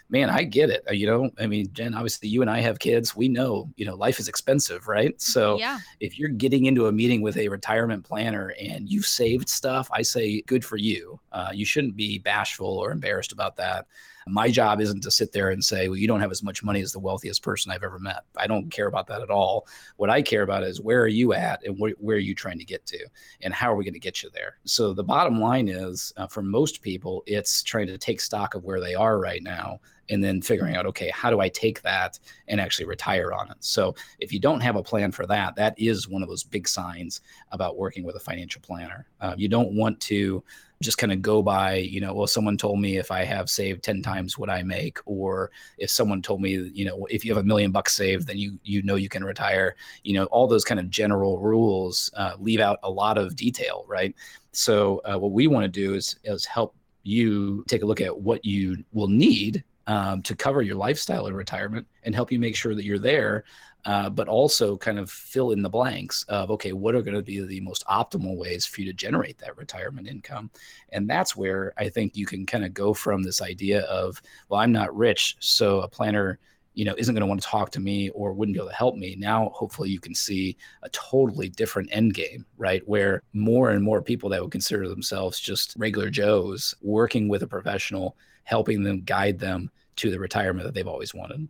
man, 0.10 0.30
I 0.30 0.44
get 0.44 0.70
it. 0.70 0.84
Uh, 0.90 0.94
you 0.94 1.06
know, 1.06 1.30
I 1.40 1.46
mean, 1.46 1.70
Jen, 1.72 1.94
obviously 1.94 2.30
you 2.30 2.42
and 2.42 2.50
I 2.50 2.60
have 2.62 2.80
kids. 2.80 3.16
We 3.16 3.30
know, 3.30 3.70
you 3.78 3.86
know, 3.86 3.96
life 3.96 4.20
is 4.20 4.28
expensive, 4.28 4.88
right? 4.88 5.20
So 5.22 5.60
yeah. 5.60 5.80
if 6.00 6.18
you're 6.18 6.30
getting 6.30 6.66
into 6.66 6.88
a 6.88 6.92
meeting 6.92 7.22
with 7.22 7.38
a 7.38 7.48
retirement 7.48 8.04
planner 8.04 8.54
and 8.60 8.90
you've 8.90 9.06
saved 9.06 9.48
stuff, 9.48 9.88
I 9.92 10.02
say 10.02 10.42
good 10.42 10.66
for 10.66 10.78
you. 10.78 11.20
Uh, 11.32 11.52
you 11.54 11.66
shouldn't 11.66 11.96
be 11.96 12.18
bashful 12.18 12.68
or 12.68 12.92
embarrassed 12.92 13.32
about 13.32 13.56
that. 13.58 13.86
My 14.28 14.52
job 14.52 14.80
isn't 14.80 15.02
to 15.02 15.12
sit 15.12 15.32
there 15.32 15.50
and 15.50 15.64
say, 15.64 15.88
well, 15.88 15.98
you 15.98 16.08
don't 16.08 16.20
have 16.20 16.32
as 16.32 16.44
much 16.44 16.64
money 16.64 16.82
as 16.82 16.92
the 16.92 17.00
wealthiest 17.00 17.42
person 17.42 17.72
I've 17.72 17.84
ever 17.84 17.98
met. 17.98 18.24
I 18.38 18.46
don't 18.46 18.70
care 18.70 18.86
about 18.86 19.08
that 19.08 19.22
at 19.22 19.32
all. 19.32 19.68
What 19.98 20.12
I 20.12 20.22
care 20.22 20.44
about 20.44 20.64
is 20.64 20.82
where 20.82 21.02
are 21.02 21.08
you 21.08 21.34
at 21.34 21.66
and 21.66 21.78
wh- 21.78 22.00
where 22.04 22.18
are 22.18 22.20
you 22.20 22.36
trying 22.36 22.60
to 22.60 22.66
get 22.66 22.86
to 22.88 23.00
and 23.42 23.54
how 23.54 23.72
are 23.72 23.76
we 23.76 23.84
going 23.84 23.94
to 23.94 24.00
get 24.00 24.22
you 24.22 24.30
there? 24.32 24.58
So 24.66 24.94
the 24.94 25.04
bottom 25.04 25.40
line 25.40 25.68
is 25.68 26.14
uh, 26.18 26.28
for 26.28 26.44
most 26.44 26.82
people, 26.84 27.24
it's 27.26 27.64
trying 27.64 27.88
to 27.88 27.98
take 27.98 28.22
stock 28.22 28.54
of 28.54 28.64
where 28.64 28.80
they 28.80 28.94
are 28.94 29.20
right 29.20 29.42
now 29.42 29.80
and 30.10 30.24
then 30.24 30.42
figuring 30.42 30.76
out 30.76 30.86
okay 30.86 31.10
how 31.14 31.30
do 31.30 31.40
i 31.40 31.50
take 31.50 31.82
that 31.82 32.20
and 32.48 32.60
actually 32.60 32.86
retire 32.86 33.32
on 33.34 33.50
it? 33.52 33.58
So 33.60 33.96
if 34.20 34.32
you 34.34 34.40
don't 34.40 34.62
have 34.62 34.76
a 34.76 34.84
plan 34.84 35.12
for 35.12 35.26
that 35.28 35.56
that 35.56 35.76
is 35.78 36.08
one 36.08 36.24
of 36.24 36.30
those 36.30 36.44
big 36.44 36.68
signs 36.68 37.22
about 37.52 37.78
working 37.78 38.04
with 38.04 38.16
a 38.16 38.20
financial 38.20 38.62
planner. 38.62 39.08
Uh, 39.22 39.36
you 39.38 39.48
don't 39.48 39.74
want 39.74 40.00
to 40.02 40.44
just 40.82 40.98
kind 40.98 41.12
of 41.12 41.22
go 41.22 41.42
by 41.42 41.76
you 41.76 42.00
know 42.00 42.14
well 42.14 42.28
someone 42.28 42.56
told 42.56 42.80
me 42.80 42.96
if 42.96 43.12
i 43.12 43.26
have 43.26 43.50
saved 43.50 43.84
10 43.84 44.02
times 44.02 44.38
what 44.38 44.50
i 44.50 44.64
make 44.64 44.98
or 45.06 45.52
if 45.78 45.90
someone 45.90 46.22
told 46.22 46.42
me 46.42 46.52
you 46.74 46.86
know 46.86 47.06
if 47.10 47.26
you 47.26 47.34
have 47.34 47.44
a 47.44 47.46
million 47.46 47.70
bucks 47.70 47.94
saved 47.94 48.28
then 48.28 48.38
you 48.38 48.58
you 48.64 48.82
know 48.84 48.96
you 48.96 49.10
can 49.10 49.24
retire. 49.24 49.76
You 50.04 50.14
know 50.14 50.26
all 50.26 50.48
those 50.48 50.64
kind 50.64 50.80
of 50.80 50.90
general 50.90 51.40
rules 51.40 52.10
uh, 52.16 52.34
leave 52.40 52.60
out 52.60 52.80
a 52.84 52.90
lot 52.90 53.18
of 53.18 53.36
detail 53.36 53.86
right? 53.88 54.16
So 54.52 55.02
uh, 55.06 55.18
what 55.18 55.32
we 55.32 55.48
want 55.48 55.64
to 55.64 55.68
do 55.70 55.94
is 55.96 56.18
is 56.24 56.46
help 56.46 56.76
you 57.04 57.64
take 57.68 57.84
a 57.84 57.86
look 57.86 58.02
at 58.02 58.18
what 58.18 58.44
you 58.46 58.84
will 58.92 59.08
need 59.08 59.64
um, 59.90 60.22
to 60.22 60.36
cover 60.36 60.62
your 60.62 60.76
lifestyle 60.76 61.26
in 61.26 61.34
retirement 61.34 61.88
and 62.04 62.14
help 62.14 62.32
you 62.32 62.38
make 62.38 62.56
sure 62.56 62.76
that 62.76 62.86
you're 62.86 63.00
there, 63.00 63.44
uh, 63.86 64.08
but 64.08 64.28
also 64.28 64.78
kind 64.78 65.00
of 65.00 65.10
fill 65.10 65.50
in 65.50 65.64
the 65.64 65.70
blanks 65.70 66.24
of 66.30 66.52
okay, 66.52 66.74
what 66.74 66.94
are 66.94 67.02
going 67.02 67.18
to 67.18 67.24
be 67.24 67.42
the 67.42 67.60
most 67.62 67.84
optimal 67.88 68.38
ways 68.38 68.68
for 68.68 68.82
you 68.82 68.88
to 68.88 68.94
generate 68.94 69.40
that 69.40 69.58
retirement 69.58 70.08
income? 70.08 70.52
And 70.90 71.10
that's 71.10 71.36
where 71.36 71.74
I 71.76 71.90
think 71.90 72.16
you 72.16 72.28
can 72.28 72.46
kind 72.46 72.64
of 72.64 72.74
go 72.74 72.94
from 72.94 73.24
this 73.24 73.42
idea 73.42 73.82
of, 73.86 74.22
well, 74.48 74.60
I'm 74.60 74.72
not 74.72 74.96
rich, 74.96 75.38
so 75.40 75.82
a 75.82 75.88
planner 75.88 76.38
you 76.76 76.86
know 76.86 76.94
isn't 76.96 77.16
going 77.16 77.22
to 77.22 77.28
want 77.28 77.42
to 77.42 77.48
talk 77.48 77.72
to 77.72 77.80
me 77.80 78.10
or 78.12 78.32
wouldn't 78.32 78.54
be 78.54 78.60
able 78.60 78.70
to 78.70 78.76
help 78.76 78.96
me 78.96 79.16
now 79.18 79.50
hopefully 79.50 79.90
you 79.90 80.00
can 80.00 80.14
see 80.14 80.56
a 80.84 80.90
totally 80.90 81.50
different 81.50 81.90
end 81.92 82.14
game 82.14 82.46
right 82.58 82.88
where 82.88 83.24
more 83.34 83.72
and 83.72 83.84
more 83.84 84.04
people 84.04 84.30
that 84.30 84.42
would 84.42 84.52
consider 84.52 84.88
themselves 84.88 85.40
just 85.40 85.74
regular 85.78 86.12
joes 86.12 86.76
working 86.82 87.28
with 87.28 87.42
a 87.42 87.48
professional 87.48 88.16
helping 88.44 88.84
them 88.84 89.02
guide 89.02 89.40
them 89.40 89.70
to 90.00 90.12
the 90.12 90.20
retirement 90.20 90.66
that 90.66 90.74
they've 90.74 90.88
always 90.88 91.14
wanted. 91.14 91.48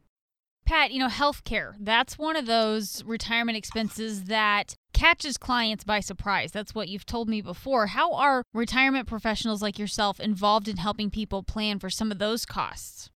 Pat, 0.66 0.92
you 0.92 1.00
know, 1.00 1.08
healthcare, 1.08 1.74
that's 1.80 2.18
one 2.18 2.36
of 2.36 2.46
those 2.46 3.04
retirement 3.04 3.58
expenses 3.58 4.26
that 4.26 4.76
catches 4.94 5.38
clients 5.38 5.84
by 5.84 6.00
surprise. 6.00 6.52
That's 6.52 6.76
what 6.76 6.90
you've 6.90 7.06
told 7.06 7.28
me 7.28 7.42
before. 7.42 7.88
How 7.88 8.14
are 8.14 8.44
retirement 8.54 9.08
professionals 9.08 9.62
like 9.64 9.80
yourself 9.80 10.20
involved 10.20 10.68
in 10.68 10.78
helping 10.78 11.10
people 11.10 11.42
plan 11.42 11.80
for 11.80 11.90
some 11.90 12.12
of 12.12 12.20
those 12.20 12.46
costs? 12.46 13.10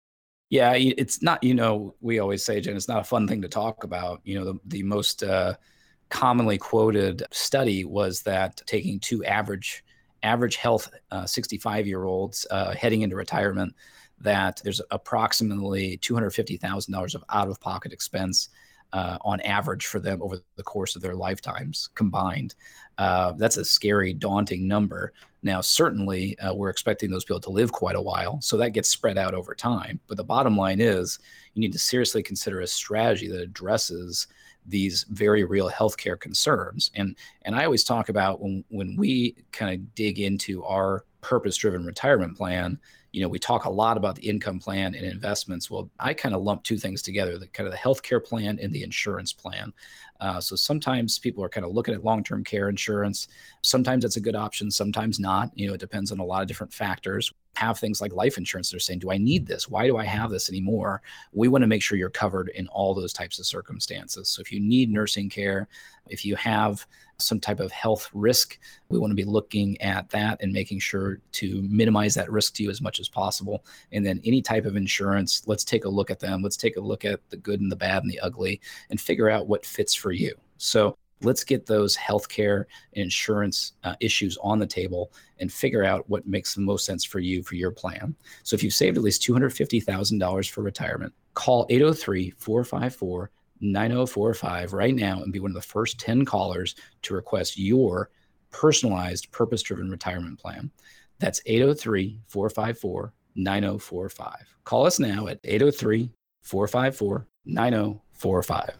Yeah, 0.48 0.72
it's 0.74 1.22
not, 1.22 1.42
you 1.42 1.54
know, 1.54 1.94
we 2.00 2.18
always 2.18 2.44
say, 2.44 2.60
Jen, 2.60 2.76
it's 2.76 2.88
not 2.88 3.00
a 3.00 3.04
fun 3.04 3.26
thing 3.26 3.42
to 3.42 3.48
talk 3.48 3.84
about. 3.84 4.20
You 4.24 4.38
know, 4.38 4.44
the, 4.44 4.58
the 4.66 4.82
most 4.82 5.22
uh, 5.22 5.54
commonly 6.08 6.58
quoted 6.58 7.22
study 7.32 7.84
was 7.84 8.22
that 8.22 8.62
taking 8.66 9.00
two 9.00 9.24
average 9.24 9.84
average 10.22 10.56
health 10.56 10.90
65 11.24 11.84
uh, 11.84 11.86
year 11.86 12.04
olds 12.04 12.46
uh, 12.50 12.74
heading 12.74 13.02
into 13.02 13.16
retirement 13.16 13.74
that 14.22 14.60
there's 14.64 14.80
approximately 14.90 15.98
$250,000 15.98 17.14
of 17.14 17.24
out 17.28 17.48
of 17.48 17.60
pocket 17.60 17.92
expense 17.92 18.48
uh, 18.92 19.18
on 19.22 19.40
average 19.40 19.86
for 19.86 20.00
them 20.00 20.22
over 20.22 20.38
the 20.56 20.62
course 20.62 20.96
of 20.96 21.02
their 21.02 21.14
lifetimes 21.14 21.88
combined. 21.94 22.54
Uh, 22.98 23.32
that's 23.32 23.56
a 23.56 23.64
scary, 23.64 24.12
daunting 24.12 24.68
number. 24.68 25.12
Now, 25.42 25.60
certainly, 25.60 26.38
uh, 26.38 26.54
we're 26.54 26.68
expecting 26.68 27.10
those 27.10 27.24
people 27.24 27.40
to 27.40 27.50
live 27.50 27.72
quite 27.72 27.96
a 27.96 28.02
while, 28.02 28.40
so 28.40 28.56
that 28.58 28.74
gets 28.74 28.88
spread 28.88 29.18
out 29.18 29.34
over 29.34 29.54
time. 29.54 29.98
But 30.06 30.18
the 30.18 30.24
bottom 30.24 30.56
line 30.56 30.80
is, 30.80 31.18
you 31.54 31.60
need 31.60 31.72
to 31.72 31.78
seriously 31.78 32.22
consider 32.22 32.60
a 32.60 32.66
strategy 32.66 33.28
that 33.28 33.40
addresses 33.40 34.28
these 34.66 35.04
very 35.10 35.42
real 35.42 35.68
healthcare 35.70 36.18
concerns. 36.18 36.92
And 36.94 37.16
and 37.42 37.56
I 37.56 37.64
always 37.64 37.82
talk 37.82 38.08
about 38.08 38.40
when 38.40 38.64
when 38.68 38.94
we 38.96 39.34
kind 39.50 39.74
of 39.74 39.94
dig 39.94 40.20
into 40.20 40.62
our 40.64 41.04
purpose-driven 41.20 41.84
retirement 41.84 42.36
plan 42.36 42.78
you 43.12 43.20
know, 43.20 43.28
we 43.28 43.38
talk 43.38 43.66
a 43.66 43.70
lot 43.70 43.96
about 43.96 44.16
the 44.16 44.28
income 44.28 44.58
plan 44.58 44.94
and 44.94 45.04
investments. 45.04 45.70
Well, 45.70 45.90
I 46.00 46.14
kind 46.14 46.34
of 46.34 46.42
lump 46.42 46.64
two 46.64 46.78
things 46.78 47.02
together: 47.02 47.38
the 47.38 47.46
kind 47.46 47.66
of 47.66 47.72
the 47.72 47.78
healthcare 47.78 48.24
plan 48.24 48.58
and 48.60 48.72
the 48.72 48.82
insurance 48.82 49.32
plan. 49.32 49.72
Uh, 50.20 50.40
so 50.40 50.56
sometimes 50.56 51.18
people 51.18 51.42
are 51.42 51.48
kind 51.48 51.66
of 51.66 51.72
looking 51.72 51.94
at 51.94 52.04
long-term 52.04 52.44
care 52.44 52.68
insurance. 52.68 53.28
Sometimes 53.62 54.04
it's 54.04 54.16
a 54.16 54.20
good 54.20 54.36
option, 54.36 54.70
sometimes 54.70 55.18
not. 55.18 55.50
You 55.54 55.68
know, 55.68 55.74
it 55.74 55.80
depends 55.80 56.12
on 56.12 56.20
a 56.20 56.24
lot 56.24 56.42
of 56.42 56.48
different 56.48 56.72
factors. 56.72 57.32
Have 57.56 57.78
things 57.78 58.00
like 58.00 58.12
life 58.12 58.38
insurance. 58.38 58.70
They're 58.70 58.80
saying, 58.80 59.00
"Do 59.00 59.10
I 59.10 59.18
need 59.18 59.46
this? 59.46 59.68
Why 59.68 59.86
do 59.86 59.96
I 59.96 60.04
have 60.04 60.30
this 60.30 60.48
anymore?" 60.48 61.02
We 61.32 61.48
want 61.48 61.62
to 61.62 61.68
make 61.68 61.82
sure 61.82 61.98
you're 61.98 62.10
covered 62.10 62.48
in 62.54 62.66
all 62.68 62.94
those 62.94 63.12
types 63.12 63.38
of 63.38 63.46
circumstances. 63.46 64.28
So 64.28 64.40
if 64.40 64.50
you 64.50 64.58
need 64.58 64.90
nursing 64.90 65.28
care, 65.28 65.68
if 66.08 66.24
you 66.24 66.34
have 66.36 66.86
some 67.18 67.38
type 67.38 67.60
of 67.60 67.70
health 67.70 68.10
risk, 68.14 68.58
we 68.88 68.98
want 68.98 69.10
to 69.10 69.14
be 69.14 69.24
looking 69.24 69.80
at 69.80 70.08
that 70.10 70.42
and 70.42 70.52
making 70.52 70.80
sure 70.80 71.20
to 71.32 71.62
minimize 71.62 72.14
that 72.14 72.32
risk 72.32 72.54
to 72.54 72.64
you 72.64 72.70
as 72.70 72.80
much 72.80 72.98
as 72.98 73.08
possible. 73.08 73.64
And 73.92 74.04
then 74.04 74.20
any 74.24 74.42
type 74.42 74.64
of 74.64 74.74
insurance, 74.74 75.42
let's 75.46 75.64
take 75.64 75.84
a 75.84 75.88
look 75.88 76.10
at 76.10 76.20
them. 76.20 76.42
Let's 76.42 76.56
take 76.56 76.76
a 76.76 76.80
look 76.80 77.04
at 77.04 77.20
the 77.30 77.36
good 77.36 77.60
and 77.60 77.70
the 77.70 77.76
bad 77.76 78.02
and 78.02 78.10
the 78.10 78.20
ugly 78.20 78.60
and 78.90 79.00
figure 79.00 79.30
out 79.30 79.46
what 79.46 79.64
fits 79.64 79.94
for 79.94 80.10
you. 80.10 80.34
So 80.56 80.96
let's 81.24 81.44
get 81.44 81.66
those 81.66 81.96
healthcare 81.96 82.64
insurance 82.92 83.72
uh, 83.84 83.94
issues 84.00 84.38
on 84.42 84.58
the 84.58 84.66
table 84.66 85.12
and 85.38 85.52
figure 85.52 85.84
out 85.84 86.08
what 86.08 86.26
makes 86.26 86.54
the 86.54 86.60
most 86.60 86.84
sense 86.84 87.04
for 87.04 87.18
you 87.18 87.42
for 87.42 87.54
your 87.54 87.70
plan. 87.70 88.14
So 88.42 88.54
if 88.54 88.62
you've 88.62 88.72
saved 88.72 88.96
at 88.96 89.02
least 89.02 89.22
$250,000 89.22 90.50
for 90.50 90.62
retirement, 90.62 91.12
call 91.34 91.66
803 91.70 92.34
454 92.38 93.30
9045 93.60 94.72
right 94.72 94.94
now 94.94 95.22
and 95.22 95.32
be 95.32 95.38
one 95.38 95.52
of 95.52 95.54
the 95.54 95.60
first 95.62 96.00
10 96.00 96.24
callers 96.24 96.74
to 97.02 97.14
request 97.14 97.56
your 97.56 98.10
personalized 98.50 99.30
purpose 99.30 99.62
driven 99.62 99.90
retirement 99.90 100.38
plan. 100.38 100.70
That's 101.18 101.40
803 101.46 102.20
454 102.26 103.12
9045. 103.34 104.56
Call 104.64 104.86
us 104.86 104.98
now 104.98 105.28
at 105.28 105.38
803 105.44 106.10
454 106.42 107.26
9045. 107.46 108.76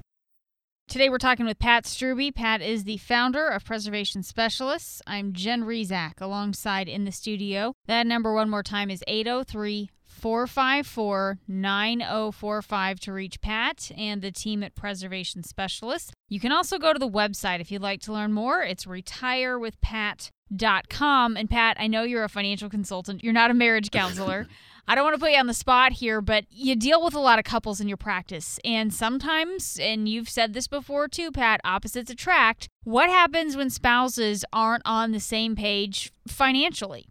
Today 0.93 1.09
we're 1.09 1.17
talking 1.17 1.47
with 1.47 1.59
Pat 1.59 1.85
Strube. 1.85 2.35
Pat 2.35 2.61
is 2.61 2.85
the 2.85 2.99
founder 2.99 3.49
of 3.49 3.65
Preservation 3.65 4.23
Specialists. 4.23 5.01
I'm 5.07 5.33
Jen 5.33 5.63
Rizak 5.63 6.21
alongside 6.21 6.87
in 6.87 7.07
the 7.07 7.13
studio. 7.13 7.73
That 7.87 8.07
number 8.07 8.35
one 8.35 8.51
more 8.51 8.63
time 8.63 8.91
is 8.91 9.03
803 9.07 9.89
454 10.05 11.39
9045 11.49 13.01
to 13.01 13.11
reach 13.11 13.41
Pat 13.41 13.91
and 13.97 14.21
the 14.21 14.31
team 14.31 14.63
at 14.63 14.75
Preservation 14.75 15.43
Specialists. 15.43 16.13
You 16.29 16.39
can 16.39 16.53
also 16.53 16.77
go 16.77 16.93
to 16.93 16.99
the 16.99 17.09
website 17.09 17.61
if 17.61 17.73
you'd 17.73 17.81
like 17.81 18.03
to 18.03 18.13
learn 18.13 18.35
more. 18.35 18.61
It's 18.61 18.85
retirewithpat.com. 18.85 21.37
And 21.39 21.49
Pat, 21.49 21.79
I 21.81 21.87
know 21.87 22.03
you're 22.03 22.25
a 22.25 22.29
financial 22.29 22.69
consultant, 22.69 23.25
you're 23.25 23.33
not 23.33 23.51
a 23.51 23.55
marriage 23.55 23.91
counselor. 23.91 24.47
I 24.89 24.95
don't 24.95 25.05
want 25.05 25.15
to 25.15 25.21
put 25.21 25.31
you 25.33 25.39
on 25.39 25.47
the 25.47 25.55
spot 25.55 25.93
here, 25.93 26.21
but 26.21 26.45
you 26.51 26.75
deal 26.75 27.03
with 27.03 27.15
a 27.15 27.21
lot 27.21 27.39
of 27.39 27.45
couples 27.45 27.81
in 27.81 27.89
your 27.89 27.97
practice. 27.97 28.59
And 28.65 28.93
sometimes, 28.93 29.79
and 29.81 30.09
you've 30.09 30.29
said 30.29 30.53
this 30.53 30.67
before 30.67 31.09
too, 31.09 31.31
Pat, 31.31 31.61
opposites 31.65 32.11
attract. 32.11 32.69
What 32.85 33.09
happens 33.09 33.57
when 33.57 33.71
spouses 33.71 34.45
aren't 34.53 34.83
on 34.85 35.13
the 35.13 35.21
same 35.21 35.55
page 35.55 36.13
financially? 36.27 37.07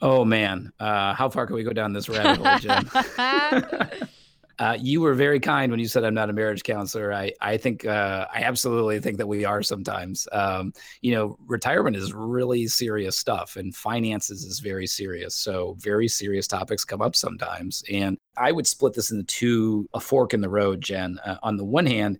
Oh 0.00 0.24
man, 0.24 0.72
uh, 0.78 1.14
how 1.14 1.28
far 1.28 1.46
can 1.46 1.56
we 1.56 1.64
go 1.64 1.72
down 1.72 1.92
this 1.92 2.08
rabbit 2.08 2.38
hole, 2.38 2.58
Jen? 2.58 4.08
uh, 4.58 4.76
you 4.80 5.00
were 5.00 5.14
very 5.14 5.38
kind 5.38 5.70
when 5.70 5.80
you 5.80 5.88
said 5.88 6.04
I'm 6.04 6.14
not 6.14 6.30
a 6.30 6.32
marriage 6.32 6.62
counselor. 6.62 7.12
I 7.12 7.32
I 7.40 7.56
think 7.56 7.84
uh, 7.84 8.26
I 8.32 8.42
absolutely 8.42 9.00
think 9.00 9.18
that 9.18 9.26
we 9.26 9.44
are 9.44 9.62
sometimes. 9.62 10.26
Um, 10.32 10.72
you 11.02 11.14
know, 11.14 11.36
retirement 11.46 11.96
is 11.96 12.14
really 12.14 12.66
serious 12.66 13.16
stuff, 13.18 13.56
and 13.56 13.74
finances 13.74 14.44
is 14.44 14.60
very 14.60 14.86
serious. 14.86 15.34
So 15.34 15.76
very 15.78 16.08
serious 16.08 16.46
topics 16.46 16.84
come 16.84 17.02
up 17.02 17.14
sometimes, 17.16 17.84
and 17.90 18.16
I 18.36 18.52
would 18.52 18.66
split 18.66 18.94
this 18.94 19.10
into 19.10 19.24
two 19.24 19.88
a 19.92 20.00
fork 20.00 20.32
in 20.32 20.40
the 20.40 20.48
road, 20.48 20.80
Jen. 20.80 21.18
Uh, 21.24 21.36
on 21.42 21.56
the 21.56 21.64
one 21.64 21.86
hand 21.86 22.18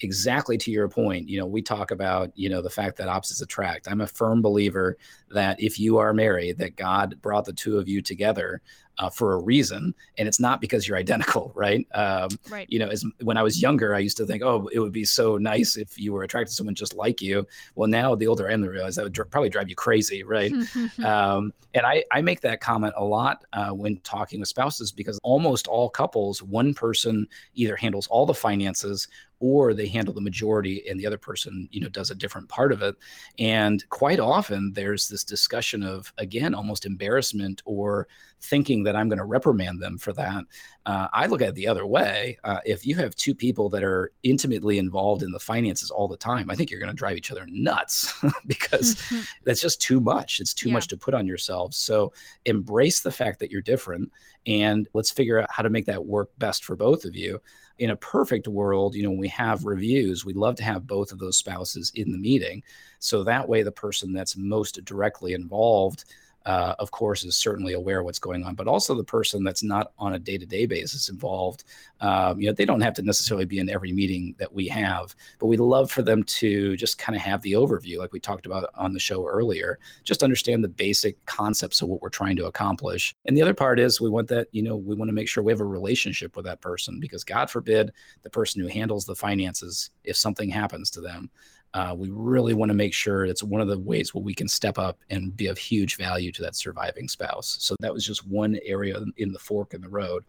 exactly 0.00 0.56
to 0.56 0.70
your 0.70 0.88
point 0.88 1.28
you 1.28 1.38
know 1.38 1.46
we 1.46 1.60
talk 1.60 1.90
about 1.90 2.30
you 2.36 2.48
know 2.48 2.62
the 2.62 2.70
fact 2.70 2.96
that 2.96 3.08
opposites 3.08 3.40
attract 3.40 3.88
i'm 3.90 4.00
a 4.00 4.06
firm 4.06 4.40
believer 4.40 4.96
that 5.30 5.60
if 5.60 5.78
you 5.78 5.98
are 5.98 6.12
married 6.12 6.56
that 6.58 6.76
god 6.76 7.20
brought 7.20 7.44
the 7.44 7.52
two 7.52 7.78
of 7.78 7.88
you 7.88 8.00
together 8.00 8.62
uh, 8.98 9.08
for 9.08 9.34
a 9.34 9.38
reason, 9.38 9.94
and 10.16 10.26
it's 10.26 10.40
not 10.40 10.60
because 10.60 10.88
you're 10.88 10.96
identical, 10.96 11.52
right? 11.54 11.86
Um, 11.94 12.30
right. 12.50 12.66
You 12.68 12.78
know, 12.78 12.88
as 12.88 13.04
when 13.22 13.36
I 13.36 13.42
was 13.42 13.62
younger, 13.62 13.94
I 13.94 14.00
used 14.00 14.16
to 14.18 14.26
think, 14.26 14.42
oh, 14.42 14.68
it 14.72 14.80
would 14.80 14.92
be 14.92 15.04
so 15.04 15.36
nice 15.36 15.76
if 15.76 15.98
you 15.98 16.12
were 16.12 16.24
attracted 16.24 16.50
to 16.50 16.54
someone 16.54 16.74
just 16.74 16.94
like 16.94 17.22
you. 17.22 17.46
Well, 17.74 17.88
now 17.88 18.14
the 18.14 18.26
older 18.26 18.48
I 18.48 18.52
am, 18.52 18.64
I 18.64 18.66
realize 18.66 18.96
that 18.96 19.04
would 19.04 19.12
dr- 19.12 19.30
probably 19.30 19.50
drive 19.50 19.68
you 19.68 19.76
crazy, 19.76 20.22
right? 20.22 20.52
um, 21.04 21.52
and 21.74 21.86
I, 21.86 22.04
I 22.10 22.22
make 22.22 22.40
that 22.40 22.60
comment 22.60 22.94
a 22.96 23.04
lot 23.04 23.44
uh, 23.52 23.70
when 23.70 23.98
talking 23.98 24.40
with 24.40 24.48
spouses 24.48 24.90
because 24.90 25.18
almost 25.22 25.68
all 25.68 25.88
couples, 25.88 26.42
one 26.42 26.74
person 26.74 27.26
either 27.54 27.76
handles 27.76 28.06
all 28.08 28.26
the 28.26 28.34
finances 28.34 29.08
or 29.40 29.74
they 29.74 29.86
handle 29.86 30.14
the 30.14 30.20
majority 30.20 30.88
and 30.88 30.98
the 30.98 31.06
other 31.06 31.18
person 31.18 31.68
you 31.70 31.80
know 31.80 31.88
does 31.88 32.10
a 32.10 32.14
different 32.14 32.48
part 32.48 32.72
of 32.72 32.82
it 32.82 32.96
and 33.38 33.88
quite 33.90 34.20
often 34.20 34.72
there's 34.72 35.08
this 35.08 35.24
discussion 35.24 35.82
of 35.82 36.12
again 36.18 36.54
almost 36.54 36.86
embarrassment 36.86 37.62
or 37.64 38.08
thinking 38.40 38.84
that 38.84 38.96
I'm 38.96 39.08
going 39.08 39.18
to 39.18 39.24
reprimand 39.24 39.80
them 39.82 39.98
for 39.98 40.12
that. 40.14 40.44
Uh, 40.86 41.08
I 41.12 41.26
look 41.26 41.42
at 41.42 41.48
it 41.48 41.54
the 41.54 41.66
other 41.66 41.86
way. 41.86 42.38
Uh, 42.44 42.60
if 42.64 42.86
you 42.86 42.94
have 42.96 43.14
two 43.14 43.34
people 43.34 43.68
that 43.70 43.82
are 43.82 44.12
intimately 44.22 44.78
involved 44.78 45.22
in 45.22 45.32
the 45.32 45.40
finances 45.40 45.90
all 45.90 46.08
the 46.08 46.16
time, 46.16 46.50
I 46.50 46.54
think 46.54 46.70
you're 46.70 46.80
going 46.80 46.92
to 46.92 46.96
drive 46.96 47.16
each 47.16 47.30
other 47.30 47.46
nuts 47.48 48.14
because 48.46 49.02
that's 49.44 49.60
just 49.60 49.80
too 49.80 50.00
much. 50.00 50.40
It's 50.40 50.54
too 50.54 50.68
yeah. 50.68 50.74
much 50.74 50.88
to 50.88 50.96
put 50.96 51.14
on 51.14 51.26
yourselves. 51.26 51.76
So 51.76 52.12
embrace 52.44 53.00
the 53.00 53.12
fact 53.12 53.40
that 53.40 53.50
you're 53.50 53.60
different 53.60 54.10
and 54.46 54.88
let's 54.94 55.10
figure 55.10 55.40
out 55.40 55.50
how 55.50 55.62
to 55.62 55.70
make 55.70 55.86
that 55.86 56.06
work 56.06 56.30
best 56.38 56.64
for 56.64 56.76
both 56.76 57.04
of 57.04 57.16
you 57.16 57.40
in 57.78 57.90
a 57.90 57.96
perfect 57.96 58.48
world, 58.48 58.94
you 58.94 59.02
know, 59.02 59.10
we 59.10 59.28
have 59.28 59.64
reviews, 59.64 60.24
we'd 60.24 60.36
love 60.36 60.56
to 60.56 60.64
have 60.64 60.86
both 60.86 61.12
of 61.12 61.18
those 61.18 61.36
spouses 61.36 61.92
in 61.94 62.10
the 62.12 62.18
meeting. 62.18 62.62
So 62.98 63.22
that 63.24 63.48
way, 63.48 63.62
the 63.62 63.72
person 63.72 64.12
that's 64.12 64.36
most 64.36 64.84
directly 64.84 65.32
involved 65.32 66.04
uh, 66.46 66.74
of 66.78 66.90
course, 66.90 67.24
is 67.24 67.36
certainly 67.36 67.74
aware 67.74 68.02
what's 68.02 68.18
going 68.18 68.44
on, 68.44 68.54
but 68.54 68.66
also 68.66 68.94
the 68.94 69.04
person 69.04 69.44
that's 69.44 69.62
not 69.62 69.92
on 69.98 70.14
a 70.14 70.18
day-to-day 70.18 70.66
basis 70.66 71.08
involved. 71.08 71.64
Um, 72.00 72.40
you 72.40 72.46
know, 72.46 72.52
they 72.52 72.64
don't 72.64 72.80
have 72.80 72.94
to 72.94 73.02
necessarily 73.02 73.44
be 73.44 73.58
in 73.58 73.68
every 73.68 73.92
meeting 73.92 74.34
that 74.38 74.52
we 74.52 74.68
have, 74.68 75.14
but 75.38 75.46
we'd 75.46 75.60
love 75.60 75.90
for 75.90 76.02
them 76.02 76.22
to 76.24 76.76
just 76.76 76.98
kind 76.98 77.16
of 77.16 77.22
have 77.22 77.42
the 77.42 77.52
overview, 77.52 77.98
like 77.98 78.12
we 78.12 78.20
talked 78.20 78.46
about 78.46 78.70
on 78.74 78.92
the 78.92 79.00
show 79.00 79.26
earlier, 79.26 79.78
just 80.04 80.22
understand 80.22 80.64
the 80.64 80.68
basic 80.68 81.24
concepts 81.26 81.82
of 81.82 81.88
what 81.88 82.00
we're 82.00 82.08
trying 82.08 82.36
to 82.36 82.46
accomplish. 82.46 83.14
And 83.26 83.36
the 83.36 83.42
other 83.42 83.54
part 83.54 83.78
is 83.78 84.00
we 84.00 84.08
want 84.08 84.28
that, 84.28 84.48
you 84.52 84.62
know, 84.62 84.76
we 84.76 84.94
want 84.94 85.08
to 85.08 85.14
make 85.14 85.28
sure 85.28 85.42
we 85.42 85.52
have 85.52 85.60
a 85.60 85.64
relationship 85.64 86.36
with 86.36 86.44
that 86.46 86.60
person 86.60 86.98
because 87.00 87.24
God 87.24 87.50
forbid 87.50 87.92
the 88.22 88.30
person 88.30 88.62
who 88.62 88.68
handles 88.68 89.04
the 89.04 89.14
finances, 89.14 89.90
if 90.04 90.16
something 90.16 90.48
happens 90.48 90.90
to 90.90 91.00
them, 91.00 91.30
uh, 91.74 91.94
we 91.96 92.08
really 92.10 92.54
want 92.54 92.70
to 92.70 92.74
make 92.74 92.94
sure 92.94 93.24
it's 93.24 93.42
one 93.42 93.60
of 93.60 93.68
the 93.68 93.78
ways 93.78 94.14
where 94.14 94.24
we 94.24 94.34
can 94.34 94.48
step 94.48 94.78
up 94.78 94.98
and 95.10 95.36
be 95.36 95.46
of 95.46 95.58
huge 95.58 95.96
value 95.96 96.32
to 96.32 96.42
that 96.42 96.56
surviving 96.56 97.08
spouse. 97.08 97.56
So 97.60 97.76
that 97.80 97.92
was 97.92 98.06
just 98.06 98.26
one 98.26 98.58
area 98.64 99.02
in 99.16 99.32
the 99.32 99.38
fork 99.38 99.74
in 99.74 99.80
the 99.80 99.88
road. 99.88 100.24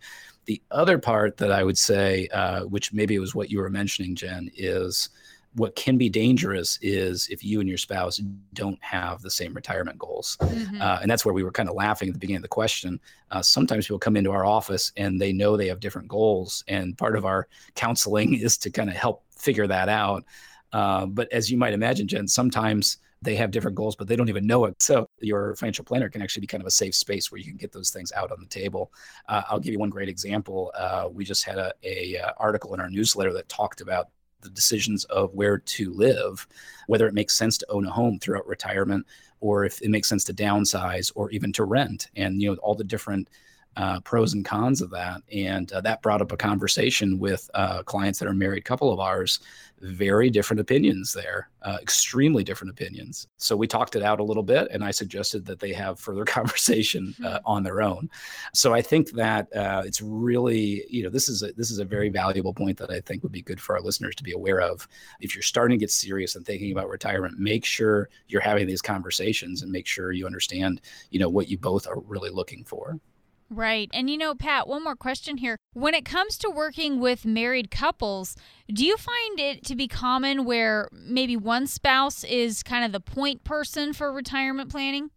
The 0.45 0.62
other 0.71 0.97
part 0.97 1.38
that 1.38 1.52
I 1.52 1.63
would 1.63 1.78
say, 1.78 2.28
uh, 2.34 2.62
which 2.62 2.91
maybe 2.91 3.17
was 3.19 3.36
what 3.36 3.49
you 3.49 3.60
were 3.60 3.69
mentioning, 3.69 4.15
Jen, 4.15 4.52
is 4.56 5.10
what 5.56 5.75
can 5.75 5.97
be 5.97 6.10
dangerous 6.10 6.78
is 6.82 7.28
if 7.30 7.43
you 7.43 7.60
and 7.60 7.67
your 7.67 7.78
spouse 7.78 8.17
don't 8.54 8.82
have 8.84 9.21
the 9.21 9.32
same 9.32 9.54
retirement 9.54 9.97
goals. 9.97 10.38
Mm-hmm. 10.41 10.82
Uh, 10.82 10.99
and 11.02 11.10
that's 11.10 11.25
where 11.25 11.34
we 11.34 11.43
were 11.43 11.52
kind 11.52 11.69
of 11.69 11.75
laughing 11.75 12.10
at 12.10 12.13
the 12.13 12.19
beginning 12.19 12.38
of 12.38 12.43
the 12.43 12.49
question. 12.49 12.99
Uh, 13.32 13.41
sometimes 13.41 13.88
people 13.88 13.99
come 13.99 14.15
into 14.15 14.32
our 14.32 14.45
office 14.45 14.91
and 14.95 15.19
they 15.19 15.34
know 15.34 15.58
they 15.58 15.67
have 15.67 15.80
different 15.80 16.08
goals. 16.08 16.63
And 16.67 16.97
part 16.97 17.15
of 17.15 17.25
our 17.25 17.47
counseling 17.75 18.34
is 18.39 18.58
to 18.60 18.69
kind 18.69 18.89
of 18.89 18.95
help 18.95 19.23
figure 19.36 19.67
that 19.67 19.89
out. 19.89 20.23
Uh, 20.72 21.06
but 21.06 21.32
as 21.32 21.52
you 21.52 21.58
might 21.58 21.74
imagine, 21.74 22.08
Jen, 22.08 22.28
sometimes 22.28 22.98
they 23.22 23.36
have 23.36 23.52
different 23.52 23.76
goals, 23.76 23.96
but 23.96 24.08
they 24.08 24.16
don't 24.16 24.30
even 24.30 24.48
know 24.48 24.66
it. 24.66 24.82
So 24.82 25.08
your 25.20 25.56
financial 25.56 25.84
planner 25.84 26.10
can 26.10 26.22
actually 26.22 26.42
be 26.42 26.48
kind 26.48 26.62
of 26.62 26.68
a 26.68 26.72
safe 26.72 26.96
space 26.96 27.32
where 27.32 27.40
you 27.40 27.46
can 27.46 27.58
get 27.58 27.72
those 27.72 27.90
things 27.90 28.12
out 28.14 28.32
on 28.32 28.40
the 28.40 28.46
table. 28.46 28.92
Uh, 29.28 29.42
I'll 29.50 29.60
give 29.60 29.74
you 29.74 29.80
one 29.80 29.90
great 29.90 30.10
example. 30.10 30.72
Uh, 30.76 31.10
we 31.12 31.26
just 31.26 31.44
had 31.44 31.58
a, 31.58 31.74
a, 31.84 32.18
uh, 32.18 32.32
article 32.38 32.74
in 32.74 32.80
our 32.80 32.90
newsletter 32.90 33.34
that 33.34 33.50
talked 33.50 33.82
about 33.82 34.10
the 34.42 34.50
decisions 34.50 35.04
of 35.06 35.34
where 35.34 35.58
to 35.58 35.92
live, 35.92 36.48
whether 36.88 37.08
it 37.08 37.14
makes 37.14 37.38
sense 37.38 37.58
to 37.58 37.70
own 37.70 37.86
a 37.86 37.92
home 37.92 38.20
throughout 38.20 38.48
retirement, 38.48 39.06
or 39.42 39.66
if 39.66 39.82
it 39.82 39.90
makes 39.90 40.08
sense 40.08 40.24
to 40.24 40.34
downsize, 40.34 41.12
or 41.16 41.30
even 41.32 41.52
to 41.52 41.66
rent, 41.66 42.08
and 42.16 42.42
you 42.42 42.50
know 42.50 42.58
all 42.62 42.76
the 42.76 42.84
different 42.84 43.28
uh, 43.78 44.00
pros 44.02 44.34
and 44.34 44.44
cons 44.44 44.82
of 44.82 44.90
that. 44.90 45.22
And 45.32 45.72
uh, 45.72 45.82
that 45.82 46.02
brought 46.02 46.22
up 46.22 46.32
a 46.32 46.38
conversation 46.38 47.20
with 47.20 47.50
uh, 47.54 47.84
clients 47.84 48.20
that 48.20 48.28
are 48.28 48.34
married 48.34 48.66
couple 48.66 48.92
of 48.92 49.00
ours. 49.00 49.40
Very 49.82 50.30
different 50.30 50.60
opinions 50.60 51.14
there, 51.14 51.50
uh, 51.62 51.78
extremely 51.82 52.44
different 52.44 52.72
opinions. 52.72 53.28
So 53.38 53.56
we 53.56 53.66
talked 53.66 53.96
it 53.96 54.04
out 54.04 54.20
a 54.20 54.24
little 54.24 54.44
bit, 54.44 54.68
and 54.72 54.84
I 54.84 54.92
suggested 54.92 55.46
that 55.46 55.60
they 55.60 55.72
have 55.72 55.98
further 56.02 56.26
conversation 56.40 57.15
uh, 57.24 57.28
mm-hmm. 57.28 57.46
on 57.46 57.63
their 57.63 57.82
own. 57.82 58.10
So 58.54 58.74
I 58.74 58.82
think 58.82 59.12
that 59.12 59.48
uh, 59.56 59.84
it's 59.86 60.02
really, 60.02 60.84
you 60.90 61.04
know, 61.04 61.10
this 61.10 61.30
is 61.30 61.44
a, 61.44 61.54
this 61.54 61.72
is 61.72 61.80
a 61.80 61.86
very 61.86 62.10
valuable 62.10 62.54
point 62.54 62.78
that 62.80 62.92
I 62.92 63.00
think 63.00 63.24
would 63.24 63.32
be 63.32 63.42
good 63.42 63.62
for 63.62 63.78
our 63.78 63.82
listeners 63.82 64.15
to 64.15 64.24
be 64.24 64.34
aware 64.34 64.60
of. 64.60 64.86
If 65.22 65.34
you're 65.34 65.42
starting 65.42 65.80
to 65.80 65.82
get 65.82 65.92
serious 65.92 66.36
and 66.36 66.46
thinking 66.46 66.74
about 66.74 66.90
retirement, 66.90 67.40
make 67.40 67.63
sure 67.63 68.10
you're 68.28 68.42
having 68.42 68.67
these 68.67 68.82
conversations 68.82 69.62
and 69.62 69.72
make 69.72 69.88
sure 69.88 70.12
you 70.12 70.26
understand, 70.26 70.82
you 71.12 71.20
know, 71.20 71.30
what 71.30 71.48
you 71.48 71.58
both 71.58 71.88
are 71.88 72.02
really 72.02 72.32
looking 72.32 72.65
for. 72.65 73.00
Right. 73.52 73.89
And 73.93 74.10
you 74.10 74.17
know, 74.17 74.35
Pat, 74.35 74.67
one 74.67 74.83
more 74.83 74.95
question 74.95 75.37
here. 75.37 75.58
When 75.73 75.95
it 75.95 76.06
comes 76.06 76.37
to 76.39 76.50
working 76.50 77.00
with 77.00 77.25
married 77.25 77.71
couples, 77.71 78.35
do 78.71 78.85
you 78.85 78.95
find 78.95 79.39
it 79.39 79.63
to 79.65 79.75
be 79.75 79.87
common 79.87 80.45
where 80.45 80.87
maybe 80.91 81.35
one 81.35 81.65
spouse 81.65 82.23
is 82.23 82.62
kind 82.62 82.85
of 82.85 82.91
the 82.91 83.00
point 83.00 83.43
person 83.43 83.93
for 83.93 84.12
retirement 84.13 84.69
planning? 84.69 85.10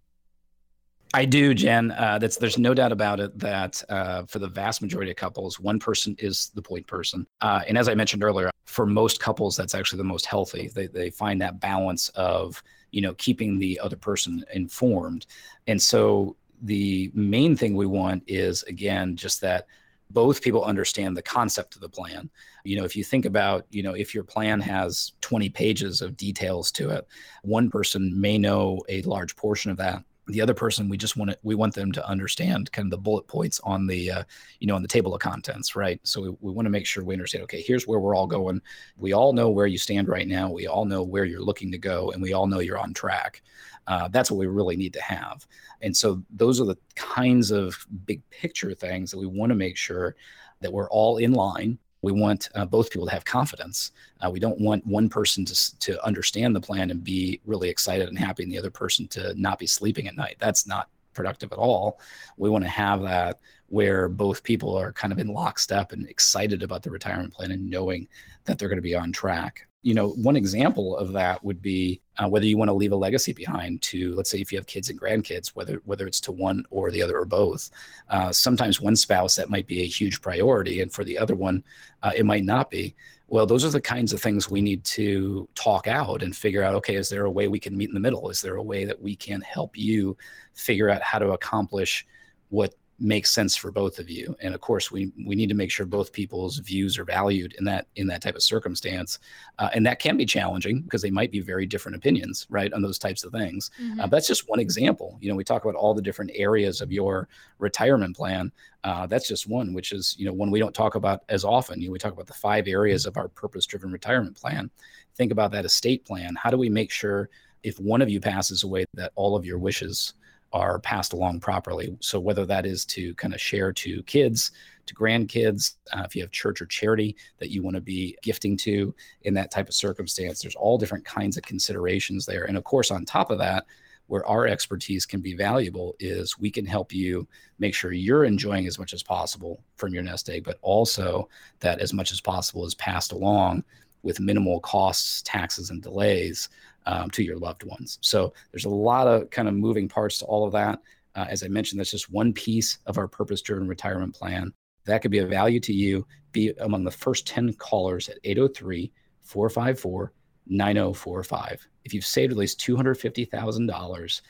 I 1.14 1.26
do, 1.26 1.52
Jen. 1.52 1.90
Uh, 1.90 2.18
that's 2.18 2.38
there's 2.38 2.56
no 2.56 2.72
doubt 2.72 2.90
about 2.90 3.20
it 3.20 3.38
that 3.38 3.82
uh, 3.90 4.24
for 4.24 4.38
the 4.38 4.48
vast 4.48 4.80
majority 4.80 5.10
of 5.10 5.18
couples, 5.18 5.60
one 5.60 5.78
person 5.78 6.16
is 6.18 6.50
the 6.54 6.62
point 6.62 6.86
person. 6.86 7.26
Uh, 7.42 7.60
and 7.68 7.76
as 7.76 7.86
I 7.86 7.94
mentioned 7.94 8.24
earlier, 8.24 8.50
for 8.64 8.86
most 8.86 9.20
couples, 9.20 9.54
that's 9.54 9.74
actually 9.74 9.98
the 9.98 10.04
most 10.04 10.24
healthy. 10.24 10.70
They 10.74 10.86
they 10.86 11.10
find 11.10 11.40
that 11.42 11.60
balance 11.60 12.08
of 12.10 12.62
you 12.92 13.02
know 13.02 13.12
keeping 13.14 13.58
the 13.58 13.78
other 13.80 13.96
person 13.96 14.42
informed, 14.54 15.26
and 15.66 15.80
so 15.80 16.34
the 16.62 17.10
main 17.14 17.56
thing 17.56 17.74
we 17.74 17.86
want 17.86 18.22
is 18.26 18.62
again 18.64 19.16
just 19.16 19.40
that 19.40 19.66
both 20.12 20.42
people 20.42 20.64
understand 20.64 21.16
the 21.16 21.22
concept 21.22 21.74
of 21.74 21.80
the 21.80 21.88
plan. 21.88 22.30
You 22.64 22.76
know, 22.76 22.84
if 22.84 22.94
you 22.94 23.02
think 23.02 23.24
about, 23.24 23.66
you 23.70 23.82
know, 23.82 23.94
if 23.94 24.14
your 24.14 24.24
plan 24.24 24.60
has 24.60 25.12
20 25.22 25.48
pages 25.48 26.02
of 26.02 26.16
details 26.16 26.70
to 26.72 26.90
it, 26.90 27.06
one 27.42 27.70
person 27.70 28.18
may 28.20 28.38
know 28.38 28.82
a 28.88 29.02
large 29.02 29.34
portion 29.36 29.70
of 29.70 29.76
that. 29.78 30.04
The 30.28 30.40
other 30.40 30.54
person, 30.54 30.88
we 30.88 30.96
just 30.96 31.16
want 31.16 31.32
to, 31.32 31.38
we 31.42 31.56
want 31.56 31.74
them 31.74 31.90
to 31.92 32.06
understand 32.06 32.70
kind 32.70 32.86
of 32.86 32.90
the 32.90 32.98
bullet 32.98 33.26
points 33.26 33.58
on 33.64 33.88
the, 33.88 34.10
uh, 34.10 34.22
you 34.60 34.68
know, 34.68 34.76
on 34.76 34.82
the 34.82 34.88
table 34.88 35.14
of 35.14 35.20
contents, 35.20 35.74
right? 35.74 35.98
So 36.04 36.22
we, 36.22 36.28
we 36.40 36.52
want 36.52 36.66
to 36.66 36.70
make 36.70 36.86
sure 36.86 37.02
we 37.02 37.14
understand. 37.14 37.42
Okay, 37.44 37.60
here's 37.60 37.88
where 37.88 37.98
we're 37.98 38.14
all 38.14 38.28
going. 38.28 38.62
We 38.96 39.14
all 39.14 39.32
know 39.32 39.50
where 39.50 39.66
you 39.66 39.78
stand 39.78 40.08
right 40.08 40.28
now. 40.28 40.48
We 40.48 40.68
all 40.68 40.84
know 40.84 41.02
where 41.02 41.24
you're 41.24 41.40
looking 41.40 41.72
to 41.72 41.78
go, 41.78 42.12
and 42.12 42.22
we 42.22 42.34
all 42.34 42.46
know 42.46 42.60
you're 42.60 42.78
on 42.78 42.94
track. 42.94 43.42
Uh, 43.86 44.08
that's 44.08 44.30
what 44.30 44.38
we 44.38 44.46
really 44.46 44.76
need 44.76 44.92
to 44.92 45.02
have. 45.02 45.46
And 45.80 45.96
so 45.96 46.22
those 46.30 46.60
are 46.60 46.64
the 46.64 46.78
kinds 46.94 47.50
of 47.50 47.86
big 48.06 48.22
picture 48.30 48.74
things 48.74 49.10
that 49.10 49.18
we 49.18 49.26
want 49.26 49.50
to 49.50 49.56
make 49.56 49.76
sure 49.76 50.14
that 50.60 50.72
we're 50.72 50.90
all 50.90 51.18
in 51.18 51.32
line. 51.32 51.78
We 52.02 52.12
want 52.12 52.48
uh, 52.54 52.64
both 52.64 52.90
people 52.90 53.06
to 53.06 53.12
have 53.12 53.24
confidence. 53.24 53.92
Uh, 54.20 54.30
we 54.30 54.40
don't 54.40 54.60
want 54.60 54.86
one 54.86 55.08
person 55.08 55.44
to, 55.44 55.78
to 55.78 56.04
understand 56.04 56.54
the 56.54 56.60
plan 56.60 56.90
and 56.90 57.02
be 57.02 57.40
really 57.44 57.68
excited 57.68 58.08
and 58.08 58.18
happy, 58.18 58.42
and 58.42 58.50
the 58.50 58.58
other 58.58 58.70
person 58.70 59.06
to 59.08 59.34
not 59.40 59.58
be 59.58 59.66
sleeping 59.66 60.08
at 60.08 60.16
night. 60.16 60.36
That's 60.40 60.66
not 60.66 60.88
productive 61.14 61.52
at 61.52 61.58
all. 61.58 62.00
We 62.36 62.50
want 62.50 62.64
to 62.64 62.70
have 62.70 63.02
that 63.02 63.40
where 63.68 64.08
both 64.08 64.42
people 64.42 64.76
are 64.76 64.92
kind 64.92 65.12
of 65.12 65.18
in 65.18 65.28
lockstep 65.28 65.92
and 65.92 66.08
excited 66.08 66.62
about 66.62 66.82
the 66.82 66.90
retirement 66.90 67.32
plan 67.32 67.52
and 67.52 67.70
knowing 67.70 68.08
that 68.44 68.58
they're 68.58 68.68
going 68.68 68.76
to 68.76 68.82
be 68.82 68.94
on 68.94 69.12
track 69.12 69.66
you 69.82 69.94
know, 69.94 70.10
one 70.10 70.36
example 70.36 70.96
of 70.96 71.12
that 71.12 71.42
would 71.44 71.60
be 71.60 72.00
uh, 72.16 72.28
whether 72.28 72.46
you 72.46 72.56
want 72.56 72.68
to 72.68 72.74
leave 72.74 72.92
a 72.92 72.96
legacy 72.96 73.32
behind 73.32 73.82
to, 73.82 74.14
let's 74.14 74.30
say, 74.30 74.38
if 74.38 74.52
you 74.52 74.58
have 74.58 74.66
kids 74.66 74.90
and 74.90 75.00
grandkids, 75.00 75.48
whether 75.48 75.82
whether 75.84 76.06
it's 76.06 76.20
to 76.20 76.32
one 76.32 76.64
or 76.70 76.90
the 76.90 77.02
other 77.02 77.18
or 77.18 77.24
both. 77.24 77.70
Uh, 78.08 78.30
sometimes 78.30 78.80
one 78.80 78.94
spouse 78.94 79.34
that 79.34 79.50
might 79.50 79.66
be 79.66 79.82
a 79.82 79.86
huge 79.86 80.20
priority, 80.20 80.82
and 80.82 80.92
for 80.92 81.02
the 81.02 81.18
other 81.18 81.34
one, 81.34 81.64
uh, 82.02 82.12
it 82.14 82.24
might 82.24 82.44
not 82.44 82.70
be. 82.70 82.94
Well, 83.26 83.46
those 83.46 83.64
are 83.64 83.70
the 83.70 83.80
kinds 83.80 84.12
of 84.12 84.20
things 84.20 84.50
we 84.50 84.60
need 84.60 84.84
to 84.84 85.48
talk 85.54 85.88
out 85.88 86.22
and 86.22 86.36
figure 86.36 86.62
out. 86.62 86.74
Okay, 86.76 86.94
is 86.94 87.08
there 87.08 87.24
a 87.24 87.30
way 87.30 87.48
we 87.48 87.58
can 87.58 87.76
meet 87.76 87.88
in 87.88 87.94
the 87.94 88.00
middle? 88.00 88.30
Is 88.30 88.40
there 88.40 88.56
a 88.56 88.62
way 88.62 88.84
that 88.84 89.00
we 89.00 89.16
can 89.16 89.40
help 89.40 89.76
you 89.76 90.16
figure 90.54 90.90
out 90.90 91.02
how 91.02 91.18
to 91.18 91.30
accomplish 91.30 92.06
what 92.50 92.74
makes 92.99 93.30
sense 93.30 93.57
for 93.57 93.72
both 93.72 93.99
of 93.99 94.09
you. 94.09 94.34
And 94.40 94.55
of 94.55 94.61
course 94.61 94.90
we 94.90 95.12
we 95.26 95.34
need 95.34 95.49
to 95.49 95.55
make 95.55 95.70
sure 95.70 95.86
both 95.86 96.12
people's 96.12 96.59
views 96.59 96.99
are 96.99 97.05
valued 97.05 97.55
in 97.59 97.64
that 97.64 97.86
in 97.97 98.07
that 98.07 98.22
type 98.22 98.36
of 98.36 98.43
circumstance. 98.43 99.18
Uh, 99.59 99.70
and 99.74 99.84
that 99.86 99.99
can 99.99 100.16
be 100.16 100.24
challenging 100.24 100.82
because 100.82 101.03
they 101.03 101.11
might 101.11 101.30
be 101.30 101.40
very 101.40 101.66
different 101.66 101.97
opinions 101.97 102.47
right 102.49 102.72
on 102.72 102.82
those 102.82 102.99
types 102.99 103.24
of 103.24 103.32
things. 103.32 103.70
Mm-hmm. 103.80 104.01
uh, 104.01 104.07
that's 104.07 104.28
just 104.28 104.49
one 104.49 104.61
example. 104.61 105.18
You 105.20 105.30
know 105.30 105.36
we 105.36 105.45
talk 105.45 105.64
about 105.64 105.74
all 105.74 105.95
the 105.95 106.03
different 106.03 106.30
areas 106.34 106.80
of 106.80 106.93
your 106.93 107.28
retirement 107.59 108.16
plan. 108.16 108.53
Uh, 108.84 109.07
that's 109.07 109.28
just 109.28 109.49
one 109.49 109.72
which 109.72 109.93
is 109.93 110.14
you 110.18 110.26
know 110.26 110.32
one 110.32 110.51
we 110.51 110.61
don't 110.61 110.74
talk 110.74 110.95
about 110.95 111.22
as 111.28 111.45
often. 111.45 111.80
You 111.80 111.88
know 111.88 111.93
we 111.93 111.99
talk 111.99 112.12
about 112.12 112.26
the 112.26 112.34
five 112.34 112.68
areas 112.68 113.07
of 113.07 113.16
our 113.16 113.28
purpose 113.28 113.66
driven 113.66 113.90
retirement 113.90 114.36
plan. 114.36 114.70
Think 115.16 115.32
about 115.32 115.51
that 115.53 115.64
estate 115.64 116.05
plan. 116.05 116.36
How 116.36 116.51
do 116.51 116.57
we 116.57 116.68
make 116.68 116.90
sure 116.90 117.28
if 117.62 117.78
one 117.78 118.03
of 118.03 118.09
you 118.09 118.20
passes 118.20 118.62
away 118.64 118.84
that 118.95 119.12
all 119.14 119.36
of 119.36 119.45
your 119.45 119.59
wishes 119.59 120.14
are 120.53 120.78
passed 120.78 121.12
along 121.12 121.40
properly. 121.40 121.96
So 122.00 122.20
whether 122.20 122.46
that 122.46 122.66
is 122.66 122.84
to 122.86 123.14
kind 123.14 123.34
of 123.34 123.40
share 123.40 123.72
to 123.72 124.03
kids, 124.05 124.53
to 124.86 124.94
grandkids, 124.94 125.74
uh, 125.92 126.03
if 126.05 126.14
you 126.14 126.22
have 126.22 126.30
church 126.30 126.61
or 126.61 126.66
charity 126.66 127.16
that 127.38 127.50
you 127.50 127.62
want 127.62 127.76
to 127.76 127.80
be 127.80 128.16
gifting 128.22 128.57
to 128.59 128.94
in 129.22 129.34
that 129.34 129.50
type 129.50 129.68
of 129.68 129.74
circumstance, 129.74 130.42
there's 130.42 130.57
all 130.57 130.78
different 130.78 131.05
kinds 131.05 131.36
of 131.36 131.42
considerations 131.44 132.26
there. 132.26 132.44
And 132.44 132.57
of 132.57 132.64
course, 132.64 132.90
on 132.90 133.05
top 133.05 133.30
of 133.30 133.38
that, 133.38 133.66
where 134.09 134.26
our 134.26 134.46
expertise 134.46 135.07
can 135.07 135.20
be 135.20 135.34
valuable 135.34 135.94
is 135.98 136.38
we 136.38 136.50
can 136.50 136.66
help 136.66 136.92
you 136.92 137.26
make 137.59 137.74
sure 137.74 137.92
you're 137.92 138.24
enjoying 138.24 138.66
as 138.66 138.78
much 138.78 138.92
as 138.92 139.03
possible 139.03 139.62
from 139.76 139.94
your 139.94 140.03
nest 140.03 140.28
egg, 140.28 140.44
but 140.44 140.59
also 140.61 141.28
that 141.61 141.78
as 141.78 141.94
much 141.94 142.12
as 142.12 142.20
possible 142.20 142.66
is 142.66 142.74
passed 142.74 143.12
along 143.12 143.64
with 144.03 144.20
minimal 144.20 144.61
costs, 144.61 145.22
taxes, 145.22 145.70
and 145.70 145.82
delays 145.82 146.48
um, 146.86 147.10
to 147.10 147.22
your 147.22 147.38
loved 147.38 147.64
ones. 147.64 147.98
So 148.00 148.32
there's 148.50 148.64
a 148.64 148.70
lot 148.70 149.06
of 149.06 149.30
kind 149.30 149.48
of 149.48 149.54
moving 149.54 149.88
parts 149.88 150.18
to 150.18 150.24
all 150.26 150.46
of 150.46 150.52
that. 150.52 150.80
Uh, 151.14 151.26
as 151.28 151.42
I 151.42 151.48
mentioned, 151.48 151.78
that's 151.78 151.90
just 151.90 152.10
one 152.10 152.32
piece 152.32 152.78
of 152.86 152.98
our 152.98 153.08
purpose 153.08 153.42
driven 153.42 153.68
retirement 153.68 154.14
plan. 154.14 154.52
That 154.84 155.02
could 155.02 155.10
be 155.10 155.18
of 155.18 155.28
value 155.28 155.60
to 155.60 155.72
you. 155.72 156.06
Be 156.32 156.52
among 156.60 156.84
the 156.84 156.90
first 156.90 157.26
10 157.26 157.54
callers 157.54 158.08
at 158.08 158.18
803 158.24 158.90
454 159.20 160.12
9045. 160.46 161.68
If 161.84 161.94
you've 161.94 162.04
saved 162.04 162.32
at 162.32 162.38
least 162.38 162.60
$250,000, 162.60 164.20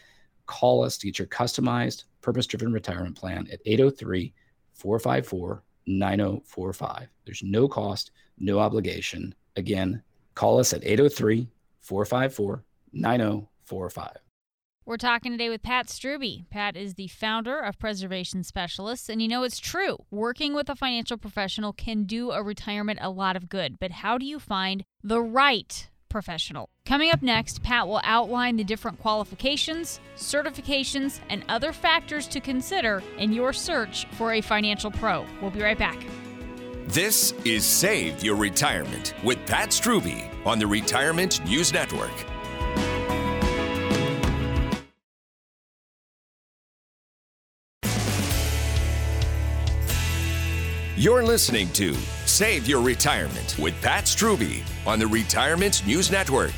call 0.46 0.84
us 0.84 0.98
to 0.98 1.06
get 1.06 1.18
your 1.18 1.28
customized 1.28 2.04
purpose 2.20 2.46
driven 2.46 2.72
retirement 2.72 3.16
plan 3.16 3.48
at 3.52 3.60
803 3.64 4.32
454 4.74 5.62
9045. 5.86 7.08
There's 7.24 7.42
no 7.42 7.68
cost, 7.68 8.10
no 8.38 8.58
obligation. 8.58 9.34
Again, 9.56 10.02
call 10.34 10.58
us 10.58 10.72
at 10.72 10.84
803 10.84 11.48
454 11.82 12.64
9045. 12.92 14.16
We're 14.84 14.96
talking 14.96 15.30
today 15.30 15.48
with 15.48 15.62
Pat 15.62 15.86
Strube. 15.86 16.50
Pat 16.50 16.76
is 16.76 16.94
the 16.94 17.06
founder 17.06 17.60
of 17.60 17.78
Preservation 17.78 18.42
Specialists. 18.42 19.08
And 19.08 19.22
you 19.22 19.28
know, 19.28 19.44
it's 19.44 19.60
true. 19.60 19.96
Working 20.10 20.54
with 20.54 20.68
a 20.68 20.74
financial 20.74 21.16
professional 21.16 21.72
can 21.72 22.02
do 22.02 22.32
a 22.32 22.42
retirement 22.42 22.98
a 23.00 23.08
lot 23.08 23.36
of 23.36 23.48
good. 23.48 23.78
But 23.78 23.92
how 23.92 24.18
do 24.18 24.26
you 24.26 24.40
find 24.40 24.82
the 25.00 25.22
right 25.22 25.88
professional? 26.08 26.68
Coming 26.84 27.12
up 27.12 27.22
next, 27.22 27.62
Pat 27.62 27.86
will 27.86 28.00
outline 28.02 28.56
the 28.56 28.64
different 28.64 28.98
qualifications, 28.98 30.00
certifications, 30.16 31.20
and 31.30 31.44
other 31.48 31.72
factors 31.72 32.26
to 32.26 32.40
consider 32.40 33.04
in 33.18 33.32
your 33.32 33.52
search 33.52 34.06
for 34.12 34.32
a 34.32 34.40
financial 34.40 34.90
pro. 34.90 35.24
We'll 35.40 35.52
be 35.52 35.62
right 35.62 35.78
back. 35.78 36.04
This 36.88 37.32
is 37.44 37.64
Save 37.64 38.24
Your 38.24 38.34
Retirement 38.34 39.14
with 39.22 39.38
Pat 39.46 39.68
Strube 39.68 40.31
on 40.44 40.58
the 40.58 40.66
Retirement 40.66 41.44
News 41.46 41.72
Network. 41.72 42.12
You're 50.96 51.24
listening 51.24 51.68
to 51.72 51.94
Save 52.26 52.68
Your 52.68 52.80
Retirement 52.80 53.56
with 53.58 53.74
Pat 53.82 54.04
Strube 54.04 54.62
on 54.86 54.98
the 54.98 55.06
Retirement 55.06 55.84
News 55.84 56.12
Network. 56.12 56.52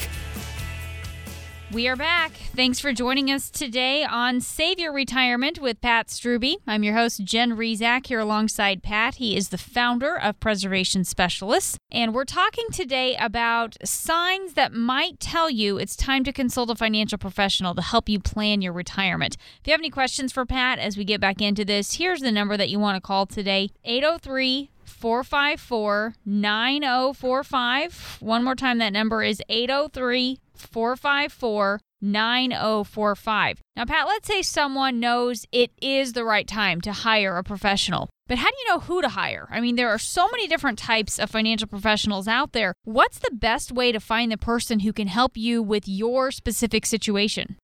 We 1.72 1.88
are 1.88 1.96
back. 1.96 2.32
Thanks 2.54 2.78
for 2.78 2.92
joining 2.92 3.30
us 3.30 3.50
today 3.50 4.04
on 4.04 4.40
Save 4.40 4.78
Your 4.78 4.92
Retirement 4.92 5.58
with 5.58 5.80
Pat 5.80 6.06
Strube. 6.08 6.56
I'm 6.66 6.84
your 6.84 6.94
host, 6.94 7.24
Jen 7.24 7.56
Rizak, 7.56 8.06
here 8.06 8.20
alongside 8.20 8.82
Pat. 8.82 9.16
He 9.16 9.36
is 9.36 9.48
the 9.48 9.58
founder 9.58 10.16
of 10.16 10.38
Preservation 10.38 11.04
Specialists. 11.04 11.78
And 11.90 12.14
we're 12.14 12.26
talking 12.26 12.66
today 12.70 13.16
about 13.16 13.76
signs 13.82 14.52
that 14.52 14.72
might 14.72 15.18
tell 15.18 15.50
you 15.50 15.78
it's 15.78 15.96
time 15.96 16.22
to 16.24 16.32
consult 16.32 16.70
a 16.70 16.76
financial 16.76 17.18
professional 17.18 17.74
to 17.74 17.82
help 17.82 18.08
you 18.08 18.20
plan 18.20 18.62
your 18.62 18.72
retirement. 18.72 19.36
If 19.60 19.66
you 19.66 19.72
have 19.72 19.80
any 19.80 19.90
questions 19.90 20.32
for 20.32 20.46
Pat 20.46 20.78
as 20.78 20.96
we 20.96 21.04
get 21.04 21.20
back 21.20 21.40
into 21.40 21.64
this, 21.64 21.94
here's 21.94 22.20
the 22.20 22.30
number 22.30 22.56
that 22.56 22.68
you 22.68 22.78
want 22.78 22.96
to 22.96 23.00
call 23.00 23.26
today 23.26 23.70
803 23.84 24.70
454 24.84 26.14
9045. 26.24 28.18
One 28.20 28.44
more 28.44 28.54
time, 28.54 28.78
that 28.78 28.92
number 28.92 29.22
is 29.22 29.42
803 29.48 30.38
454 30.56 31.80
9045. 32.04 33.60
Now, 33.76 33.84
Pat, 33.86 34.06
let's 34.06 34.28
say 34.28 34.42
someone 34.42 35.00
knows 35.00 35.46
it 35.52 35.70
is 35.80 36.12
the 36.12 36.24
right 36.24 36.46
time 36.46 36.80
to 36.82 36.92
hire 36.92 37.38
a 37.38 37.42
professional. 37.42 38.10
But 38.26 38.38
how 38.38 38.48
do 38.48 38.56
you 38.58 38.68
know 38.68 38.80
who 38.80 39.02
to 39.02 39.08
hire? 39.08 39.48
I 39.50 39.60
mean, 39.60 39.76
there 39.76 39.90
are 39.90 39.98
so 39.98 40.28
many 40.28 40.46
different 40.46 40.78
types 40.78 41.18
of 41.18 41.30
financial 41.30 41.68
professionals 41.68 42.28
out 42.28 42.52
there. 42.52 42.74
What's 42.84 43.18
the 43.18 43.30
best 43.32 43.72
way 43.72 43.92
to 43.92 44.00
find 44.00 44.30
the 44.30 44.38
person 44.38 44.80
who 44.80 44.92
can 44.92 45.08
help 45.08 45.36
you 45.36 45.62
with 45.62 45.88
your 45.88 46.30
specific 46.30 46.86
situation? 46.86 47.56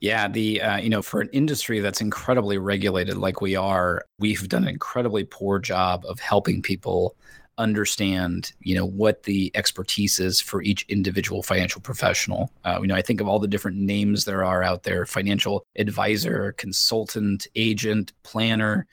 Yeah, 0.00 0.28
the 0.28 0.62
uh, 0.62 0.76
you 0.76 0.90
know 0.90 1.02
for 1.02 1.20
an 1.20 1.28
industry 1.32 1.80
that's 1.80 2.00
incredibly 2.00 2.56
regulated 2.56 3.16
like 3.16 3.40
we 3.40 3.56
are, 3.56 4.04
we've 4.20 4.48
done 4.48 4.62
an 4.62 4.68
incredibly 4.68 5.24
poor 5.24 5.58
job 5.58 6.04
of 6.06 6.20
helping 6.20 6.62
people 6.62 7.16
understand 7.58 8.52
you 8.60 8.74
know 8.74 8.86
what 8.86 9.24
the 9.24 9.50
expertise 9.54 10.18
is 10.18 10.40
for 10.40 10.62
each 10.62 10.84
individual 10.88 11.42
financial 11.42 11.80
professional. 11.80 12.50
Uh, 12.64 12.78
you 12.80 12.86
know 12.86 12.94
i 12.94 13.02
think 13.02 13.20
of 13.20 13.28
all 13.28 13.38
the 13.38 13.48
different 13.48 13.76
names 13.76 14.24
there 14.24 14.44
are 14.44 14.62
out 14.62 14.84
there 14.84 15.04
financial 15.04 15.66
advisor 15.76 16.52
consultant 16.52 17.46
agent 17.56 18.12
planner 18.22 18.86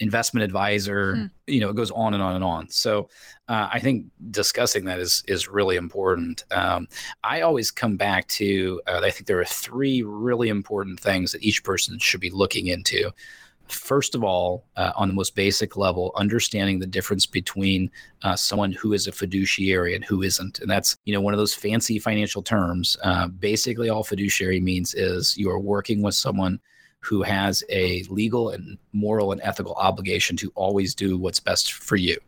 investment 0.00 0.44
advisor 0.44 1.16
hmm. 1.16 1.26
you 1.46 1.60
know 1.60 1.70
it 1.70 1.76
goes 1.76 1.90
on 1.90 2.14
and 2.14 2.22
on 2.22 2.34
and 2.34 2.44
on. 2.44 2.68
So 2.68 3.08
uh, 3.48 3.68
i 3.72 3.78
think 3.78 4.06
discussing 4.30 4.84
that 4.86 4.98
is 4.98 5.22
is 5.26 5.48
really 5.48 5.76
important. 5.76 6.44
Um, 6.50 6.88
i 7.24 7.42
always 7.42 7.70
come 7.70 7.96
back 7.96 8.28
to 8.28 8.80
uh, 8.86 9.00
i 9.02 9.10
think 9.10 9.26
there 9.26 9.40
are 9.40 9.44
three 9.44 10.02
really 10.02 10.48
important 10.48 11.00
things 11.00 11.32
that 11.32 11.42
each 11.42 11.62
person 11.64 11.98
should 11.98 12.20
be 12.20 12.30
looking 12.30 12.66
into 12.66 13.10
first 13.68 14.14
of 14.14 14.24
all, 14.24 14.64
uh, 14.76 14.92
on 14.96 15.08
the 15.08 15.14
most 15.14 15.34
basic 15.34 15.76
level, 15.76 16.12
understanding 16.16 16.78
the 16.78 16.86
difference 16.86 17.26
between 17.26 17.90
uh, 18.22 18.36
someone 18.36 18.72
who 18.72 18.92
is 18.92 19.06
a 19.06 19.12
fiduciary 19.12 19.94
and 19.94 20.04
who 20.04 20.22
isn't. 20.22 20.60
And 20.60 20.70
that's, 20.70 20.96
you 21.04 21.14
know, 21.14 21.20
one 21.20 21.34
of 21.34 21.38
those 21.38 21.54
fancy 21.54 21.98
financial 21.98 22.42
terms. 22.42 22.96
Uh, 23.02 23.28
basically, 23.28 23.88
all 23.88 24.04
fiduciary 24.04 24.60
means 24.60 24.94
is 24.94 25.36
you 25.36 25.50
are 25.50 25.58
working 25.58 26.02
with 26.02 26.14
someone 26.14 26.60
who 27.00 27.22
has 27.22 27.62
a 27.70 28.02
legal 28.08 28.50
and 28.50 28.78
moral 28.92 29.32
and 29.32 29.40
ethical 29.42 29.74
obligation 29.74 30.36
to 30.36 30.50
always 30.54 30.94
do 30.94 31.16
what's 31.16 31.40
best 31.40 31.72
for 31.72 31.96
you. 31.96 32.18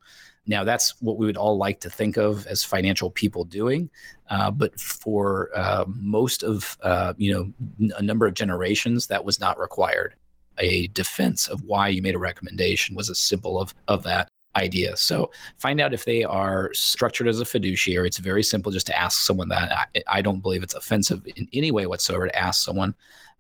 Now, 0.46 0.64
that's 0.64 1.00
what 1.02 1.18
we 1.18 1.26
would 1.26 1.36
all 1.36 1.58
like 1.58 1.80
to 1.80 1.90
think 1.90 2.16
of 2.16 2.46
as 2.46 2.64
financial 2.64 3.10
people 3.10 3.44
doing, 3.44 3.90
uh, 4.30 4.50
but 4.50 4.80
for 4.80 5.50
uh, 5.54 5.84
most 5.88 6.42
of 6.42 6.78
uh, 6.82 7.12
you 7.18 7.34
know 7.78 7.92
a 7.96 8.02
number 8.02 8.26
of 8.26 8.32
generations, 8.32 9.06
that 9.08 9.24
was 9.24 9.40
not 9.40 9.58
required 9.58 10.14
a 10.58 10.88
defense 10.88 11.48
of 11.48 11.62
why 11.62 11.88
you 11.88 12.02
made 12.02 12.14
a 12.14 12.18
recommendation 12.18 12.96
was 12.96 13.08
a 13.08 13.14
symbol 13.14 13.60
of 13.60 13.74
of 13.88 14.02
that 14.04 14.28
idea. 14.56 14.96
So 14.96 15.30
find 15.58 15.80
out 15.80 15.94
if 15.94 16.04
they 16.04 16.24
are 16.24 16.72
structured 16.74 17.28
as 17.28 17.40
a 17.40 17.44
fiduciary. 17.44 18.08
It's 18.08 18.18
very 18.18 18.42
simple 18.42 18.72
just 18.72 18.86
to 18.88 18.98
ask 18.98 19.20
someone 19.20 19.48
that. 19.50 19.72
I, 19.72 20.02
I 20.18 20.22
don't 20.22 20.40
believe 20.40 20.62
it's 20.62 20.74
offensive 20.74 21.26
in 21.36 21.48
any 21.52 21.70
way 21.70 21.86
whatsoever 21.86 22.26
to 22.26 22.38
ask 22.38 22.64
someone, 22.64 22.94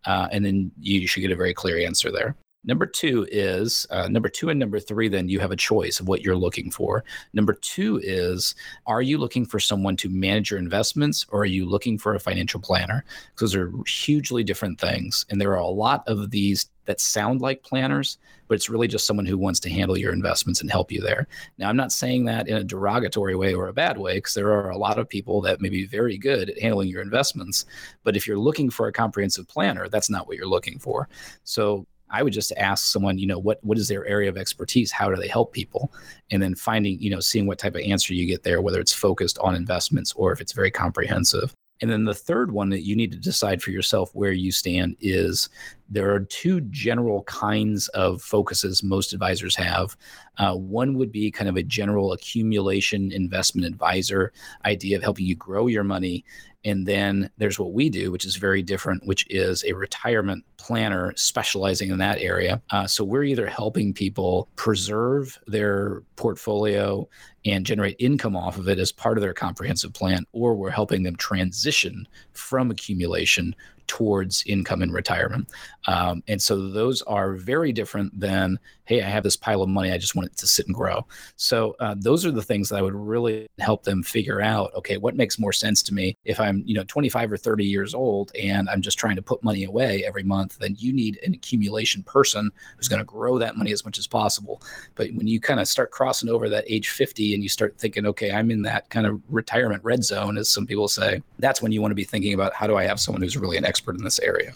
uh, 0.06 0.28
and 0.30 0.44
then 0.44 0.70
you 0.80 1.06
should 1.06 1.20
get 1.20 1.32
a 1.32 1.36
very 1.36 1.54
clear 1.54 1.78
answer 1.84 2.10
there. 2.10 2.36
Number 2.64 2.86
two 2.86 3.26
is 3.30 3.86
uh, 3.90 4.08
number 4.08 4.28
two 4.28 4.50
and 4.50 4.58
number 4.58 4.80
three, 4.80 5.08
then 5.08 5.28
you 5.28 5.38
have 5.38 5.52
a 5.52 5.56
choice 5.56 6.00
of 6.00 6.08
what 6.08 6.22
you're 6.22 6.36
looking 6.36 6.70
for. 6.70 7.04
Number 7.32 7.54
two 7.54 8.00
is 8.02 8.54
are 8.86 9.00
you 9.00 9.16
looking 9.16 9.46
for 9.46 9.60
someone 9.60 9.96
to 9.98 10.08
manage 10.08 10.50
your 10.50 10.58
investments 10.58 11.24
or 11.30 11.42
are 11.42 11.46
you 11.46 11.66
looking 11.66 11.96
for 11.98 12.14
a 12.14 12.20
financial 12.20 12.60
planner? 12.60 13.04
Because 13.34 13.52
those 13.52 13.56
are 13.56 13.72
hugely 13.86 14.42
different 14.42 14.80
things. 14.80 15.24
And 15.30 15.40
there 15.40 15.52
are 15.52 15.56
a 15.56 15.66
lot 15.66 16.02
of 16.08 16.30
these 16.30 16.68
that 16.88 17.00
sound 17.00 17.42
like 17.42 17.62
planners, 17.62 18.16
but 18.48 18.54
it's 18.54 18.70
really 18.70 18.88
just 18.88 19.06
someone 19.06 19.26
who 19.26 19.36
wants 19.36 19.60
to 19.60 19.68
handle 19.68 19.96
your 19.96 20.10
investments 20.10 20.62
and 20.62 20.70
help 20.70 20.90
you 20.90 21.02
there. 21.02 21.28
Now, 21.58 21.68
I'm 21.68 21.76
not 21.76 21.92
saying 21.92 22.24
that 22.24 22.48
in 22.48 22.56
a 22.56 22.64
derogatory 22.64 23.36
way 23.36 23.52
or 23.52 23.68
a 23.68 23.74
bad 23.74 23.98
way, 23.98 24.14
because 24.14 24.32
there 24.32 24.50
are 24.50 24.70
a 24.70 24.78
lot 24.78 24.98
of 24.98 25.06
people 25.06 25.42
that 25.42 25.60
may 25.60 25.68
be 25.68 25.84
very 25.84 26.16
good 26.16 26.48
at 26.48 26.58
handling 26.58 26.88
your 26.88 27.02
investments. 27.02 27.66
But 28.04 28.16
if 28.16 28.26
you're 28.26 28.38
looking 28.38 28.70
for 28.70 28.88
a 28.88 28.92
comprehensive 28.92 29.46
planner, 29.46 29.90
that's 29.90 30.08
not 30.08 30.26
what 30.26 30.38
you're 30.38 30.46
looking 30.46 30.78
for. 30.78 31.10
So 31.44 31.86
I 32.10 32.22
would 32.22 32.32
just 32.32 32.54
ask 32.56 32.86
someone, 32.86 33.18
you 33.18 33.26
know, 33.26 33.38
what 33.38 33.62
what 33.62 33.76
is 33.76 33.86
their 33.86 34.06
area 34.06 34.30
of 34.30 34.38
expertise? 34.38 34.90
How 34.90 35.10
do 35.10 35.20
they 35.20 35.28
help 35.28 35.52
people? 35.52 35.92
And 36.30 36.42
then 36.42 36.54
finding, 36.54 36.98
you 37.02 37.10
know, 37.10 37.20
seeing 37.20 37.46
what 37.46 37.58
type 37.58 37.74
of 37.74 37.82
answer 37.82 38.14
you 38.14 38.26
get 38.26 38.44
there, 38.44 38.62
whether 38.62 38.80
it's 38.80 38.94
focused 38.94 39.36
on 39.40 39.54
investments 39.54 40.14
or 40.14 40.32
if 40.32 40.40
it's 40.40 40.52
very 40.52 40.70
comprehensive. 40.70 41.52
And 41.80 41.90
then 41.90 42.04
the 42.04 42.14
third 42.14 42.50
one 42.50 42.70
that 42.70 42.84
you 42.84 42.96
need 42.96 43.12
to 43.12 43.18
decide 43.18 43.62
for 43.62 43.70
yourself 43.70 44.10
where 44.12 44.32
you 44.32 44.50
stand 44.50 44.96
is 45.00 45.48
there 45.88 46.12
are 46.12 46.20
two 46.20 46.60
general 46.62 47.22
kinds 47.24 47.88
of 47.88 48.20
focuses 48.20 48.82
most 48.82 49.12
advisors 49.12 49.56
have. 49.56 49.96
Uh, 50.38 50.54
one 50.54 50.98
would 50.98 51.12
be 51.12 51.30
kind 51.30 51.48
of 51.48 51.56
a 51.56 51.62
general 51.62 52.12
accumulation 52.12 53.12
investment 53.12 53.66
advisor 53.66 54.32
idea 54.64 54.96
of 54.96 55.02
helping 55.02 55.26
you 55.26 55.34
grow 55.34 55.66
your 55.66 55.84
money. 55.84 56.24
And 56.64 56.86
then 56.86 57.30
there's 57.38 57.58
what 57.58 57.72
we 57.72 57.88
do, 57.88 58.10
which 58.10 58.26
is 58.26 58.36
very 58.36 58.62
different, 58.62 59.06
which 59.06 59.24
is 59.30 59.64
a 59.64 59.72
retirement 59.72 60.44
planner 60.56 61.14
specializing 61.16 61.90
in 61.90 61.98
that 61.98 62.18
area. 62.18 62.60
Uh, 62.70 62.86
so 62.86 63.04
we're 63.04 63.22
either 63.22 63.46
helping 63.46 63.94
people 63.94 64.48
preserve 64.56 65.38
their 65.46 66.02
portfolio 66.16 67.08
and 67.44 67.64
generate 67.64 67.96
income 67.98 68.36
off 68.36 68.58
of 68.58 68.68
it 68.68 68.78
as 68.78 68.92
part 68.92 69.16
of 69.16 69.22
their 69.22 69.34
comprehensive 69.34 69.92
plan, 69.92 70.24
or 70.32 70.54
we're 70.54 70.70
helping 70.70 71.02
them 71.02 71.16
transition 71.16 72.06
from 72.32 72.70
accumulation 72.70 73.54
towards 73.88 74.44
income 74.46 74.82
in 74.82 74.92
retirement. 74.92 75.48
Um, 75.88 76.22
and 76.28 76.40
so 76.40 76.68
those 76.68 77.02
are 77.02 77.32
very 77.32 77.72
different 77.72 78.18
than, 78.18 78.58
hey, 78.84 79.02
I 79.02 79.08
have 79.08 79.24
this 79.24 79.36
pile 79.36 79.62
of 79.62 79.68
money, 79.68 79.90
I 79.90 79.98
just 79.98 80.14
want 80.14 80.28
it 80.28 80.36
to 80.36 80.46
sit 80.46 80.66
and 80.66 80.74
grow. 80.74 81.04
So 81.36 81.74
uh, 81.80 81.96
those 81.98 82.24
are 82.24 82.30
the 82.30 82.42
things 82.42 82.68
that 82.68 82.76
I 82.76 82.82
would 82.82 82.94
really 82.94 83.48
help 83.58 83.82
them 83.82 84.02
figure 84.02 84.40
out. 84.40 84.72
Okay, 84.74 84.98
what 84.98 85.16
makes 85.16 85.38
more 85.38 85.52
sense 85.52 85.82
to 85.84 85.94
me 85.94 86.16
if 86.24 86.38
I'm, 86.38 86.62
you 86.66 86.74
know, 86.74 86.84
25 86.84 87.32
or 87.32 87.36
30 87.36 87.64
years 87.64 87.94
old 87.94 88.30
and 88.38 88.68
I'm 88.68 88.82
just 88.82 88.98
trying 88.98 89.16
to 89.16 89.22
put 89.22 89.42
money 89.42 89.64
away 89.64 90.04
every 90.04 90.22
month? 90.22 90.58
Then 90.58 90.76
you 90.78 90.92
need 90.92 91.18
an 91.24 91.34
accumulation 91.34 92.02
person 92.02 92.50
who's 92.76 92.88
going 92.88 93.00
to 93.00 93.04
grow 93.04 93.38
that 93.38 93.56
money 93.56 93.72
as 93.72 93.84
much 93.84 93.98
as 93.98 94.06
possible. 94.06 94.62
But 94.94 95.08
when 95.14 95.26
you 95.26 95.40
kind 95.40 95.60
of 95.60 95.66
start 95.66 95.90
crossing 95.90 96.28
over 96.28 96.48
that 96.50 96.64
age 96.68 96.90
50 96.90 97.27
and 97.34 97.42
you 97.42 97.48
start 97.48 97.76
thinking, 97.78 98.06
okay, 98.06 98.30
I'm 98.30 98.50
in 98.50 98.62
that 98.62 98.90
kind 98.90 99.06
of 99.06 99.20
retirement 99.28 99.82
red 99.82 100.04
zone, 100.04 100.38
as 100.38 100.48
some 100.48 100.66
people 100.66 100.88
say, 100.88 101.22
that's 101.38 101.62
when 101.62 101.72
you 101.72 101.80
want 101.80 101.90
to 101.90 101.96
be 101.96 102.04
thinking 102.04 102.34
about 102.34 102.54
how 102.54 102.66
do 102.66 102.76
I 102.76 102.84
have 102.84 103.00
someone 103.00 103.22
who's 103.22 103.36
really 103.36 103.56
an 103.56 103.64
expert 103.64 103.88
expert 103.88 103.98
in 103.98 104.04
this 104.04 104.18
area. 104.20 104.52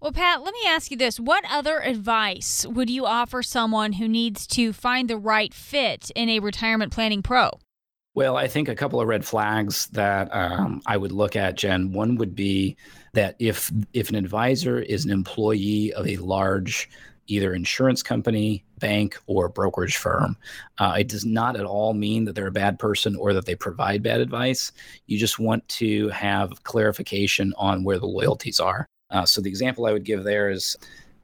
Well, 0.00 0.12
Pat, 0.12 0.42
let 0.42 0.52
me 0.52 0.60
ask 0.66 0.90
you 0.90 0.96
this. 0.96 1.20
What 1.20 1.44
other 1.48 1.78
advice 1.80 2.66
would 2.66 2.90
you 2.90 3.06
offer 3.06 3.42
someone 3.42 3.94
who 3.94 4.08
needs 4.08 4.46
to 4.48 4.72
find 4.72 5.08
the 5.08 5.16
right 5.16 5.54
fit 5.54 6.10
in 6.16 6.28
a 6.28 6.40
retirement 6.40 6.92
planning 6.92 7.22
pro? 7.22 7.50
Well, 8.14 8.36
I 8.36 8.46
think 8.46 8.68
a 8.68 8.74
couple 8.74 9.00
of 9.00 9.08
red 9.08 9.24
flags 9.24 9.86
that 9.88 10.28
um, 10.34 10.82
I 10.86 10.96
would 10.96 11.12
look 11.12 11.34
at, 11.36 11.56
Jen. 11.56 11.92
One 11.92 12.16
would 12.16 12.34
be 12.34 12.76
that 13.14 13.36
if 13.38 13.72
if 13.92 14.10
an 14.10 14.16
advisor 14.16 14.80
is 14.80 15.04
an 15.04 15.10
employee 15.10 15.92
of 15.94 16.06
a 16.06 16.16
large 16.16 16.90
either 17.28 17.54
insurance 17.54 18.02
company, 18.02 18.64
bank, 18.82 19.16
or 19.26 19.48
brokerage 19.48 19.96
firm. 19.96 20.36
Uh, 20.78 20.96
it 20.98 21.08
does 21.08 21.24
not 21.24 21.56
at 21.56 21.64
all 21.64 21.94
mean 21.94 22.26
that 22.26 22.34
they're 22.34 22.48
a 22.48 22.52
bad 22.52 22.78
person 22.78 23.16
or 23.16 23.32
that 23.32 23.46
they 23.46 23.54
provide 23.54 24.02
bad 24.02 24.20
advice. 24.20 24.72
You 25.06 25.18
just 25.18 25.38
want 25.38 25.66
to 25.80 26.08
have 26.10 26.62
clarification 26.64 27.54
on 27.56 27.84
where 27.84 27.98
the 27.98 28.06
loyalties 28.06 28.60
are. 28.60 28.86
Uh, 29.10 29.24
so 29.24 29.40
the 29.40 29.48
example 29.48 29.86
I 29.86 29.92
would 29.92 30.04
give 30.04 30.24
there 30.24 30.50
is 30.50 30.76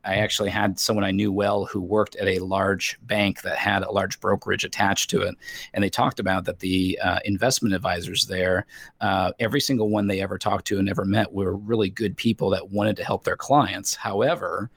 I 0.05 0.17
actually 0.17 0.51
had 0.51 0.79
someone 0.79 1.05
I 1.05 1.11
knew 1.11 1.33
well 1.33 1.65
who 1.65 1.81
worked 1.81 2.17
at 2.17 2.29
a 2.29 2.39
large 2.39 2.99
bank 3.03 3.43
that 3.43 3.59
had 3.59 3.83
a 3.83 3.91
large 3.91 4.21
brokerage 4.21 4.65
attached 4.65 5.11
to 5.11 5.23
it. 5.23 5.35
And 5.75 5.83
they 5.83 5.91
talked 5.91 6.21
about 6.21 6.45
that 6.45 6.61
the 6.61 6.99
uh, 7.03 7.19
investment 7.25 7.75
advisors 7.75 8.27
there, 8.27 8.67
uh, 9.01 9.33
every 9.41 9.61
single 9.61 9.91
one 9.91 10.07
they 10.07 10.23
ever 10.23 10.39
talked 10.39 10.67
to 10.69 10.79
and 10.79 10.89
ever 10.89 11.05
met 11.05 11.33
were 11.33 11.57
really 11.57 11.91
good 11.91 12.17
people 12.17 12.51
that 12.51 12.71
wanted 12.71 12.97
to 12.99 13.05
help 13.05 13.25
their 13.25 13.37
clients. 13.37 13.97
However, 13.97 14.71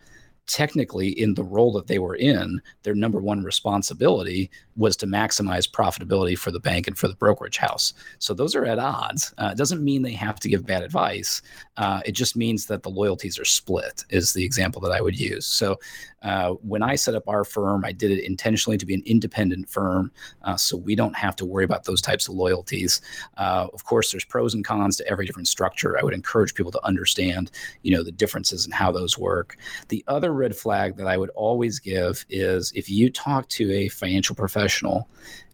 technically 0.52 1.08
in 1.08 1.34
the 1.34 1.44
role 1.44 1.72
that 1.72 1.88
they 1.88 1.98
were 1.98 2.16
in, 2.16 2.62
their 2.84 2.94
number 2.94 3.20
one 3.20 3.42
responsibility 3.42 4.52
was 4.76 4.98
to 4.98 5.06
maximize 5.06 5.70
profitability 5.70 6.38
for 6.38 6.52
the 6.52 6.60
bank 6.60 6.88
and 6.88 6.98
for 6.98 7.08
the 7.08 7.16
brokerage 7.16 7.58
house. 7.58 7.94
So 8.20 8.34
those 8.34 8.54
are 8.54 8.66
at 8.66 8.80
odds. 8.80 9.34
Uh, 9.38 9.50
it 9.54 9.58
doesn't 9.58 9.84
mean 9.84 10.02
they 10.02 10.12
have 10.14 10.40
to 10.42 10.50
give 10.50 10.66
bad 10.66 10.84
advice. 10.84 11.42
Uh, 11.78 12.02
it 12.06 12.12
just 12.12 12.36
means 12.36 12.66
that 12.66 12.84
the 12.84 12.90
loyalties 12.90 13.40
are 13.40 13.46
split, 13.46 14.04
is 14.10 14.34
the 14.34 14.44
example 14.44 14.82
that 14.82 14.92
I 14.92 15.02
would 15.02 15.18
use. 15.18 15.46
So 15.46 15.80
uh, 16.22 16.52
when 16.62 16.84
I 16.84 16.96
set 16.96 17.16
up 17.16 17.28
our 17.28 17.44
firm, 17.44 17.84
I 17.84 17.92
did 17.92 18.12
it 18.12 18.24
intentionally 18.26 18.78
to 18.78 18.86
be 18.86 18.94
an 18.94 19.04
independent 19.06 19.70
firm, 19.70 20.12
uh, 20.44 20.56
so 20.56 20.78
we 20.78 20.96
don't 20.96 21.16
have 21.16 21.36
to 21.38 21.46
worry 21.46 21.64
about 21.64 21.86
those 21.86 22.02
types 22.02 22.28
of 22.28 22.36
loyalties. 22.36 23.02
Uh, 23.38 23.68
of 23.74 23.84
course, 23.86 24.12
there's 24.12 24.26
pros 24.26 24.54
and 24.54 24.64
cons 24.64 24.98
to 24.98 25.08
every 25.08 25.26
different 25.26 25.48
structure. 25.48 25.98
I 25.98 26.04
would 26.04 26.14
encourage 26.14 26.54
people 26.54 26.72
to 26.74 26.86
understand, 26.86 27.52
you 27.82 27.96
know, 27.96 28.04
the 28.04 28.12
differences 28.12 28.66
and 28.66 28.74
how 28.74 28.92
those 28.92 29.18
work. 29.18 29.58
The 29.88 30.04
other 30.08 30.32
red 30.42 30.56
flag 30.56 30.98
that 30.98 31.08
I 31.08 31.18
would 31.18 31.32
always 31.32 31.80
give 31.80 32.26
is 32.30 32.72
if 32.76 32.90
you 32.90 33.10
talk 33.10 33.48
to 33.50 33.72
a 33.72 33.90
financial 33.90 34.36
professional 34.36 35.08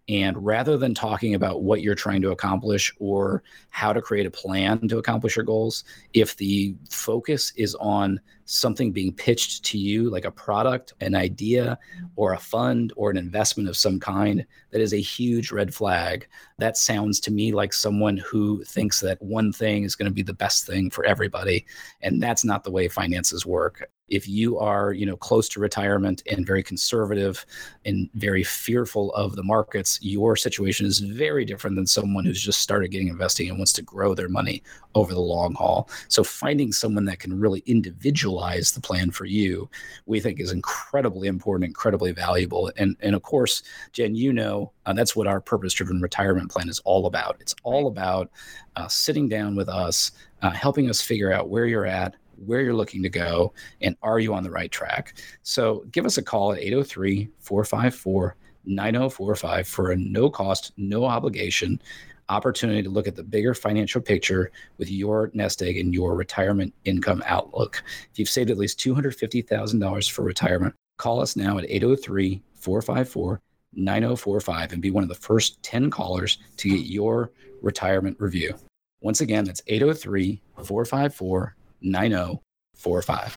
And 0.10 0.44
rather 0.46 0.78
than 0.78 0.94
talking 0.94 1.36
about 1.36 1.64
what 1.64 1.82
you're 1.82 1.96
trying 1.96 2.22
to 2.22 2.32
accomplish 2.32 2.94
or 2.98 3.44
how 3.72 3.92
to 3.92 4.02
create 4.02 4.26
a 4.26 4.32
plan 4.32 4.88
to 4.88 5.00
accomplish 5.00 5.36
your 5.36 5.44
goals, 5.44 5.84
if 6.14 6.38
the 6.38 6.76
focus 6.90 7.52
is 7.58 7.76
on 7.76 8.22
something 8.46 8.94
being 8.94 9.12
pitched 9.12 9.66
to 9.66 9.78
you, 9.78 10.10
like 10.10 10.24
a 10.24 10.32
product, 10.32 10.94
an 11.02 11.14
idea, 11.14 11.78
or 12.16 12.32
a 12.32 12.38
fund 12.38 12.94
or 12.96 13.12
an 13.12 13.18
investment 13.18 13.68
of 13.68 13.76
some 13.76 14.00
kind, 14.00 14.46
that 14.72 14.80
is 14.80 14.94
a 14.94 15.02
huge 15.02 15.52
red 15.52 15.74
flag. 15.76 16.26
That 16.58 16.78
sounds 16.78 17.20
to 17.22 17.32
me 17.32 17.52
like 17.52 17.74
someone 17.74 18.16
who 18.16 18.64
thinks 18.64 19.02
that 19.02 19.22
one 19.22 19.52
thing 19.52 19.84
is 19.84 19.96
going 19.98 20.10
to 20.10 20.16
be 20.16 20.24
the 20.24 20.34
best 20.34 20.66
thing 20.66 20.90
for 20.90 21.04
everybody. 21.04 21.66
And 22.02 22.24
that's 22.24 22.46
not 22.46 22.64
the 22.64 22.72
way 22.72 22.88
finances 22.88 23.46
work 23.46 23.90
if 24.10 24.28
you 24.28 24.58
are 24.58 24.94
you 24.94 25.06
know 25.06 25.18
close 25.18 25.50
to 25.50 25.60
retirement 25.60 26.24
and 26.32 26.46
very 26.46 26.64
conservative 26.64 27.46
and 27.86 28.10
very 28.14 28.44
fearful 28.44 29.14
of 29.14 29.36
the 29.36 29.44
markets 29.44 30.00
your 30.02 30.36
situation 30.36 30.86
is 30.86 31.00
very 31.00 31.44
different 31.46 31.76
than 31.76 31.86
someone 31.86 32.26
who's 32.26 32.42
just 32.42 32.62
started 32.62 32.90
getting 32.90 33.08
investing 33.08 33.50
and 33.50 33.58
wants 33.58 33.74
to 33.74 33.82
grow 33.82 34.14
their 34.14 34.30
money 34.30 34.64
over 34.96 35.14
the 35.14 35.20
long 35.20 35.54
haul. 35.54 35.90
So 36.08 36.24
finding 36.24 36.72
someone 36.72 37.06
that 37.06 37.20
can 37.20 37.40
really 37.40 37.64
individualize 37.66 38.72
the 38.72 38.82
plan 38.82 39.12
for 39.12 39.26
you 39.26 39.70
we 40.06 40.20
think 40.20 40.40
is 40.40 40.52
incredibly 40.52 41.28
important 41.28 41.68
incredibly 41.68 42.12
valuable. 42.12 42.72
And 42.78 42.96
and 43.02 43.16
of 43.16 43.24
course 43.24 43.64
jen 43.92 44.16
you 44.16 44.34
know 44.34 44.72
uh, 44.86 44.94
that's 44.94 45.16
what 45.16 45.28
our 45.28 45.42
purpose 45.42 45.74
driven 45.74 46.02
retirement 46.02 46.50
plan 46.50 46.70
is 46.70 46.80
all 46.80 47.08
about. 47.08 47.38
It's 47.42 47.56
all 47.64 47.88
about 47.88 48.32
uh, 48.78 48.88
sitting 48.88 49.28
down 49.28 49.56
with 49.56 49.68
us 49.68 50.12
uh, 50.42 50.52
helping 50.52 50.90
us 50.90 51.02
figure 51.02 51.32
out 51.32 51.50
where 51.50 51.66
you're 51.66 51.86
at 51.86 52.16
where 52.46 52.62
you're 52.62 52.74
looking 52.74 53.04
to 53.04 53.10
go, 53.10 53.54
and 53.82 53.96
are 54.02 54.20
you 54.20 54.34
on 54.34 54.44
the 54.44 54.52
right 54.52 54.72
track? 54.72 55.16
So 55.44 55.86
give 55.92 56.06
us 56.06 56.18
a 56.18 56.24
call 56.24 56.54
at 56.54 56.60
803 56.60 57.30
454 57.40 58.36
9045 58.66 59.68
for 59.68 59.92
a 59.92 59.96
no 59.96 60.30
cost, 60.30 60.74
no 60.78 61.06
obligation 61.06 61.82
opportunity 62.30 62.84
to 62.84 62.90
look 62.90 63.08
at 63.08 63.16
the 63.16 63.24
bigger 63.24 63.54
financial 63.54 64.02
picture 64.02 64.52
with 64.78 64.90
your 64.90 65.32
nest 65.34 65.62
egg 65.62 65.78
and 65.78 65.94
your 65.94 66.16
retirement 66.16 66.74
income 66.86 67.24
outlook. 67.26 67.82
If 68.12 68.20
you've 68.20 68.30
saved 68.30 68.50
at 68.50 68.58
least 68.58 68.80
$250,000 68.80 70.12
for 70.12 70.24
retirement, 70.24 70.76
call 70.98 71.22
us 71.22 71.36
now 71.36 71.58
at 71.58 71.70
803 71.70 72.42
454 72.56 73.42
9045 73.74 74.74
and 74.74 74.82
be 74.82 74.92
one 74.92 75.04
of 75.04 75.10
the 75.10 75.16
first 75.16 75.62
10 75.64 75.92
callers 75.92 76.40
to 76.58 76.70
get 76.70 76.88
your 76.88 77.32
retirement 77.62 78.18
review. 78.20 78.56
Once 79.02 79.22
again, 79.22 79.46
that's 79.46 79.62
803 79.68 80.42
454 80.64 81.56
9045. 81.82 83.36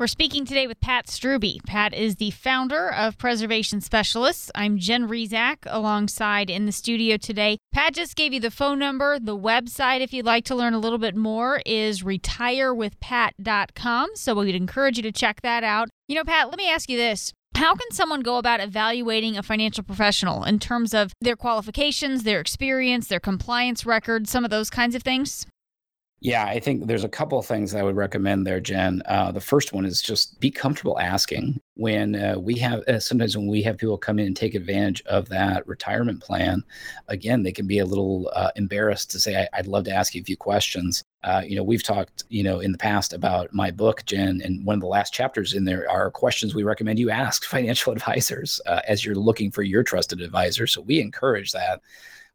We're 0.00 0.06
speaking 0.06 0.44
today 0.46 0.66
with 0.66 0.80
Pat 0.80 1.08
Strube. 1.08 1.62
Pat 1.66 1.92
is 1.92 2.16
the 2.16 2.30
founder 2.30 2.90
of 2.90 3.18
Preservation 3.18 3.82
Specialists. 3.82 4.50
I'm 4.54 4.78
Jen 4.78 5.06
Rizak 5.06 5.58
alongside 5.66 6.48
in 6.48 6.64
the 6.64 6.72
studio 6.72 7.18
today. 7.18 7.58
Pat 7.70 7.92
just 7.92 8.16
gave 8.16 8.32
you 8.32 8.40
the 8.40 8.50
phone 8.50 8.78
number. 8.78 9.18
The 9.18 9.36
website, 9.36 10.00
if 10.00 10.14
you'd 10.14 10.24
like 10.24 10.46
to 10.46 10.54
learn 10.54 10.72
a 10.72 10.78
little 10.78 10.96
bit 10.96 11.14
more, 11.14 11.60
is 11.66 12.02
retirewithpat.com. 12.02 14.08
So 14.14 14.34
we'd 14.34 14.54
encourage 14.54 14.96
you 14.96 15.02
to 15.02 15.12
check 15.12 15.42
that 15.42 15.64
out. 15.64 15.90
You 16.08 16.14
know, 16.14 16.24
Pat, 16.24 16.48
let 16.48 16.56
me 16.56 16.70
ask 16.70 16.88
you 16.88 16.96
this. 16.96 17.34
How 17.56 17.74
can 17.74 17.90
someone 17.90 18.22
go 18.22 18.38
about 18.38 18.60
evaluating 18.60 19.36
a 19.36 19.42
financial 19.42 19.84
professional 19.84 20.44
in 20.44 20.60
terms 20.60 20.94
of 20.94 21.12
their 21.20 21.36
qualifications, 21.36 22.22
their 22.22 22.40
experience, 22.40 23.08
their 23.08 23.20
compliance 23.20 23.84
record, 23.84 24.28
some 24.28 24.46
of 24.46 24.50
those 24.50 24.70
kinds 24.70 24.94
of 24.94 25.02
things? 25.02 25.46
Yeah, 26.22 26.44
I 26.44 26.60
think 26.60 26.86
there's 26.86 27.04
a 27.04 27.08
couple 27.08 27.38
of 27.38 27.46
things 27.46 27.74
I 27.74 27.82
would 27.82 27.96
recommend 27.96 28.46
there, 28.46 28.60
Jen. 28.60 29.02
Uh, 29.06 29.32
the 29.32 29.40
first 29.40 29.72
one 29.72 29.86
is 29.86 30.02
just 30.02 30.38
be 30.38 30.50
comfortable 30.50 30.98
asking. 30.98 31.58
When 31.76 32.14
uh, 32.14 32.38
we 32.38 32.56
have, 32.56 32.80
uh, 32.88 33.00
sometimes 33.00 33.38
when 33.38 33.46
we 33.46 33.62
have 33.62 33.78
people 33.78 33.96
come 33.96 34.18
in 34.18 34.26
and 34.26 34.36
take 34.36 34.54
advantage 34.54 35.02
of 35.06 35.30
that 35.30 35.66
retirement 35.66 36.20
plan, 36.20 36.62
again, 37.08 37.42
they 37.42 37.52
can 37.52 37.66
be 37.66 37.78
a 37.78 37.86
little 37.86 38.30
uh, 38.34 38.50
embarrassed 38.56 39.10
to 39.12 39.18
say, 39.18 39.34
I- 39.54 39.60
would 39.60 39.66
love 39.66 39.84
to 39.84 39.94
ask 39.94 40.14
you 40.14 40.20
a 40.20 40.24
few 40.24 40.36
questions. 40.36 41.02
Uh, 41.24 41.40
you 41.42 41.56
know, 41.56 41.62
we've 41.62 41.82
talked, 41.82 42.24
you 42.28 42.42
know, 42.42 42.60
in 42.60 42.72
the 42.72 42.78
past 42.78 43.14
about 43.14 43.50
my 43.54 43.70
book, 43.70 44.04
Jen, 44.04 44.42
and 44.44 44.62
one 44.66 44.74
of 44.74 44.82
the 44.82 44.88
last 44.88 45.14
chapters 45.14 45.54
in 45.54 45.64
there 45.64 45.90
are 45.90 46.10
questions 46.10 46.54
we 46.54 46.64
recommend 46.64 46.98
you 46.98 47.08
ask 47.08 47.44
financial 47.46 47.94
advisors 47.94 48.60
uh, 48.66 48.82
as 48.86 49.06
you're 49.06 49.14
looking 49.14 49.50
for 49.50 49.62
your 49.62 49.82
trusted 49.82 50.20
advisor. 50.20 50.66
So 50.66 50.82
we 50.82 51.00
encourage 51.00 51.52
that 51.52 51.80